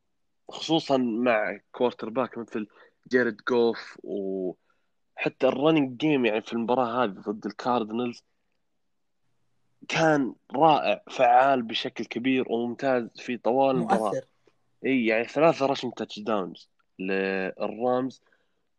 خصوصا 0.49 0.97
مع 0.97 1.59
quarterback 1.73 2.39
مثل 2.39 2.67
جيرد 3.09 3.37
جوف 3.49 3.99
وحتى 4.05 5.49
ال 5.49 5.55
running 5.55 5.97
game 5.97 6.27
يعني 6.27 6.41
في 6.41 6.53
المباراة 6.53 7.05
هذه 7.05 7.11
ضد 7.13 7.47
ال 7.47 7.54
Cardinals 7.54 8.25
كان 9.89 10.35
رائع 10.57 11.03
فعال 11.11 11.63
بشكل 11.63 12.05
كبير 12.05 12.53
وممتاز 12.53 13.09
في 13.17 13.37
طوال 13.37 13.77
المباراة. 13.77 13.99
مؤثر. 14.11 14.25
اي 14.85 15.07
يعني 15.07 15.25
ثلاثة 15.25 15.67
rushing 15.67 15.93
touchdowns 15.93 16.19
لل 16.19 16.71
Rams 16.99 18.23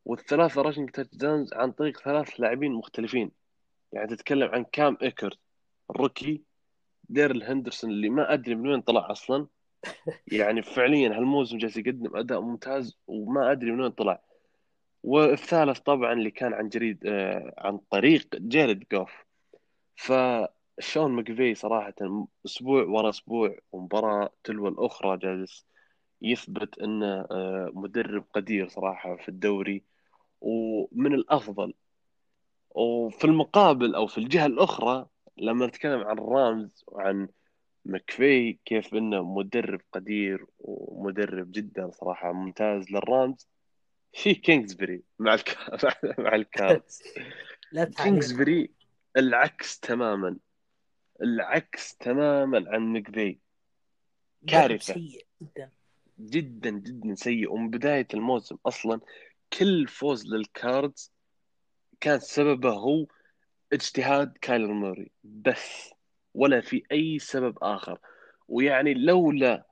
والثلاثة 0.05 0.61
rushing 0.61 0.89
touchdowns 0.89 1.53
عن 1.53 1.71
طريق 1.71 1.99
ثلاث 1.99 2.39
لاعبين 2.39 2.71
مختلفين. 2.71 3.31
يعني 3.91 4.07
تتكلم 4.07 4.49
عن 4.49 4.63
كام 4.63 4.97
ايكرز 5.01 5.37
ال 5.89 5.97
rookie 5.97 6.41
ديرل 7.09 7.43
هندرسون 7.43 7.89
اللي 7.91 8.09
ما 8.09 8.33
أدري 8.33 8.55
من 8.55 8.67
وين 8.67 8.81
طلع 8.81 9.11
أصلا. 9.11 9.47
يعني 10.31 10.61
فعليا 10.61 11.09
هالموسم 11.09 11.57
جالس 11.57 11.77
يقدم 11.77 12.17
أداء 12.17 12.41
ممتاز 12.41 12.97
وما 13.07 13.51
أدري 13.51 13.71
من 13.71 13.81
وين 13.81 13.91
طلع. 13.91 14.21
والثالث 15.03 15.79
طبعا 15.79 16.13
اللي 16.13 16.31
كان 16.31 16.53
عن 16.53 16.69
جريد 16.69 17.05
آه 17.05 17.53
عن 17.57 17.77
طريق 17.77 18.35
جيرد 18.35 18.83
جوف. 18.91 19.25
فشون 19.95 21.11
ماكفي 21.11 21.55
صراحة 21.55 21.95
أسبوع 22.45 22.83
ورا 22.83 23.09
أسبوع 23.09 23.57
ومباراة 23.71 24.29
تلو 24.43 24.67
الأخرى 24.67 25.17
جالس 25.17 25.65
يثبت 26.25 26.79
إنه 26.79 27.27
آه، 27.31 27.71
مدرب 27.73 28.25
قدير 28.33 28.67
صراحة 28.67 29.15
في 29.15 29.29
الدوري 29.29 29.83
ومن 30.41 31.13
الأفضل. 31.13 31.73
وفي 32.69 33.25
المقابل 33.25 33.95
أو 33.95 34.07
في 34.07 34.17
الجهة 34.17 34.45
الأخرى 34.45 35.07
لما 35.37 35.67
نتكلم 35.67 35.99
عن 35.99 36.19
ال 36.19 36.32
Rams 36.32 36.83
وعن 36.87 37.27
مكفي 37.85 38.59
كيف 38.65 38.93
إنه 38.93 39.23
مدرب 39.23 39.81
قدير 39.91 40.45
ومدرب 40.59 41.51
جدا 41.51 41.91
صراحة 41.91 42.31
ممتاز 42.31 42.91
لل 42.91 43.11
Rams 43.11 43.49
في 44.13 44.35
كينغزبري 44.35 45.03
مع 45.19 45.33
الك... 45.33 45.57
مع 46.19 46.35
ال 46.35 46.47
Cards 46.47 47.03
لا 47.71 47.83
تعليق 47.83 48.03
كينغزبري 48.03 48.71
العكس 49.17 49.79
تماما. 49.79 50.37
العكس 51.21 51.95
تماما 51.95 52.65
عن 52.67 52.93
مكفي. 52.93 53.39
سيء 54.93 55.25
جدا. 55.41 55.71
جدا 56.19 56.69
جدا 56.69 57.15
سيء. 57.15 57.51
ومن 57.51 57.69
بداية 57.69 58.07
الموسم 58.13 58.57
أصلا 58.65 59.01
كل 59.59 59.87
فوز 59.87 60.25
لل 60.33 60.56
Cards 60.56 61.11
كان 61.99 62.19
سببه 62.19 62.73
هو 62.73 63.05
اجتهاد 63.73 64.37
كايلر 64.41 64.73
موري. 64.73 65.11
بس 65.23 65.93
ولا 66.33 66.61
في 66.61 66.83
أي 66.91 67.19
سبب 67.19 67.57
آخر. 67.61 67.99
ويعني 68.47 68.93
لولا 68.93 69.65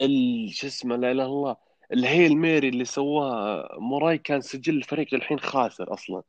ال- 0.00 0.50
شو 0.54 0.66
اسمه 0.66 0.96
لا 0.96 1.10
إله 1.10 1.12
إلا 1.12 1.24
الله 1.24 1.56
ال 1.92 2.01
Hail 2.01 2.36
Mary 2.36 2.68
اللي 2.68 2.84
سواه 2.84 3.68
موراي 3.78 4.18
كان 4.18 4.40
سجل 4.40 4.76
الفريق 4.76 5.14
الحين 5.14 5.40
خاسر 5.40 5.92
أصلا. 5.92 6.22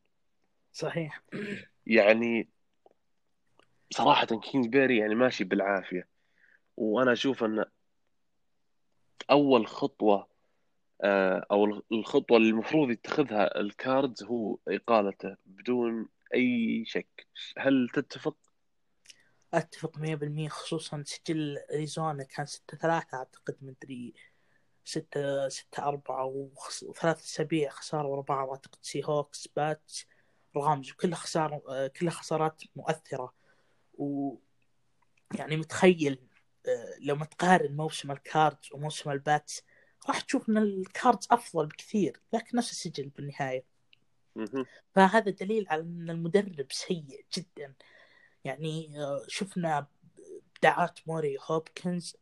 صحيح. 0.73 1.23
يعني 1.87 2.49
صراحة 3.91 4.25
كينغزبري 4.25 4.97
يعني 4.97 5.15
ماشي 5.15 5.43
بالعافية. 5.43 6.07
وأنا 6.77 7.13
أشوف 7.13 7.43
أن 7.43 7.65
أول 9.29 9.67
خطوة 9.67 10.27
آه، 11.01 11.45
أو 11.51 11.81
الخطوة 11.91 12.37
اللي 12.37 12.49
المفروض 12.49 12.89
يتخذها 12.89 13.59
ال 13.59 13.70
Cards 13.70 14.23
هو 14.23 14.57
إقالته 14.67 15.35
بدون 15.45 16.09
أي 16.33 16.83
شك. 16.85 17.27
هل 17.57 17.89
تتفق؟ 17.93 18.35
أتفق 19.53 19.97
100% 19.97 20.49
خصوصا 20.49 21.03
سجل 21.05 21.57
اريزونا 21.73 22.23
كان 22.23 22.45
6 22.45 22.77
3 22.77 23.17
أعتقد 23.17 23.57
مدري 23.61 24.13
6 24.83 25.49
6 25.49 25.83
4 25.83 26.25
وثلاث 26.83 27.23
أسابيع 27.23 27.69
خسارة 27.69 28.07
ورا 28.07 28.21
بعض. 28.21 28.49
أعتقد 28.49 28.79
Seahawks 28.81 29.47
Pats 29.55 30.05
Rams 30.57 30.91
وكلها 30.91 31.17
خسارة 31.17 31.87
كلها 31.87 32.11
خسارات 32.11 32.63
مؤثرة. 32.75 33.33
و 33.97 34.35
يعني 35.35 35.57
متخيل 35.57 36.13
آه، 36.13 36.28
لما 36.99 37.25
تقارن 37.25 37.75
موسم 37.75 38.11
ال 38.11 38.21
Cards 38.21 38.69
وموسم 38.73 39.11
ال 39.11 39.22
Pats 39.22 39.63
راح 40.07 40.21
تشوف 40.21 40.49
إن 40.49 40.57
ال 40.57 40.69
Cards 40.69 41.27
أفضل 41.31 41.65
بكثير 41.65 42.21
لكن 42.33 42.57
نفس 42.57 42.71
السجل 42.71 43.09
بالنهاية. 43.09 43.65
فهذا 44.95 45.31
دليل 45.31 45.65
على 45.69 45.81
إن 45.81 46.09
المدرب 46.09 46.71
سيء 46.71 47.25
جدا. 47.37 47.73
يعني 48.43 48.99
آه، 49.03 49.25
شفنا 49.27 49.87
ابداعات 50.55 50.99
موري 51.07 51.37
وهوبكنز 51.49 52.15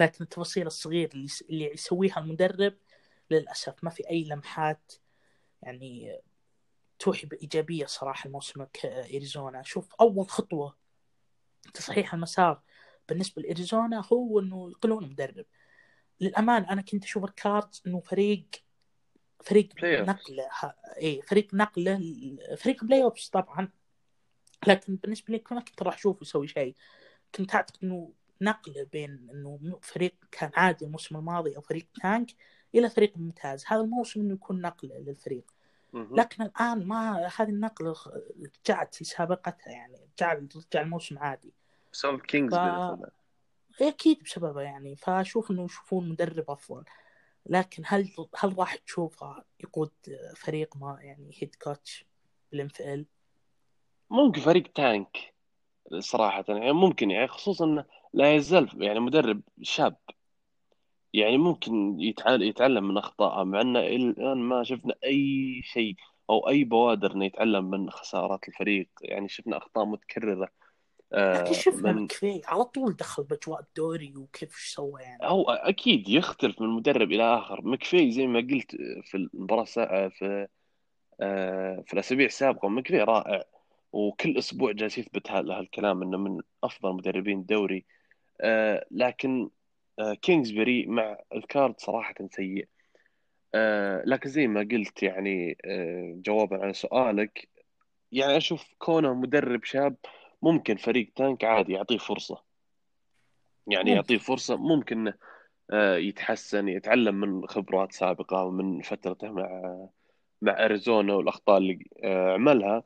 لكن 0.00 0.24
التفاصيل 0.24 0.66
الصغيرة 0.66 1.10
اللي 1.14 1.28
اللي 1.50 1.72
يسويها 1.74 2.18
المدرب 2.18 2.74
للأسف 3.30 3.84
ما 3.84 3.90
في 3.90 4.10
أي 4.10 4.24
لمحات. 4.24 4.92
يعني 5.62 6.20
توحي 6.98 7.26
بإيجابية 7.26 7.86
صراحة 7.86 8.26
الموسم 8.26 8.66
إريزونا. 8.84 9.62
شوف 9.62 9.94
أول 10.00 10.28
خطوة 10.30 10.76
تصحيح 11.74 12.14
المسار 12.14 12.62
بالنسبة 13.08 13.42
لاريزونا 13.42 14.02
هو 14.12 14.40
إنه 14.40 14.70
يقلون 14.70 15.10
مدرب. 15.10 15.46
للامانه 16.20 16.70
أنا 16.70 16.82
كنت 16.82 17.04
أشوف 17.04 17.24
ال 17.24 17.34
Cards 17.34 17.82
إنه 17.86 18.00
فريق 18.00 18.46
فريق 19.44 19.68
نقلة 19.84 20.48
اي 21.02 21.22
فريق 21.22 21.54
نقلة 21.54 22.00
فريق 22.58 22.84
playoffs 22.84 23.28
طبعا. 23.28 23.68
لكن 24.66 24.96
بالنسبة 24.96 25.34
لي 25.34 25.42
ما 25.50 25.60
كنت 25.60 25.82
راح 25.82 25.94
أشوفه 25.94 26.18
يسوي 26.22 26.48
شيء. 26.48 26.76
كنت 27.34 27.54
أعتقد 27.54 27.78
إنه 27.82 28.12
نقلة 28.40 28.86
بين 28.92 29.28
إنه 29.34 29.78
فريق 29.82 30.14
كان 30.30 30.50
عادي 30.54 30.84
الموسم 30.84 31.16
الماضي 31.16 31.56
أو 31.56 31.60
فريق 31.60 31.86
tank 32.02 32.30
إلى 32.74 32.90
فريق 32.90 33.12
ممتاز. 33.16 33.64
هذا 33.66 33.80
الموسم 33.80 34.20
إنه 34.20 34.34
يكون 34.34 34.60
نقلة 34.60 34.98
للفريق. 34.98 35.44
لكن 36.18 36.42
الآن 36.42 36.86
ما 36.86 37.30
هذه 37.36 37.48
النقلة 37.48 37.94
رجعت 38.66 39.02
لسابقتها 39.02 39.70
يعني 39.70 39.96
رجع 40.18 40.32
رجع 40.32 40.80
الموسم 40.80 41.18
عادي. 41.18 41.54
بسبب 41.92 42.20
كينجز 42.20 42.54
ف... 42.54 42.60
أكيد 43.80 44.22
بسببه 44.22 44.60
يعني 44.60 44.96
فأشوف 44.96 45.50
إنه 45.50 45.64
يشوفون 45.64 46.08
مدرب 46.08 46.50
أفضل. 46.50 46.84
لكن 47.46 47.82
هل 47.86 48.08
هل 48.36 48.58
راح 48.58 48.74
تشوفه 48.74 49.44
يقود 49.60 49.92
فريق 50.36 50.76
ما 50.76 50.98
يعني 51.00 51.30
head 51.38 51.54
coach 51.54 52.04
بال 52.52 52.68
NFL؟ 52.80 53.06
ممكن 54.10 54.40
فريق 54.40 54.72
tank 54.72 55.34
صراحة. 55.98 56.44
يعني 56.48 56.72
ممكن 56.72 57.10
يعني 57.10 57.28
خصوصا 57.28 57.64
إنه 57.64 57.84
لا 58.12 58.34
يزال 58.34 58.82
يعني 58.82 59.00
مدرب 59.00 59.40
شاب. 59.62 59.96
يعني 61.12 61.38
ممكن 61.38 62.00
يتعلم 62.00 62.88
من 62.88 62.98
أخطائه 62.98 63.44
مع 63.44 63.60
إنه 63.60 63.80
الآن 63.80 64.38
ما 64.38 64.64
شفنا 64.64 64.94
أي 65.04 65.60
شيء 65.64 65.96
أو 66.30 66.48
أي 66.48 66.64
بوادر 66.64 67.12
إنه 67.12 67.24
يتعلم 67.24 67.70
من 67.70 67.90
خسارات 67.90 68.48
الفريق. 68.48 68.88
يعني 69.02 69.28
شفنا 69.28 69.56
أخطاء 69.56 69.84
متكررة. 69.84 70.48
لكن 71.12 71.52
شفنا 71.52 71.92
من... 71.92 72.02
مكفي 72.02 72.42
على 72.46 72.64
طول 72.64 72.96
دخل 72.96 73.22
باجواء 73.22 73.60
الدوري 73.60 74.14
وكيف 74.16 74.54
سوى 74.54 75.02
يعني. 75.02 75.18
هو 75.22 75.50
أكيد 75.50 76.08
يختلف 76.08 76.60
من 76.60 76.68
مدرب 76.68 77.12
إلى 77.12 77.22
آخر. 77.22 77.60
مكفي 77.64 78.12
زي 78.12 78.26
ما 78.26 78.40
قلت 78.40 78.76
في 79.04 79.14
المباراة 79.14 79.64
في 80.08 80.48
آه، 81.20 81.84
في 81.86 81.92
الأسابيع 81.92 82.26
السابقة 82.26 82.68
مكفي 82.68 82.98
رائع. 82.98 83.44
وكل 83.92 84.38
أسبوع 84.38 84.72
جالس 84.72 84.98
يثبت 84.98 85.30
هذا 85.30 85.60
الكلام 85.60 86.02
إنه 86.02 86.18
من 86.18 86.40
أفضل 86.64 86.92
مدربين 86.92 87.38
الدوري 87.38 87.84
آه، 88.40 88.86
لكن 88.90 89.50
كينجزبري 90.22 90.86
مع 90.86 91.18
الكارد 91.34 91.74
صراحة 91.80 92.14
سيء. 92.30 92.68
لكن 94.04 94.30
زي 94.30 94.46
ما 94.46 94.60
قلت 94.60 95.02
يعني 95.02 95.56
جوابا 96.26 96.56
على 96.56 96.72
سؤالك 96.72 97.48
يعني 98.12 98.36
أشوف 98.36 98.64
كونه 98.78 99.14
مدرب 99.14 99.64
شاب 99.64 99.96
ممكن 100.42 100.76
فريق 100.76 101.12
تانك 101.16 101.44
عادي 101.44 101.72
يعطيه 101.72 101.98
فرصة. 101.98 102.42
يعني 103.66 103.84
ممكن. 103.84 103.96
يعطيه 103.96 104.18
فرصة 104.18 104.56
ممكن 104.56 105.12
آه، 105.70 105.96
يتحسن 105.96 106.68
يتعلم 106.68 107.14
من 107.14 107.46
خبرات 107.46 107.92
سابقة 107.92 108.44
ومن 108.44 108.80
فترته 108.80 109.32
مع 109.32 109.48
مع 110.42 110.64
أريزونا 110.64 111.14
والأخطاء 111.14 111.58
اللي 111.58 111.86
آه، 112.04 112.32
عملها. 112.32 112.84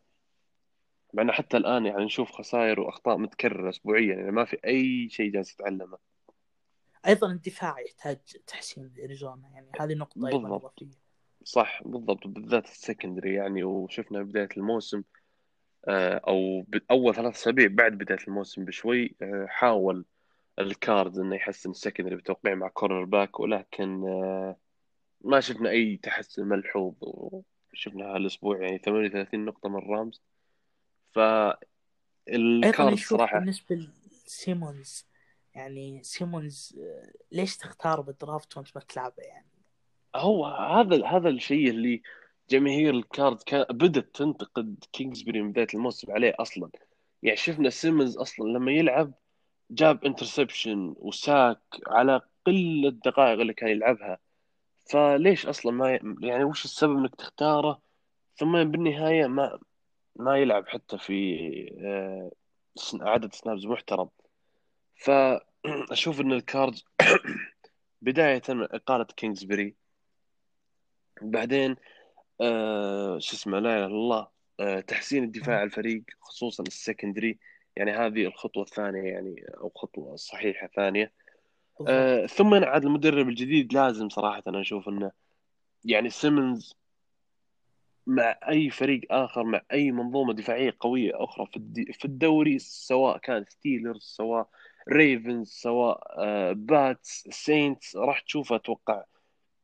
مع 1.14 1.22
إنه 1.22 1.32
حتى 1.32 1.56
الآن 1.56 1.86
يعني 1.86 2.04
نشوف 2.04 2.30
خسائر 2.30 2.80
وأخطاء 2.80 3.16
متكررة 3.16 3.68
اسبوعيا 3.68 4.14
يعني 4.14 4.30
ما 4.30 4.44
في 4.44 4.58
أي 4.64 5.08
شيء 5.08 5.32
جالس 5.32 5.52
يتعلمه. 5.52 5.98
أيضا 7.06 7.32
الدفاع 7.32 7.80
يحتاج 7.80 8.18
تحسين 8.46 8.94
أريزونا 9.04 9.48
يعني 9.48 9.70
هذه 9.80 9.94
نقطة 9.94 10.26
أيضا 10.26 10.56
إضافية. 10.56 10.86
صح 11.44 11.82
بالضبط 11.84 12.26
بالذات 12.26 12.64
ال 12.64 12.71
secondary 12.71 13.34
يعني 13.34 13.64
وشفنا 13.64 14.22
بداية 14.22 14.48
الموسم 14.56 15.02
أو 15.88 16.66
أول 16.90 17.14
ثلاث 17.14 17.34
أسابيع 17.34 17.68
بعد 17.70 17.92
بداية 17.92 18.18
الموسم 18.28 18.64
بشوي 18.64 19.16
آه، 19.22 19.46
حاول 19.48 20.04
ال 20.58 20.68
Cards 20.68 21.18
إنه 21.18 21.36
يحسن 21.36 21.70
ال 21.70 21.75
secondary 21.75 22.16
بتوقيع 22.16 22.54
مع 22.54 22.68
cornerback 22.68 23.40
ولكن 23.40 24.08
آه، 24.08 24.56
ما 25.20 25.40
شفنا 25.40 25.70
أي 25.70 25.96
تحسن 25.96 26.44
ملحوظ 26.48 26.94
وشفنا 27.00 28.04
هالأسبوع 28.04 28.62
يعني 28.62 28.78
38 28.78 29.44
نقطة 29.44 29.68
من 29.68 29.90
رامز. 29.90 30.22
ف 31.12 31.18
ال 32.28 32.40
Cards 32.40 32.98
صراحة 32.98 33.38
بالنسبة 33.38 33.88
لسيمونز 34.26 35.06
يعني 35.54 36.02
سيمونز 36.02 36.78
ليش 37.32 37.56
تختار 37.56 38.00
بال 38.00 38.16
draft 38.16 38.56
وأنت 38.56 38.68
ما 38.74 38.82
تلعبه 38.82 39.22
يعني؟ 39.22 39.46
هو 40.16 40.46
هذا 40.46 41.06
هذا 41.06 41.28
الشيء 41.28 41.70
اللي 41.70 42.02
جماهير 42.50 42.94
ال 42.94 43.02
Cards 43.02 43.42
كان 43.42 43.64
بدت 43.70 44.16
تنتقد 44.16 44.84
كينجزبري 44.92 45.42
من 45.42 45.52
بداية 45.52 45.66
الموسم 45.74 46.12
عليه 46.12 46.34
أصلا. 46.38 46.70
يعني 47.22 47.36
شفنا 47.36 47.70
سيمنز 47.70 48.16
أصلا 48.18 48.48
لما 48.48 48.72
يلعب 48.72 49.12
جاب 49.70 50.04
interception 50.04 50.94
و 50.98 51.11
sack 51.11 51.60
على 51.86 52.20
قلة 52.46 52.88
الدقائق 52.88 53.40
اللي 53.40 53.54
كان 53.54 53.68
يلعبها. 53.68 54.18
فليش 54.90 55.46
أصلا 55.46 55.72
ما 55.72 56.00
يعني 56.20 56.44
وش 56.44 56.64
السبب 56.64 56.98
إنك 56.98 57.14
تختاره؟ 57.14 57.82
ثم 58.36 58.64
بالنهاية 58.64 59.26
ما 59.26 59.58
ما 60.16 60.38
يلعب 60.38 60.68
حتى 60.68 60.98
في 60.98 61.36
آه، 61.84 62.30
عدد 63.00 63.34
snaps 63.34 63.66
محترم. 63.66 64.08
فاشوف 64.96 66.20
إن 66.22 66.32
ال 66.32 66.41
Cards 66.41 66.84
بداية 68.02 68.42
إقالة 68.48 69.04
كينجزبري 69.04 69.74
بعدين 71.22 71.76
آه 72.40 73.18
شو 73.18 73.36
اسمه 73.36 73.58
لا 73.58 73.76
إله 73.76 73.86
إلا 73.86 73.94
الله. 73.94 74.28
آه 74.60 74.80
تحسين 74.80 75.24
الدفاع 75.24 75.62
الفريق 75.62 76.02
خصوصا 76.20 76.62
ال 76.62 76.69
secondary. 76.69 77.38
يعني 77.76 77.92
هذه 77.92 78.26
الخطوة 78.26 78.62
الثانية 78.62 79.02
يعني 79.02 79.44
أو 79.60 79.72
خطوة 79.76 80.16
صحيحة 80.16 80.66
ثانية. 80.76 81.12
آه 81.88 82.26
ثم 82.26 82.54
عاد 82.54 82.84
المدرب 82.84 83.28
الجديد 83.28 83.72
لازم 83.72 84.08
صراحة 84.08 84.42
أنا 84.46 84.60
أشوف 84.60 84.88
إنه 84.88 85.12
يعني 85.84 86.10
سيمنز 86.10 86.76
مع 88.06 88.38
أي 88.48 88.70
فريق 88.70 89.00
آخر 89.10 89.44
مع 89.44 89.60
أي 89.72 89.90
منظومة 89.92 90.32
دفاعية 90.32 90.76
قوية 90.80 91.12
أخرى 91.14 91.46
في 91.46 91.92
في 91.92 92.04
الدوري 92.04 92.58
سواء 92.58 93.18
كان 93.18 93.44
ستيلرز 93.48 94.02
سواء 94.02 94.48
ريفنز 94.88 95.48
سواء 95.48 96.02
Pats 96.52 97.28
سينتس 97.30 97.96
راح 97.96 98.20
تشوفه 98.20 98.56
أتوقع 98.56 99.04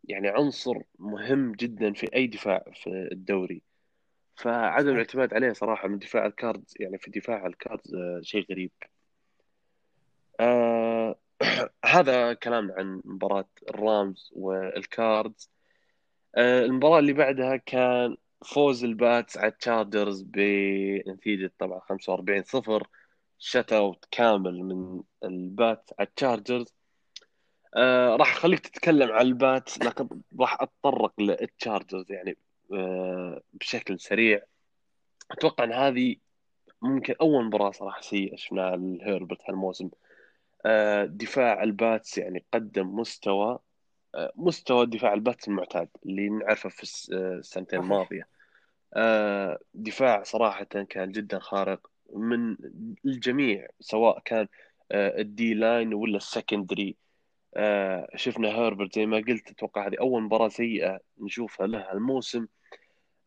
يعني 0.05 0.29
عنصر 0.29 0.83
مهم 0.99 1.53
جدا 1.53 1.93
في 1.93 2.15
أي 2.15 2.27
دفاع 2.27 2.65
في 2.75 3.09
الدوري. 3.13 3.63
فعدم 4.37 4.89
الاعتماد 4.89 5.35
عليه 5.35 5.53
صراحة 5.53 5.89
من 5.89 5.99
دفاع 5.99 6.27
ال 6.27 6.35
Cards 6.35 6.75
يعني 6.81 6.99
في 6.99 7.11
دفاع 7.11 7.47
ال 7.47 7.55
Cards 7.55 7.95
آه، 7.95 8.21
شيء 8.23 8.47
غريب. 8.51 8.73
آه، 10.41 11.19
هذا 11.85 12.33
كلام 12.35 12.73
عن 12.73 13.03
مباراة 13.05 13.49
الرامز 13.71 14.31
وال 14.37 14.65
Cards. 14.65 15.51
آه، 16.37 16.65
المباراة 16.65 16.99
اللي 16.99 17.13
بعدها 17.13 17.57
كان 17.57 18.17
فوز 18.45 18.85
ال 18.85 18.95
Pats 18.95 19.39
على 19.39 19.49
التشارجرز 19.49 20.23
بنتيجة 20.23 21.53
طبعا 21.59 21.81
45 21.81 22.43
صفر. 22.43 22.89
shutout 23.39 24.05
كامل 24.11 24.63
من 24.65 25.03
ال 25.25 25.38
Pats 25.38 25.91
على 25.99 26.09
التشارجرز 26.09 26.75
آه 27.77 28.17
راح 28.17 28.37
أخليك 28.37 28.59
تتكلم 28.61 29.13
عن 29.13 29.21
ال 29.21 29.32
Pats 29.32 29.79
لكن 29.79 30.09
راح 30.41 30.63
أتطرق 30.63 31.21
للتشارجرز 31.21 32.13
يعني 32.13 32.37
آه 32.73 33.43
بشكل 33.53 34.01
سريع. 34.01 34.43
أتوقع 35.31 35.65
إن 35.65 35.73
هذه 35.73 36.17
ممكن 36.83 37.15
أول 37.21 37.45
مباراة 37.45 37.71
صراحة 37.71 38.01
سيئة 38.01 38.37
شفناها 38.37 38.75
الهيربرت 38.75 39.39
هالموسم. 39.49 39.91
آه 40.67 41.05
دفاع 41.05 41.63
ال 41.63 41.74
Pats 41.74 42.19
يعني 42.19 42.45
قدم 42.55 42.97
مستوى 42.97 43.59
آه 44.15 44.33
مستوى 44.37 44.87
دفاع 44.87 45.13
ال 45.15 45.21
Pats 45.21 45.49
المعتاد 45.49 45.89
اللي 46.07 46.29
نعرفه 46.29 46.69
في 46.69 46.83
السنتين 46.83 47.79
صحيح. 47.79 47.93
الماضية. 47.93 48.29
آه 48.95 49.59
دفاع 49.75 50.23
صراحة 50.23 50.65
كان 50.65 51.13
جدا 51.13 51.39
خارق 51.39 51.91
من 52.13 52.57
الجميع 53.05 53.69
سواء 53.81 54.21
كان 54.25 54.49
آه 54.93 55.21
ال 55.21 55.55
D-line 55.55 55.95
ولا 55.95 56.17
ال 56.17 56.24
secondary. 56.24 57.02
آه 57.55 58.09
شفنا 58.17 58.49
هيربرت 58.49 58.95
زي 58.95 59.07
ما 59.07 59.17
قلت 59.17 59.51
أتوقع 59.51 59.87
هذه 59.87 59.97
أول 60.01 60.23
مباراة 60.23 60.49
سيئة 60.49 61.01
نشوفها 61.19 61.67
له 61.67 61.93
الموسم 61.93 62.47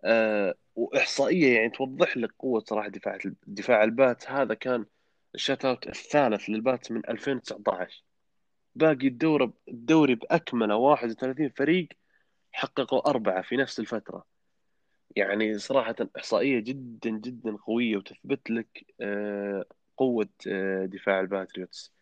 آه 0.05 0.55
وإحصائية 0.75 1.55
يعني 1.55 1.69
توضح 1.69 2.17
لك 2.17 2.31
قوة 2.39 2.59
صراحة 2.59 2.87
دفاع 2.89 3.17
دفاع 3.47 3.83
ال 3.83 3.91
Pats. 3.91 4.31
هذا 4.31 4.53
كان 4.53 4.85
ال 5.35 5.65
shutout 5.65 5.87
الثالث 5.87 6.49
لل 6.49 6.63
Pats 6.63 6.91
من 6.91 7.01
2019 7.09 8.03
باقي 8.75 9.07
الدوري 9.07 9.53
الدوري 9.67 10.15
بأكمله 10.15 10.75
31 10.75 11.49
فريق 11.49 11.87
حققوا 12.51 13.09
أربعة 13.09 13.41
في 13.41 13.57
نفس 13.57 13.79
الفترة. 13.79 14.25
يعني 15.15 15.57
صراحة 15.59 15.95
إحصائية 16.17 16.59
جدا 16.59 17.09
جدا 17.09 17.57
قوية 17.57 17.97
وتثبت 17.97 18.49
لك 18.49 18.85
آه 19.01 19.65
قوة 19.97 20.29
دفاع 20.85 21.19
الباتريوتس. 21.19 21.94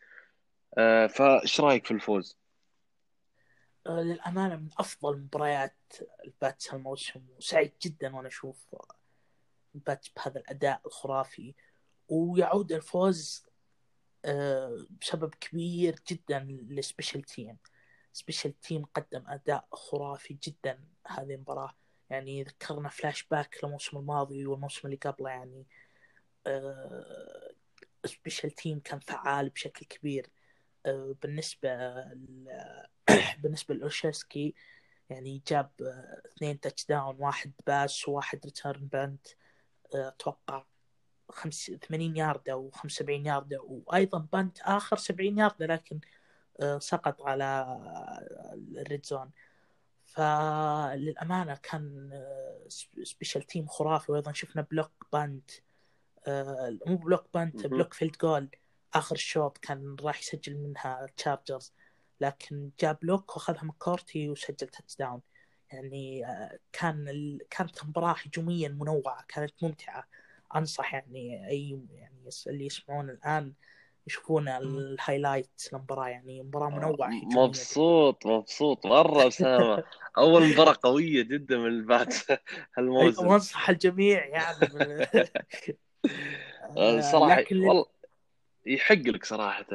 فايش 1.07 1.61
رأيك 1.61 1.85
في 1.85 1.91
الفوز؟ 1.91 2.37
آه، 3.87 4.01
للأمانة 4.01 4.55
من 4.55 4.69
أفضل 4.79 5.17
مباريات 5.17 5.75
ال 6.25 6.35
Pats 6.35 6.73
هالموسم 6.73 7.25
وسعيد 7.37 7.71
جدا 7.81 8.15
وأنا 8.15 8.27
أشوف 8.27 8.75
ال 9.75 9.82
Pats 9.82 10.09
بهذا 10.09 10.39
الأداء 10.39 10.81
الخرافي 10.85 11.53
ويعود 12.09 12.71
الفوز 12.71 13.45
آه، 14.25 14.85
بسبب 15.01 15.35
كبير 15.35 15.99
جدا 16.11 16.39
لل 16.39 16.57
special 16.57 17.21
team. 17.21 17.57
special 18.13 18.59
team 18.59 18.85
قدم 18.85 19.23
أداء 19.27 19.67
خرافي 19.71 20.37
جدا 20.43 20.79
هذه 21.07 21.33
المباراة. 21.33 21.75
يعني 22.09 22.43
ذكرنا 22.43 22.89
فلاش 22.89 23.23
باك 23.23 23.57
للموسم 23.63 23.97
الماضي 23.97 24.45
والموسم 24.45 24.81
اللي 24.87 24.97
قبله 24.97 25.29
يعني 25.29 25.65
special 28.05 28.51
team 28.51 28.79
كان 28.79 28.99
فعال 28.99 29.49
بشكل 29.49 29.85
كبير. 29.85 30.25
آه، 30.25 30.42
بالنسبة 31.21 31.69
بالنسبة 33.43 33.75
لأوشيسكي 33.75 34.55
يعني 35.09 35.41
جاب 35.47 35.71
آه، 35.81 36.21
اثنين 36.25 36.59
touchdown 36.59 37.15
واحد 37.19 37.51
pass 37.67 38.07
وواحد 38.07 38.39
return 38.45 38.87
punt 38.87 39.27
أتوقع 39.93 40.65
خمس 41.29 41.71
80 41.89 42.17
ياردة 42.17 42.57
و 42.57 42.71
75 42.71 43.25
ياردة 43.25 43.61
وأيضا 43.61 44.27
punt 44.33 44.59
آخر 44.61 44.97
70 44.97 45.37
ياردة 45.37 45.65
لكن 45.65 45.99
آه، 46.59 46.79
سقط 46.79 47.21
على 47.21 47.43
آه، 47.43 48.53
ال 48.77 48.84
red 48.84 49.05
zone 49.05 49.31
فللأمانة 50.05 51.55
كان 51.63 52.09
آه، 52.13 52.67
special 53.03 53.43
team 53.43 53.67
خرافي 53.67 54.11
وأيضا 54.11 54.31
شفنا 54.31 54.61
block 54.61 55.07
punt 55.13 55.51
آه، 56.27 56.77
مو 56.85 56.95
block 56.97 57.25
مهم. 57.35 57.67
block 57.69 57.93
field 57.93 58.17
goal 58.17 58.49
آخر 58.93 59.15
الشوط 59.15 59.57
كان 59.57 59.95
راح 60.03 60.19
يسجل 60.19 60.57
منها 60.57 61.07
تشارجرز 61.17 61.73
لكن 62.21 62.71
جاب 62.81 62.97
block 63.01 63.35
وأخذها 63.35 63.63
مكورتي 63.63 64.29
وسجل 64.29 64.67
touchdown 64.67 65.21
يعني 65.71 66.25
آه، 66.25 66.59
كان 66.73 67.09
ال... 67.09 67.39
كانت 67.49 67.85
مباراة 67.85 68.15
هجوميا 68.25 68.69
منوعة 68.69 69.25
كانت 69.27 69.53
ممتعة. 69.63 70.07
أنصح 70.55 70.93
يعني 70.93 71.47
أي 71.49 71.79
يعني 71.93 72.29
اللي 72.47 72.65
يسمعون 72.65 73.09
الآن 73.09 73.53
يشوفون 74.07 74.47
ال 74.47 74.59
highlight 74.59 75.69
المباراة 75.73 76.07
يعني 76.07 76.43
مباراة 76.43 76.69
منوعة 76.69 77.09
هجوميا. 77.09 77.47
مبسوط 77.47 78.25
مبسوط. 78.25 78.85
مرة 78.85 79.27
أسامة. 79.27 79.83
أول 80.17 80.41
مباراة 80.43 80.75
قوية 80.83 81.21
جدا 81.23 81.57
من 81.57 81.67
الباتس 81.67 82.13
هالموسم. 82.77 83.27
وأنصح 83.27 83.69
الجميع 83.69 84.25
يعني 84.25 84.67
آه، 86.77 87.01
صراحة 87.01 87.39
لكن 87.39 87.55
لل- 87.55 87.67
والله 87.67 87.85
يحق 88.65 88.95
لك 88.95 89.25
صراحة. 89.25 89.65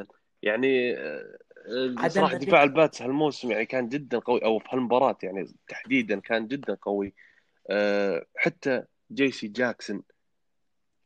يعني 0.42 0.96
آه، 0.96 2.08
صراحة 2.08 2.36
دفاع 2.36 2.62
الباتس 2.62 3.02
هالموسم 3.02 3.50
يعني 3.50 3.66
كان 3.66 3.88
جدا 3.88 4.18
قوي 4.18 4.44
أو 4.44 4.58
في 4.58 4.68
هالمباراة 4.72 5.18
يعني 5.22 5.48
تحديدا 5.68 6.20
كان 6.20 6.46
جدا 6.46 6.74
قوي. 6.74 7.14
آه، 7.70 8.26
حتى 8.36 8.84
جيسي 9.12 9.48
جاكسون 9.48 10.02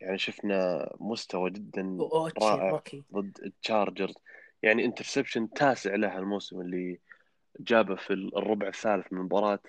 يعني 0.00 0.18
شفنا 0.18 0.90
مستوى 1.00 1.50
جدا 1.50 1.98
رائع 2.42 2.82
ضد 3.12 3.38
التشارجرز. 3.44 4.14
يعني 4.62 4.84
interception 4.84 5.52
تاسع 5.52 5.94
له 5.94 6.18
الموسم 6.18 6.60
اللي 6.60 6.98
جابه 7.60 7.94
في 7.94 8.12
الربع 8.12 8.68
الثالث 8.68 9.12
من 9.12 9.18
المباراة. 9.18 9.60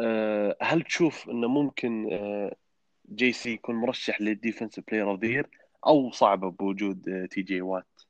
أه، 0.00 0.56
هل 0.60 0.82
تشوف 0.82 1.28
إنه 1.28 1.48
ممكن 1.48 2.12
أه، 2.12 2.56
جي 3.08 3.32
سي 3.32 3.50
يكون 3.50 3.74
مرشح 3.74 4.20
لل 4.20 4.33
defense 4.33 4.80
player 4.80 5.10
of 5.10 5.24
the 5.24 5.44
أو 5.86 6.10
صعبة 6.10 6.50
بوجود 6.50 7.28
تي 7.30 7.42
جي 7.42 7.60
وات 7.60 8.00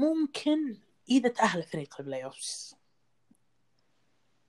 ممكن 0.00 0.76
إذا 1.10 1.28
تأهل 1.28 1.62
فريق 1.62 2.00
ال 2.00 2.24
playoffs 2.24 2.76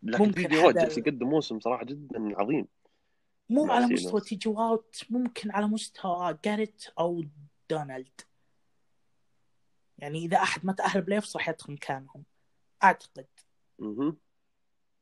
لكن 0.04 0.32
تي 0.32 0.44
جي 0.44 0.58
وات 0.58 0.76
جالس 0.76 0.98
يقدم 0.98 1.30
موسم 1.30 1.60
صراحة 1.60 1.86
جدا 1.86 2.40
عظيم. 2.40 2.68
مو 3.50 3.72
على. 3.72 3.86
مستوى 3.86 4.22
تي 4.22 4.36
جي 4.36 4.50
وات 4.50 5.04
ممكن 5.10 5.52
على 5.52 5.68
مستوى 5.68 6.38
جاريت 6.46 6.86
أو 7.00 7.24
دونالد 7.70 8.22
يعني 9.98 10.18
إذا 10.20 10.38
أحد 10.38 10.66
ما 10.66 10.74
تأهل 10.74 11.02
playoffs 11.02 11.38
راح 11.38 11.50
يدخل 11.50 11.74
مكانهم. 11.74 12.24
أعتقد. 12.84 13.28
مهم. 13.80 14.18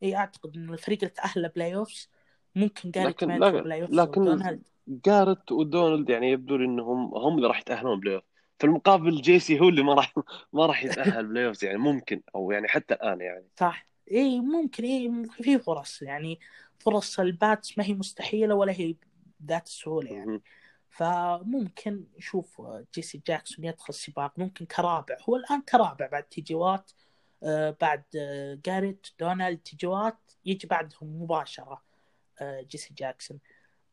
إي 0.04 0.16
أعتقد 0.16 0.58
إن 0.58 0.74
الفريق 0.74 1.00
اللي 1.00 1.10
تأهل 1.10 1.50
playoffs 1.50 2.10
ممكن 2.56 2.92
جاريت 2.92 3.24
ما 3.24 3.36
يدخل 3.36 3.64
playoffs 3.64 3.94
لكن 3.94 4.62
جاريت 4.88 5.52
ودونالد 5.52 6.10
يعني 6.10 6.32
يبدو 6.32 6.56
لي 6.56 6.66
إنهم 6.66 7.16
هم 7.16 7.36
اللي 7.38 7.48
راح 7.48 7.60
يتأهلون 7.60 8.00
playoff. 8.00 8.24
في 8.60 8.68
المقابل 8.68 9.22
جيسي 9.22 9.60
هو 9.60 9.70
اللي 9.70 9.84
ما 9.84 9.94
راح 9.94 10.14
ما 10.54 10.66
راح 10.66 10.84
يتأهل 10.84 11.28
playoff 11.28 11.64
يعني 11.64 11.78
ممكن 11.78 12.22
أو 12.36 12.52
يعني 12.52 12.68
حتى 12.68 12.94
الآن 12.94 13.22
يعني. 13.22 13.46
صح. 13.56 13.88
اي 14.12 14.40
ممكن 14.40 14.84
اي 14.84 15.26
في 15.32 15.60
فرص 15.60 16.02
يعني. 16.02 16.40
فرص 16.80 17.20
الباتس 17.20 17.78
ما 17.78 17.84
هي 17.84 17.94
مستحيلة 17.94 18.56
ولا 18.56 18.72
هي 18.72 18.96
ذات 19.46 19.68
السهولة 19.68 20.12
يعني. 20.12 20.42
فممكن 20.90 22.04
نشوف 22.18 22.62
جيسي 22.96 23.22
جاكسون 23.28 23.66
يدخل 23.66 23.90
السباق 23.90 24.34
ممكن 24.38 24.66
كرابع. 24.66 25.18
هو 25.30 25.36
الآن 25.36 25.62
كرابع 25.62 26.08
بعد 26.08 26.24
تي 26.24 26.40
جي 26.40 26.56
وات 26.56 26.92
آه، 27.44 27.78
بعد 27.82 28.04
آه، 28.18 28.60
جاريت 28.66 29.08
دونالد 29.20 29.58
تي 29.58 29.73
جي 29.73 29.88
وات 29.88 30.18
يجي 30.46 30.68
بعدهم 30.68 31.22
مباشرة 31.22 31.82
آه، 32.42 32.62
جيسي 32.62 32.94
جاكسون. 32.94 33.40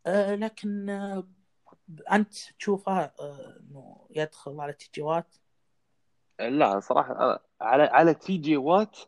لكن 0.07 0.91
آه، 0.91 1.29
أنت 2.13 2.35
تشوفه 2.59 3.01
آه، 3.01 3.61
إنه 3.61 4.07
يدخل 4.11 4.61
على 4.61 4.73
تي 4.73 4.88
جي 4.88 5.03
وات؟ 5.03 5.35
لا 6.41 6.81
صراحة 6.81 7.13
أنا 7.13 7.41
على 7.61 7.83
على 7.83 8.15
تي 8.15 8.37
جي 8.37 8.57
وات؟ 8.57 8.99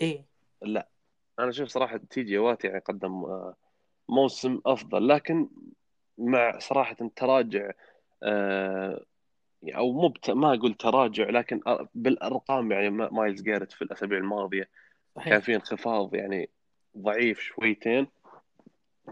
إيه. 0.00 0.24
لا. 0.62 0.88
أنا 1.38 1.48
أشوف 1.48 1.68
صراحة 1.68 1.96
تي 2.10 2.22
جي 2.22 2.38
وات 2.38 2.64
يعني 2.64 2.78
قدم 2.78 3.24
آه، 3.24 3.54
موسم 4.08 4.60
أفضل 4.66 5.08
لكن 5.08 5.48
مع 6.18 6.58
صراحة 6.58 6.96
تراجع 7.16 7.70
آه، 8.22 9.04
أو 9.64 9.92
مو 9.92 10.14
ما 10.28 10.54
أقول 10.54 10.74
تراجع 10.74 11.24
لكن 11.30 11.60
آه، 11.66 11.88
بالأرقام 11.94 12.72
يعني 12.72 12.90
ما- 12.90 13.10
مايلز 13.12 13.42
جاريت 13.42 13.72
في 13.72 13.82
الأسابيع 13.82 14.18
الماضية. 14.18 14.62
كان 14.62 15.24
صحيح 15.24 15.38
في 15.38 15.54
انخفاض 15.54 16.14
يعني 16.14 16.50
ضعيف 16.98 17.40
شويتين. 17.40 18.06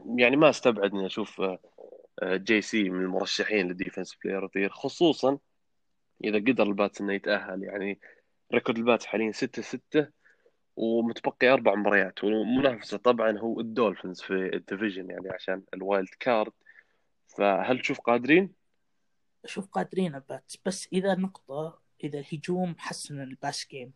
يعني 0.06 0.36
ما 0.36 0.50
استبعد 0.50 0.94
إني 0.94 1.06
أشوف 1.06 1.40
آه، 1.40 1.58
آه، 2.22 2.36
جي 2.36 2.60
سي 2.60 2.90
من 2.90 3.00
المرشحين 3.04 3.68
لل 3.68 3.79
defense 3.79 4.14
player 4.24 4.42
of 4.42 4.72
خصوصا 4.72 5.38
إذا 6.24 6.38
قدر 6.38 6.62
الباتس 6.62 7.00
إنه 7.00 7.12
يتأهل. 7.12 7.62
يعني 7.62 8.00
record 8.54 8.78
الباتس 8.78 9.06
حاليا 9.06 9.32
6 9.32 9.62
6 9.62 10.08
ومتبقي 10.76 11.48
أربع 11.48 11.74
مباريات. 11.74 12.24
والمنافسة 12.24 12.96
طبعا 12.96 13.38
هو 13.38 13.60
الدولفينز 13.60 14.20
في 14.20 14.32
ال 14.56 14.62
division 14.62 15.10
يعني 15.10 15.30
عشان 15.30 15.62
ال 15.74 15.81
wild 15.81 16.08
card. 16.20 16.52
فهل 17.26 17.80
تشوف 17.80 18.00
قادرين؟ 18.00 18.52
أشوف 19.44 19.66
قادرين 19.66 20.14
الباتس. 20.14 20.58
بس 20.66 20.88
إذا 20.92 21.14
نقطة 21.14 21.80
إذا 22.04 22.18
الهجوم 22.18 22.74
حسن 22.78 23.20
ال 23.20 23.30
pass 23.30 23.66
game. 23.70 23.92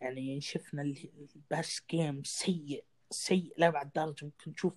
يعني 0.00 0.40
شفنا 0.40 0.82
ال- 0.82 1.28
ال 1.36 1.45
pass 1.45 1.82
game 1.90 2.22
سيء 2.24 2.84
سيء 3.10 3.52
لأبعد 3.58 3.90
درجة 3.94 4.24
ممكن 4.24 4.50
نشوف 4.50 4.72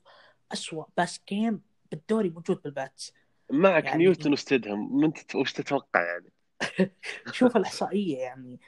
أسوأ 0.53 0.85
باس 0.97 1.21
جيم 1.29 1.61
بالدوري 1.91 2.29
موجود 2.29 2.61
بالباتس 2.61 3.13
معك 3.51 3.85
يعني- 3.85 4.03
نيوتن 4.03 4.33
وستيدهم 4.33 4.97
من 5.01 5.13
تت... 5.13 5.35
وش 5.35 5.53
تتوقع 5.53 6.01
يعني؟ 6.01 6.31
شوف 7.31 7.57
الإحصائية 7.57 8.17
يعني 8.17 8.59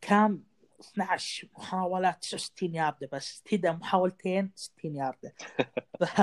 كام 0.00 0.44
12 0.80 1.48
محاولات 1.58 2.22
69 2.22 2.74
ياردة 2.74 3.08
بس 3.12 3.42
تدا 3.42 3.72
محاولتين 3.72 4.52
60 4.54 4.96
ياردة 4.96 5.34
ف... 6.00 6.20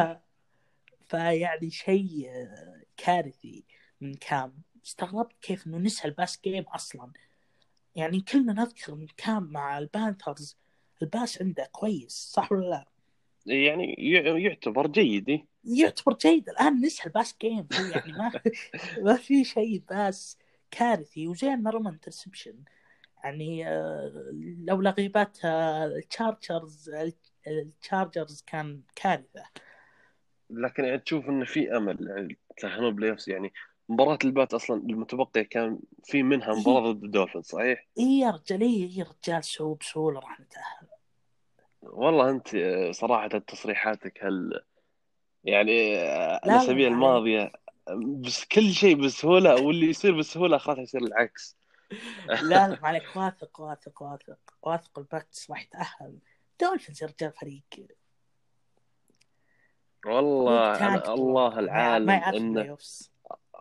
فيعني 1.06 1.70
شيء 1.70 2.30
آه، 2.30 2.82
كارثي 2.98 3.64
من 4.02 4.14
كام 4.14 4.62
استغربت 4.86 5.36
كيف 5.42 5.68
إنه 5.68 5.78
نسى 5.78 6.08
الباس 6.08 6.40
جيم 6.44 6.64
أصلا 6.64 7.12
يعني 7.96 8.22
كلنا 8.22 8.54
نذكر 8.54 8.96
من 8.96 9.08
كام 9.18 9.44
مع 9.44 9.78
البانثرز 9.78 10.58
ال 11.02 11.10
pass 11.10 11.42
عنده 11.42 11.70
كويس 11.72 12.32
صح 12.34 12.52
ولا 12.52 12.70
لا؟ 12.70 12.88
يعني 13.46 13.96
يعتبر 14.44 14.88
جيد 14.88 15.30
إيه؟ 15.30 15.46
يعتبر 15.64 16.14
جيد 16.14 16.50
الآن 16.50 16.82
نسى 16.86 17.04
ال 17.06 17.12
pass 17.12 17.36
game 17.42 17.68
يعني 17.92 18.12
ما 18.12 18.32
ما 19.06 19.16
في 19.18 19.44
شيء 19.44 19.84
pass 19.90 20.38
كارثي. 20.72 21.28
وزين 21.28 21.64
ما 21.64 21.72
رمى 21.72 21.90
interception 21.90 22.56
يعني 23.24 23.68
آه، 23.68 24.32
لولا 24.68 24.90
غيبات 24.90 25.38
التشارجرز 25.46 26.92
التشارجرز 27.48 28.44
كان 28.48 28.82
كارثة. 28.96 29.44
لكن 30.50 30.84
يعني 30.84 31.00
تشوف 31.00 31.30
انه 31.30 31.46
في 31.46 31.78
أمل. 31.78 32.08
يعني 32.10 32.38
تاهلون 32.58 32.96
play 32.96 33.16
يعني 33.28 33.54
مباراة 33.90 34.20
الباتس 34.24 34.54
أصلا 34.54 34.82
المتبقية 34.82 35.42
كان 35.42 35.80
في 36.04 36.24
منها 36.24 36.54
مباراة 36.54 36.92
ضد 36.92 37.04
الدولفين 37.04 37.42
صحيح؟ 37.42 37.88
اي 38.00 38.20
يا 38.20 38.30
رجال. 38.32 38.62
اي 38.62 38.98
يا 38.98 39.06
رجال. 39.06 39.44
so 39.44 39.74
بسهولة 39.74 40.20
راح 40.20 40.40
نتأهل. 40.40 40.95
والله 41.86 42.30
أنت 42.30 42.56
آه، 42.56 42.92
صراحة 42.92 43.28
تصريحاتك 43.28 44.24
هل 44.24 44.64
يعني 45.44 45.98
آه، 45.98 46.42
لا، 46.46 46.56
الأسابيع 46.56 46.88
لا. 46.88 46.94
الماضية 46.94 47.52
بس 48.26 48.46
كل 48.46 48.72
شيء 48.72 48.96
بسهولة 48.96 49.56
واللي 49.56 49.90
يصير 49.90 50.18
بسهولة 50.18 50.58
خلاص 50.58 50.80
يصير 50.80 51.02
العكس. 51.02 51.58
لا 52.42 52.68
لا 52.68 52.80
ما 52.82 52.88
عليك 52.88 53.16
واثق 53.16 53.60
واثق 53.60 54.02
واثق 54.02 54.38
واثق 54.62 55.00
الباتس 55.00 55.52
راح 55.52 55.64
يتاهل 55.64 56.18
دولفينز 56.62 57.04
يا 57.04 57.08
رجال 57.08 57.32
فريق. 57.32 57.64
والله 60.06 60.88
أنا 60.88 61.14
الله 61.14 61.60
العالم 61.60 62.10
إنه. 62.10 62.78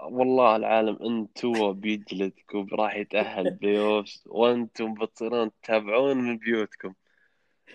والله 0.02 0.56
العالم 0.56 0.98
ان 1.02 1.32
توا 1.32 1.72
بيجلدك 1.72 2.54
وراح 2.54 2.96
يتأهل 2.96 3.50
playoffs 3.50 4.22
وأنتم 4.26 4.94
بتصيرون 4.94 5.50
تتابعون 5.62 6.16
من 6.16 6.38
بيوتكم. 6.38 6.94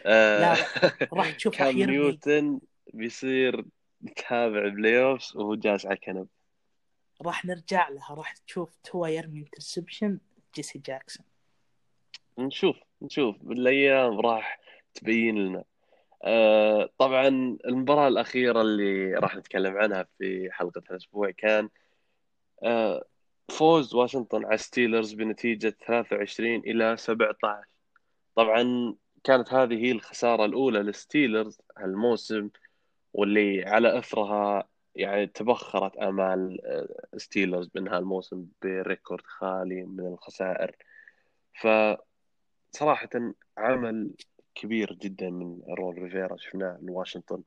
لا، 0.05 0.55
راح 1.13 1.31
تشوف 1.31 1.57
كام 1.57 1.77
نيوتن 1.77 2.59
بيصير 2.93 3.65
يتابع 4.01 4.67
playoffs 4.67 5.38
وهو 5.37 5.55
جالس 5.55 5.85
على 5.85 5.95
الكنب. 5.95 6.27
راح 7.21 7.45
نرجع 7.45 7.89
لها 7.89 8.13
راح 8.15 8.33
تشوف 8.33 8.75
توا 8.83 9.07
يرمي 9.07 9.39
interception 9.39 10.19
جيسي 10.55 10.79
جاكسون. 10.79 11.25
نشوف 12.37 12.75
نشوف. 13.01 13.35
بالأيام 13.41 14.19
راح 14.19 14.59
تبين 14.93 15.37
لنا. 15.37 15.63
آه، 16.23 16.89
طبعا 16.97 17.27
المباراة 17.65 18.07
الأخيرة 18.07 18.61
اللي 18.61 19.13
راح 19.13 19.35
نتكلم 19.35 19.77
عنها 19.77 20.07
في 20.17 20.49
حلقة 20.51 20.81
الأسبوع 20.91 21.31
كان 21.31 21.69
آه، 22.63 23.05
فوز 23.49 23.95
واشنطن 23.95 24.45
على 24.45 24.57
ستيلرز 24.57 25.13
بنتيجة 25.13 25.75
23 25.87 26.55
إلى 26.55 26.97
17 26.97 27.63
طبعا 28.35 28.95
كانت 29.24 29.53
هذه 29.53 29.86
هي 29.86 29.91
الخسارة 29.91 30.45
الأولى 30.45 30.80
للستيلرز 30.80 31.61
هالموسم 31.78 32.49
واللي 33.13 33.65
على 33.65 33.99
أثرها 33.99 34.70
يعني 34.95 35.28
تبخرت 35.28 35.97
آمال 35.97 36.65
آه، 36.65 37.17
ستيلرز 37.17 37.67
بإنهاء 37.67 37.99
الموسم 37.99 38.45
ب 38.61 38.70
record 38.70 39.23
خالي 39.26 39.84
من 39.84 40.07
الخسائر. 40.07 40.76
فصراحة 41.61 43.09
عمل 43.57 44.11
كبير 44.55 44.93
جدا 44.93 45.30
من 45.30 45.61
رون 45.70 45.95
ريفيرا 45.95 46.38
شفناه 46.38 46.80
لواشنطن 46.82 47.43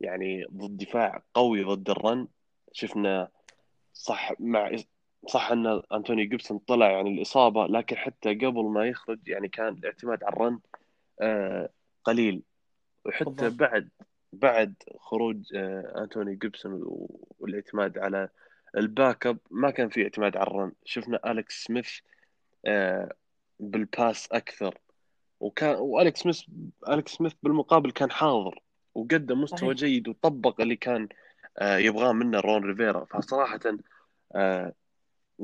يعني 0.00 0.44
ضد 0.52 0.76
دفاع 0.76 1.22
قوي 1.34 1.64
ضد 1.64 1.90
ال 1.90 1.98
run. 1.98 2.28
شفنا 2.72 3.28
صح 3.92 4.32
مع 4.40 4.76
صح 5.28 5.52
إن 5.52 5.82
أنتوني 5.92 6.24
جيبسون 6.26 6.58
طلع 6.58 6.90
يعني 6.90 7.10
الإصابة 7.10 7.66
لكن 7.66 7.96
حتى 7.96 8.34
قبل 8.34 8.64
ما 8.64 8.86
يخرج 8.86 9.28
يعني 9.28 9.48
كان 9.48 9.68
الاعتماد 9.68 10.24
على 10.24 10.32
ال 10.32 10.39
run 10.39 10.60
قليل. 12.04 12.42
وحتى 13.04 13.24
بالضبط. 13.24 13.52
بعد 13.52 13.88
بعد 14.32 14.74
خروج 14.98 15.54
آه 15.54 16.02
أنتوني 16.02 16.36
جيبسون 16.36 16.80
والاعتماد 17.38 17.98
على 17.98 18.28
ال 18.76 19.26
backup 19.26 19.38
ما 19.50 19.70
كان 19.70 19.88
في 19.88 20.02
اعتماد 20.02 20.36
على 20.36 20.46
ال 20.46 20.51
run. 20.51 20.72
شفنا 20.84 21.30
أليكس 21.30 21.64
سميث 21.64 21.90
آه 22.66 23.12
بال 23.60 23.83
pass 23.83 24.28
أكثر. 24.32 24.78
وكان 25.40 25.76
وأليكس 25.76 26.20
سميث 26.20 26.42
أليكس 26.88 27.12
سميث 27.12 27.32
بالمقابل 27.42 27.90
كان 27.90 28.10
حاضر 28.10 28.62
وقدم 28.94 29.40
مستوى 29.40 29.58
صحيح. 29.58 29.90
جيد 29.90 30.08
وطبق 30.08 30.60
اللي 30.60 30.76
كان 30.76 31.08
آه، 31.58 31.76
يبغاه 31.76 32.12
منه 32.12 32.40
رون 32.40 32.64
ريفيرا. 32.64 33.04
فصراحة 33.04 33.60
آه، 34.34 34.72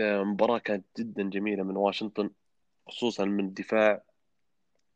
آه، 0.01 0.23
مباراة 0.23 0.59
كانت 0.59 0.85
جدا 0.99 1.23
جميلة 1.23 1.63
من 1.63 1.77
واشنطن 1.77 2.31
خصوصا 2.89 3.25
من 3.25 3.45
الدفاع. 3.45 4.03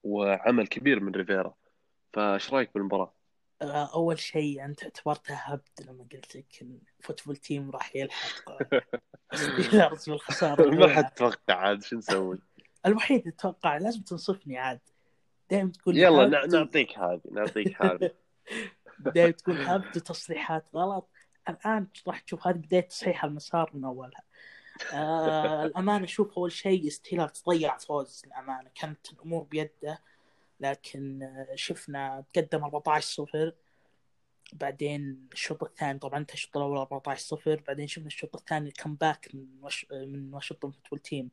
وعمل 0.07 0.67
كبير 0.67 1.01
من 1.01 1.13
ريفيرا 1.13 1.55
فايش 2.13 2.53
رأيك 2.53 2.71
بالمباراة؟ 2.75 3.13
آه، 3.63 3.95
أول 3.95 4.19
شيء 4.19 4.65
أنت 4.65 4.83
اعتبرتها 4.83 5.43
هبد 5.45 5.89
لما 5.89 6.07
قلت 6.13 6.37
لك 6.37 6.63
إن 6.63 6.79
football 7.01 7.37
team 7.37 7.71
راح 7.71 7.97
يلحق 7.97 8.53
ستيلرز 9.35 10.11
بالخساره 10.11 10.71
ما. 10.75 10.89
حد 10.89 11.11
توقع 11.11 11.55
عاد 11.55 11.83
شو 11.83 11.97
نسوي؟ 11.97 12.39
الوحيد 12.87 13.19
اللي 13.19 13.33
أتوقع 13.33 13.77
لازم 13.77 14.01
تنصفني 14.03 14.59
عاد 14.59 14.81
دائما 15.51 15.73
تقول 15.73 15.99
يلا 15.99 16.47
نعطيك 16.47 16.99
هذه 16.99 17.21
نعطيك 17.33 17.83
هذه 17.83 18.11
دائما 19.15 19.31
تقول 19.31 19.57
هبد 19.57 19.97
وتصريحات 19.97 20.69
غلط 20.75 21.11
الآن 21.49 21.87
راح 22.07 22.21
تشوف 22.21 22.47
هذه 22.47 22.57
بداية 22.57 22.81
تصحيح 22.81 23.25
المسار 23.25 23.71
من 23.75 23.85
أولها 23.85 24.23
آه 24.93 25.65
الأمانة 25.65 26.05
أشوف 26.05 26.39
أول 26.39 26.53
شيء 26.53 26.89
ستيلرز 26.89 27.43
ضيع 27.49 27.77
فوز 27.77 28.23
الأمانة. 28.27 28.71
كانت 28.75 29.13
الأمور 29.13 29.43
بيده 29.43 30.03
لكن 30.61 31.23
آه، 31.23 31.55
شفنا 31.55 32.25
تقدم 32.33 32.65
14 32.65 33.07
0 33.27 33.53
بعدين 34.53 35.29
الشوط 35.33 35.63
الثاني 35.63 35.99
طبعا 35.99 36.19
أنت 36.19 36.35
الشوط 36.35 36.57
الأول 36.57 36.79
14 36.79 37.37
0 37.37 37.63
بعدين 37.67 37.87
شفنا 37.87 38.07
الشوط 38.07 38.37
الثاني 38.37 38.69
ال 38.69 38.75
comeback 38.75 39.29
من 39.35 39.47
وش... 39.63 39.87
من 39.93 40.35
واشنطن 40.35 40.71
football 40.71 40.99
team. 40.99 41.31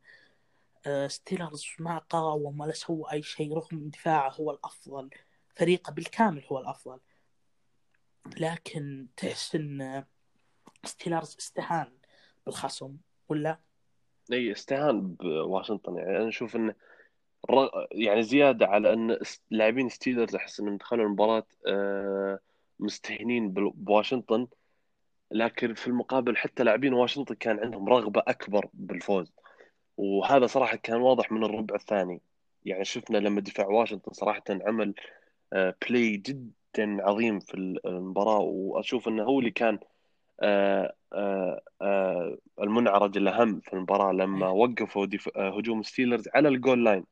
آه، 0.86 1.06
ستيلرز 1.06 1.66
ما 1.78 1.98
قاوم 1.98 2.60
ولا 2.60 2.72
سوى 2.72 3.12
أي 3.12 3.22
شيء 3.22 3.54
رغم 3.54 3.88
دفاعه 3.88 4.30
هو 4.30 4.50
الأفضل 4.50 5.10
فريقه 5.56 5.92
بالكامل 5.92 6.44
هو 6.52 6.58
الأفضل. 6.58 7.00
لكن 8.36 9.08
تحس 9.16 9.54
إن 9.54 9.80
آه، 9.80 10.06
ستيلرز 10.84 11.36
استهان 11.38 11.92
بالخصم. 12.46 12.96
ولا 13.28 13.58
إي 14.32 14.52
استهان 14.52 15.00
بواشنطن 15.20 15.96
يعني 15.96 16.16
أنا 16.16 16.28
أشوف 16.28 16.56
انه 16.56 16.74
يعني 17.92 18.22
زيادة 18.22 18.66
على 18.66 18.92
إن 18.92 19.18
لاعبين 19.50 19.88
ستيلرز 19.88 20.34
أحس 20.34 20.60
انهم 20.60 20.76
دخلوا 20.76 21.04
المباراة 21.06 21.46
آه، 21.66 22.38
مستهينين 22.78 23.52
بواشنطن. 23.52 24.46
لكن 25.30 25.74
في 25.74 25.86
المقابل 25.86 26.36
حتى 26.36 26.64
لاعبين 26.64 26.92
واشنطن 26.92 27.34
كان 27.34 27.58
عندهم 27.58 27.88
رغبة 27.88 28.22
أكبر 28.28 28.68
بالفوز. 28.74 29.32
وهذا 29.96 30.46
صراحة 30.46 30.76
كان 30.76 31.00
واضح 31.00 31.32
من 31.32 31.44
الربع 31.44 31.74
الثاني. 31.74 32.20
يعني 32.64 32.84
شفنا 32.84 33.18
لما 33.18 33.40
دفاع 33.40 33.66
واشنطن 33.66 34.12
صراحة 34.12 34.42
عمل 34.50 34.94
آه، 35.52 35.74
play 35.88 36.16
جدا 36.16 37.02
عظيم 37.08 37.40
في 37.40 37.54
المباراة. 37.54 38.40
وأشوف 38.40 39.08
إنه 39.08 39.22
هو 39.22 39.38
اللي 39.38 39.50
كان 39.50 39.74
آه، 39.74 39.78
آه، 39.78 39.80
آه، 39.80 39.93
المنعرج 42.62 43.16
الأهم 43.16 43.60
في 43.60 43.72
المباراة 43.72 44.12
لما 44.12 44.48
وقفوا 44.48 45.06
دف... 45.06 45.28
آه، 45.36 45.58
هجوم 45.58 45.82
ستيلرز 45.82 46.28
على 46.34 46.48
ال 46.48 46.55
goal 46.55 46.84
line. 46.84 47.04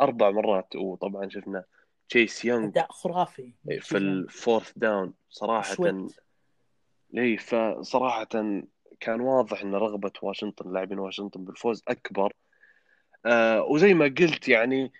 أربع 0.00 0.30
مرات 0.30 0.76
وطبعا 0.76 1.28
شفنا 1.28 1.64
تشيس 2.08 2.44
يونغ 2.44 2.68
أداء 2.68 2.92
خرافي. 2.92 3.52
في 3.80 3.96
ال 3.96 4.07
fourth 4.07 4.72
down 4.76 5.14
سويت. 5.30 6.20
اي 7.18 7.36
فصراحة 7.36 8.28
كان 9.00 9.20
واضح 9.20 9.62
إن 9.62 9.74
رغبة 9.74 10.12
واشنطن 10.22 10.72
لاعبين 10.72 10.98
واشنطن 10.98 11.44
بالفوز 11.44 11.82
أكبر. 11.88 12.32
آه 13.26 13.62
وزي 13.62 13.94
ما 13.94 14.04
قلت 14.04 14.48
يعني 14.48 14.92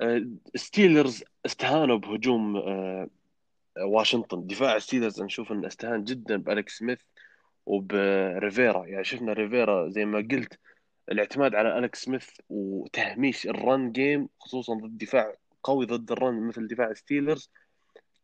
آه 0.00 0.26
ستيلرز 0.54 1.24
استهانوا 1.46 1.96
بهجوم 1.96 2.56
آه 2.56 3.08
واشنطن. 3.78 4.46
دفاع 4.46 4.78
ستيلرز 4.78 5.22
نشوف 5.22 5.52
إنه 5.52 5.66
استهان 5.66 6.04
جدا 6.04 6.36
بالكس 6.36 6.78
سميث 6.78 7.00
وبريفيرا. 7.66 8.86
يعني 8.86 9.04
شفنا 9.04 9.32
ريفيرا 9.32 9.88
زي 9.88 10.04
ما 10.04 10.18
قلت 10.18 10.58
الاعتماد 11.12 11.54
على 11.54 11.78
أليكس 11.78 12.04
سميث 12.04 12.28
وتهميش 12.48 13.46
ال 13.46 13.57
run 13.57 13.92
game 13.92 14.28
خصوصا 14.38 14.74
ضد 14.74 14.98
دفاع 14.98 15.34
قوي 15.62 15.86
ضد 15.86 16.12
ال 16.12 16.19
run 16.19 16.40
مثل 16.40 16.66
دفاع 16.66 16.92
ستيلرز 16.92 17.50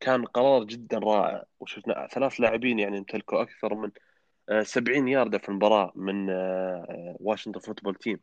كان 0.01 0.25
قرار 0.25 0.65
جدا 0.65 0.99
رائع. 0.99 1.45
وشفنا 1.61 2.09
ثلاث 2.13 2.41
لاعبين 2.41 2.79
يعني 2.79 2.97
يمتلكوا 2.97 3.43
أكثر 3.43 3.75
من 3.75 3.91
70 4.63 5.09
ياردة 5.09 5.39
في 5.39 5.49
المباراة 5.49 5.93
من 5.95 6.27
واشنطن 7.21 7.61
football 7.61 7.95
team. 7.95 8.21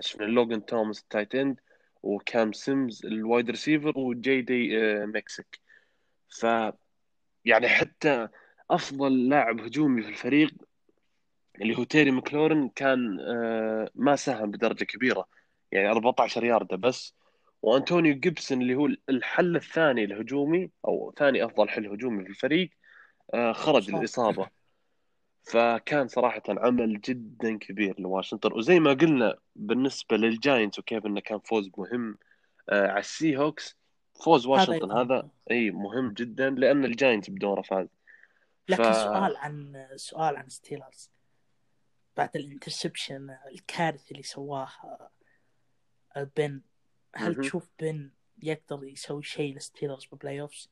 شفنا 0.00 0.24
لوجن 0.24 0.64
توماس 0.64 1.00
ال 1.00 1.06
tight 1.06 1.34
end 1.34 1.60
وكام 2.02 2.52
سيمز 2.52 3.06
ال 3.06 3.15
wide 3.15 3.50
receiver 3.50 3.98
وجي 3.98 4.42
دي 4.42 4.78
مكيسيك 5.06 5.65
ف 6.40 6.46
يعني 7.44 7.68
حتى 7.68 8.28
أفضل 8.70 9.28
لاعب 9.28 9.60
هجومي 9.60 10.02
في 10.02 10.08
الفريق 10.08 10.50
اللي 11.60 11.78
هو 11.78 11.84
تيري 11.84 12.10
مكلورن 12.10 12.68
كان 12.68 13.20
آه، 13.20 13.90
ما 13.94 14.16
ساهم 14.16 14.50
بدرجة 14.50 14.84
كبيرة 14.84 15.28
يعني 15.72 15.88
14 15.88 16.44
ياردة 16.44 16.76
بس. 16.76 17.14
وأنتونيو 17.62 18.14
جيبسون 18.14 18.62
اللي 18.62 18.74
هو 18.74 18.88
الحل 19.08 19.56
الثاني 19.56 20.04
الهجومي 20.04 20.70
أو 20.84 21.14
ثاني 21.18 21.44
أفضل 21.44 21.68
حل 21.68 21.86
هجومي 21.86 22.24
في 22.24 22.30
الفريق 22.30 22.70
آه، 23.34 23.52
خرج 23.52 23.90
للاصابه 23.90 24.48
فكان 25.42 26.08
صراحة 26.08 26.42
عمل 26.48 27.00
جدا 27.00 27.58
كبير 27.58 28.00
لواشنطن. 28.00 28.52
وزي 28.52 28.80
ما 28.80 28.92
قلنا 28.92 29.38
بالنسبة 29.56 30.16
للجاينتس 30.16 30.78
وكيف 30.78 31.06
إنه 31.06 31.20
كان 31.20 31.38
فوز 31.38 31.70
مهم 31.78 32.18
آه، 32.70 32.88
على 32.88 33.00
السي 33.00 33.36
هوكس 33.36 33.76
فوز 34.20 34.46
واشنطن 34.46 34.92
هذا, 34.92 35.02
هذا 35.02 35.28
إي 35.50 35.70
مهم 35.70 36.12
جدا 36.12 36.50
لأن 36.50 36.84
الجاينتس 36.84 37.30
بدوره 37.30 37.62
فاز. 37.62 37.86
لكن 38.68 38.82
ف... 38.82 38.96
سؤال 38.96 39.36
عن 39.36 39.86
سؤال 39.96 40.36
عن 40.36 40.48
ستيلرز 40.48 41.10
بعد 42.16 42.36
ال 42.36 42.44
interception 42.44 43.36
الكارثي 43.52 44.10
اللي 44.10 44.22
سواه 44.22 44.68
آه، 46.16 46.30
بن 46.36 46.60
هل 47.14 47.38
م- 47.38 47.40
تشوف 47.40 47.68
بن 47.80 48.10
يقدر 48.42 48.84
يسوي 48.84 49.22
شيء 49.22 49.54
للستيلرز 49.54 50.04
بال 50.04 50.40
playoffs؟ 50.40 50.68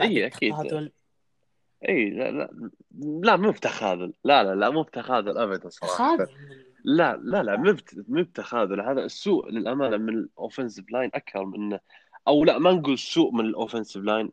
إي 0.00 0.26
أكيد. 0.26 0.54
إي 1.88 2.10
لا 2.10 2.30
لا 2.30 2.70
لا 3.00 3.36
مو 3.36 3.50
بتخاذل. 3.50 4.14
لا 4.24 4.44
لا 4.44 4.54
لا 4.54 4.70
مو 4.70 4.82
بتخاذل 4.82 5.38
ابدا 5.38 5.68
صراحة. 5.68 6.16
لا 6.84 7.16
لا 7.16 7.42
لا 7.42 7.56
مو 7.56 7.76
مو 8.08 8.22
بتخاذل. 8.22 8.80
هذا 8.80 9.04
السوء 9.04 9.50
للأمانة 9.50 9.96
من 9.96 10.14
ال 10.14 10.22
offensive 10.22 10.90
line 10.90 11.10
أكثر 11.14 11.44
من 11.44 11.78
أو 12.28 12.44
لا 12.44 12.58
ما 12.58 12.72
نقول 12.72 12.98
سوء 12.98 13.34
من 13.34 13.44
ال 13.44 13.50
offensive 13.50 14.02
line 14.04 14.32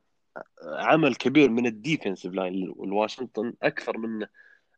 عمل 0.64 1.16
كبير 1.16 1.50
من 1.50 1.66
ال 1.66 1.73
defensive 1.73 2.34
line 2.34 2.74
لواشنطن 2.80 3.54
أكثر 3.64 3.98
من 3.98 4.26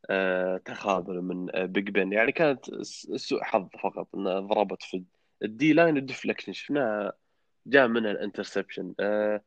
آه، 0.09 0.57
تخاذل 0.57 1.22
من 1.22 1.45
بيج 1.45 1.89
بن 1.89 2.13
يعني 2.13 2.32
كانت 2.32 2.82
سوء 3.16 3.43
حظ 3.43 3.68
فقط 3.84 4.07
انها 4.16 4.39
ضربت 4.39 4.84
في 4.84 5.03
ال 5.43 5.74
D-line 5.74 5.97
ال 5.97 6.03
deflection 6.03 6.53
شفناها 6.53 7.13
جاء 7.68 7.88
منها 7.88 8.11
ال 8.12 8.17
interception. 8.17 8.93
آه 8.99 9.41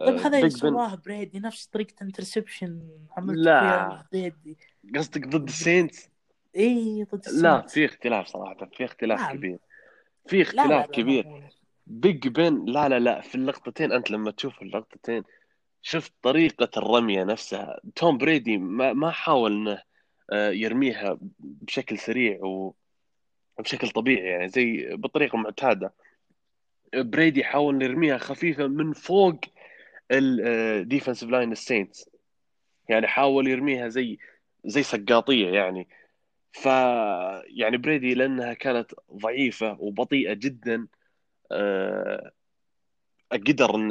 طيب 0.00 0.14
هذا 0.14 0.38
اللي 0.38 0.50
سواه 0.50 0.94
بريدي 0.94 1.40
نفس 1.40 1.66
طريقة 1.66 1.94
interception. 2.02 2.80
عملت 3.16 3.38
لا. 3.38 4.06
بريدي. 4.12 4.58
قصدك 4.96 5.28
ضد 5.28 5.48
السينتس؟ 5.48 6.10
اي 6.56 7.04
ضد 7.04 7.14
السينتس 7.14 7.42
لا 7.42 7.66
في 7.66 7.84
اختلاف 7.84 8.26
صراحة 8.26 8.70
في 8.76 8.84
اختلاف 8.84 9.20
لا. 9.20 9.32
كبير. 9.32 9.58
في 10.26 10.42
اختلاف 10.42 10.66
لا 10.66 10.74
لا 10.74 10.86
كبير. 10.86 11.52
بيج 11.86 12.28
بن 12.28 12.64
لا 12.64 12.88
لا 12.88 12.98
لا 12.98 13.20
في 13.20 13.34
اللقطتين 13.34 13.92
أنت 13.92 14.10
لما 14.10 14.30
تشوف 14.30 14.62
اللقطتين 14.62 15.22
شفت 15.82 16.12
طريقة 16.22 16.70
الرمية 16.76 17.24
نفسها. 17.24 17.80
توم 17.96 18.18
بريدي 18.18 18.58
ما 18.58 18.92
ما 18.92 19.10
حاول 19.10 19.52
إنه 19.52 19.82
آه، 20.32 20.50
يرميها 20.50 21.18
بشكل 21.38 21.98
سريع 21.98 22.40
وبشكل 23.58 23.90
طبيعي 23.90 24.26
يعني 24.26 24.48
زي 24.48 24.96
بالطريقة 24.96 25.36
المعتادة 25.36 25.94
بريدي 26.94 27.44
حاول 27.44 27.82
يرميها 27.82 28.18
خفيفة 28.18 28.66
من 28.66 28.92
فوق 28.92 29.40
ال 30.10 30.22
defensive 30.22 31.30
line 31.30 31.52
السينتس 31.52 32.10
يعني 32.88 33.06
حاول 33.06 33.48
يرميها 33.48 33.88
زي 33.88 34.18
زي 34.64 34.82
سقاطية 34.82 35.48
يعني. 35.48 35.88
ف 36.52 36.66
يعني 37.46 37.76
بريدي 37.76 38.14
لأنها 38.14 38.54
كانت 38.54 38.92
ضعيفة 39.12 39.76
وبطيئة 39.80 40.32
جدا 40.32 40.86
قدر 43.32 43.74
إن 43.74 43.88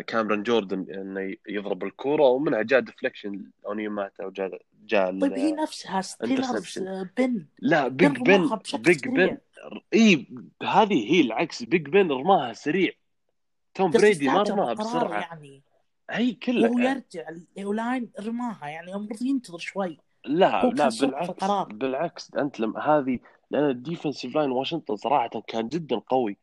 كامرون 0.00 0.42
جوردن 0.42 0.86
إنه 0.94 1.36
يضرب 1.48 1.84
الكورة 1.84 2.22
ومنها 2.22 2.62
جاء 2.62 2.80
deflection 2.80 3.50
اونيماتا 3.66 4.24
وجاء 4.24 4.60
جاء 4.86 5.20
طيب 5.20 5.32
هي 5.32 5.52
نفسها 5.52 6.00
ستيلرز 6.00 6.78
بن. 7.18 7.46
لا 7.58 7.88
بيج 7.88 8.18
بن 8.18 8.58
بيج 8.74 9.08
بن 9.08 9.38
إي 9.94 10.26
هذه 10.62 11.12
هي 11.12 11.20
العكس 11.20 11.62
بيج 11.62 11.88
بن 11.88 12.12
رماها 12.12 12.52
سريع. 12.52 12.92
توم 13.74 13.90
بريدي 13.90 14.28
ما 14.28 14.42
رماها 14.42 14.74
بسرعة. 14.74 15.20
يعني. 15.20 15.62
هي 16.10 16.32
كلها. 16.32 16.70
هو 16.70 16.78
يرجع 16.78 17.28
ال 17.28 17.40
O-line 17.40 18.10
رماها 18.20 18.68
يعني 18.68 18.94
المفروض 18.94 19.22
ينتظر 19.22 19.58
شوي. 19.58 19.98
لا 20.24 20.70
لا 20.74 20.90
بالعكس 21.00 21.50
بالعكس 21.68 22.34
أنت 22.34 22.60
لما 22.60 22.80
هذه 22.80 23.18
لأن 23.50 23.70
ال 23.70 23.76
defensive 23.76 24.34
line 24.36 24.50
واشنطن 24.50 24.96
صراحة 24.96 25.42
كان 25.46 25.68
جدا 25.68 25.96
قوي. 25.96 26.36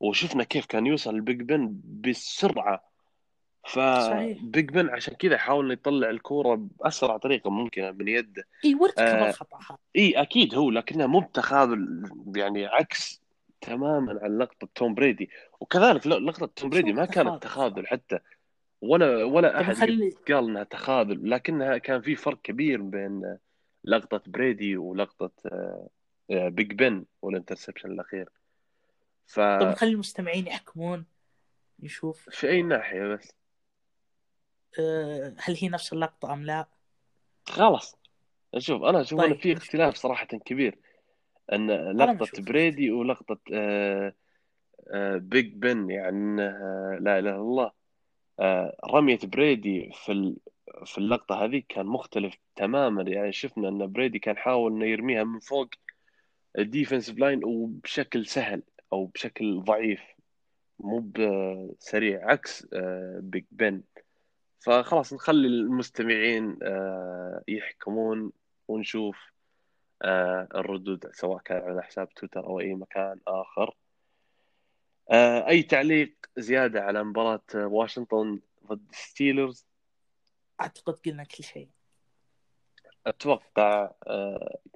وشفنا 0.00 0.44
كيف 0.44 0.66
كان 0.66 0.86
يوصل 0.86 1.14
البيج 1.14 1.42
بن 1.42 1.80
بسرعة. 1.84 2.88
فبيج 3.68 4.70
بن 4.70 4.88
عشان 4.88 5.14
كذا 5.14 5.38
حاول 5.38 5.72
يطلع 5.72 6.10
الكورة 6.10 6.54
بأسرع 6.54 7.16
طريقة 7.16 7.50
ممكنة 7.50 7.90
من 7.90 8.08
يده 8.08 8.44
إي 8.64 8.74
وارتكب 8.74 9.04
آه 9.04 9.28
الخطا 9.28 9.76
إي 9.96 10.12
أكيد 10.22 10.54
هو 10.54 10.70
لكنها 10.70 11.06
مو 11.06 11.20
بتخاذل 11.20 12.02
يعني 12.36 12.66
عكس 12.66 13.22
تماما 13.60 14.18
عن 14.22 14.38
لقطة 14.38 14.68
توم 14.74 14.94
بريدي. 14.94 15.30
وكذلك 15.60 16.06
لقطة 16.06 16.46
توم 16.46 16.70
بريدي 16.70 16.92
ما 16.92 17.04
كانت 17.04 17.42
تخاذل؟ 17.42 17.86
حتى 17.86 18.18
ولا 18.80 19.24
ولا 19.24 19.60
أحد 19.60 19.74
خلي... 19.74 20.10
قال 20.28 20.48
انها 20.48 20.64
تخاذل 20.64 21.30
لكنها 21.30 21.78
كان 21.78 22.00
في 22.00 22.14
فرق 22.14 22.40
كبير 22.42 22.82
بين 22.82 23.36
لقطة 23.84 24.22
بريدي 24.26 24.76
ولقطة 24.76 25.30
آه، 25.46 25.88
آه، 26.30 26.48
بيج 26.48 26.72
بن 26.72 27.04
وال 27.22 27.32
interception 27.32 27.92
الأخير. 27.92 28.28
ف 29.28 29.40
طب 29.40 29.66
نخلي 29.66 29.90
المستمعين 29.90 30.46
يحكمون 30.46 31.06
نشوف 31.80 32.28
في 32.30 32.48
أي 32.48 32.62
ناحية 32.62 33.06
بس؟ 33.06 33.32
أه 34.78 35.34
هل 35.38 35.56
هي 35.60 35.68
نفس 35.68 35.92
اللقطة 35.92 36.32
أم 36.32 36.44
لا؟ 36.44 36.66
خلاص. 37.46 37.96
شوف 38.58 38.82
أنا 38.82 39.00
أشوف 39.00 39.20
طيب. 39.20 39.40
في 39.40 39.52
اختلاف 39.52 39.94
صراحة 39.94 40.26
كبير. 40.26 40.78
إن 41.52 41.70
لقطة 41.96 42.42
بريدي 42.42 42.90
ولقطة 42.90 43.38
آه 43.52 44.14
آه 44.94 45.16
بيج 45.16 45.54
بن 45.54 45.90
يعني 45.90 46.42
آه 46.42 46.98
لا 47.00 47.18
إله 47.18 47.30
إلا 47.30 47.36
الله. 47.36 47.72
آه 48.40 48.76
رمية 48.90 49.18
بريدي 49.24 49.90
في 49.94 50.36
في 50.84 50.98
اللقطة 50.98 51.44
هذه 51.44 51.62
كان 51.68 51.86
مختلف 51.86 52.34
تماما. 52.56 53.02
يعني 53.02 53.32
شفنا 53.32 53.68
إن 53.68 53.92
بريدي 53.92 54.18
كان 54.18 54.36
حاول 54.36 54.72
إنه 54.72 54.86
يرميها 54.86 55.24
من 55.24 55.38
فوق 55.38 55.68
ال 56.58 56.64
defensive 56.64 57.18
line 57.18 57.44
وبشكل 57.44 58.26
سهل. 58.26 58.62
أو 58.92 59.06
بشكل 59.06 59.60
ضعيف 59.60 60.00
مو 60.78 61.00
بسريع 61.00 62.30
عكس 62.30 62.66
آه، 62.72 63.20
بيج 63.22 63.44
بن 63.50 63.82
فخلاص 64.60 65.12
نخلي 65.12 65.48
المستمعين 65.48 66.58
آه، 66.62 67.42
يحكمون 67.48 68.32
ونشوف 68.68 69.32
آه، 70.02 70.48
الردود 70.54 71.10
سواء 71.12 71.42
كان 71.42 71.62
على 71.62 71.82
حساب 71.82 72.14
تويتر 72.14 72.46
أو 72.46 72.60
أي 72.60 72.74
مكان 72.74 73.20
آخر. 73.28 73.74
أي 75.48 75.62
تعليق 75.62 76.14
زيادة 76.38 76.82
على 76.82 77.04
مباراة 77.04 77.40
واشنطن 77.54 78.40
ضد 78.66 78.86
ستيلرز 78.92 79.66
أعتقد 80.60 80.94
قلنا 80.94 81.24
كل 81.24 81.44
شيء. 81.44 81.68
أتوقع 83.06 83.90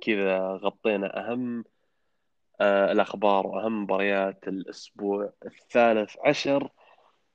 كذا 0.03 0.39
غطينا 0.39 1.31
أهم 1.31 1.65
آه، 2.63 2.93
الأخبار 2.93 3.47
وأهم 3.47 3.83
مباريات 3.83 4.49
الأسبوع 4.49 5.33
الثالث 5.47 6.17
عشر. 6.25 6.69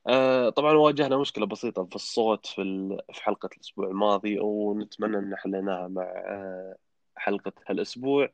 آه، 0.07 0.49
طبعا 0.49 0.73
واجهنا 0.73 1.17
مشكلة 1.17 1.45
بسيطة 1.45 1.85
في 1.85 1.95
الصوت 1.95 2.45
في 2.45 2.97
في 3.13 3.23
حلقة 3.23 3.49
الأسبوع 3.55 3.87
الماضي 3.87 4.39
ونتمنى 4.39 5.17
أن 5.17 5.35
حليناها 5.35 5.87
مع 5.87 6.03
آه، 6.03 6.75
حلقة 7.15 7.53
هالأسبوع. 7.67 8.29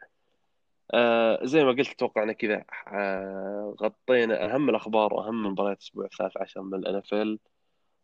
زي 1.44 1.64
ما 1.64 1.72
قلت 1.72 2.00
توقعنا 2.00 2.34
كذا 2.34 2.66
غطينا 3.82 4.46
أهم 4.46 4.70
الأخبار 4.70 5.14
وأهم 5.14 5.46
مباريات 5.46 5.78
الأسبوع 5.78 6.06
الثالث 6.06 6.38
عشر 6.38 6.62
من 6.62 6.74
الأن 6.80 7.38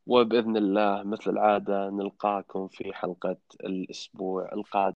وبإذن 0.08 0.58
الله 0.58 1.04
مثل 1.04 1.32
العادة 1.32 1.90
نلقاكم 1.90 2.68
في 2.68 2.94
حلقة 2.94 3.38
الأسبوع 3.64 4.50
القادم. 4.54 4.88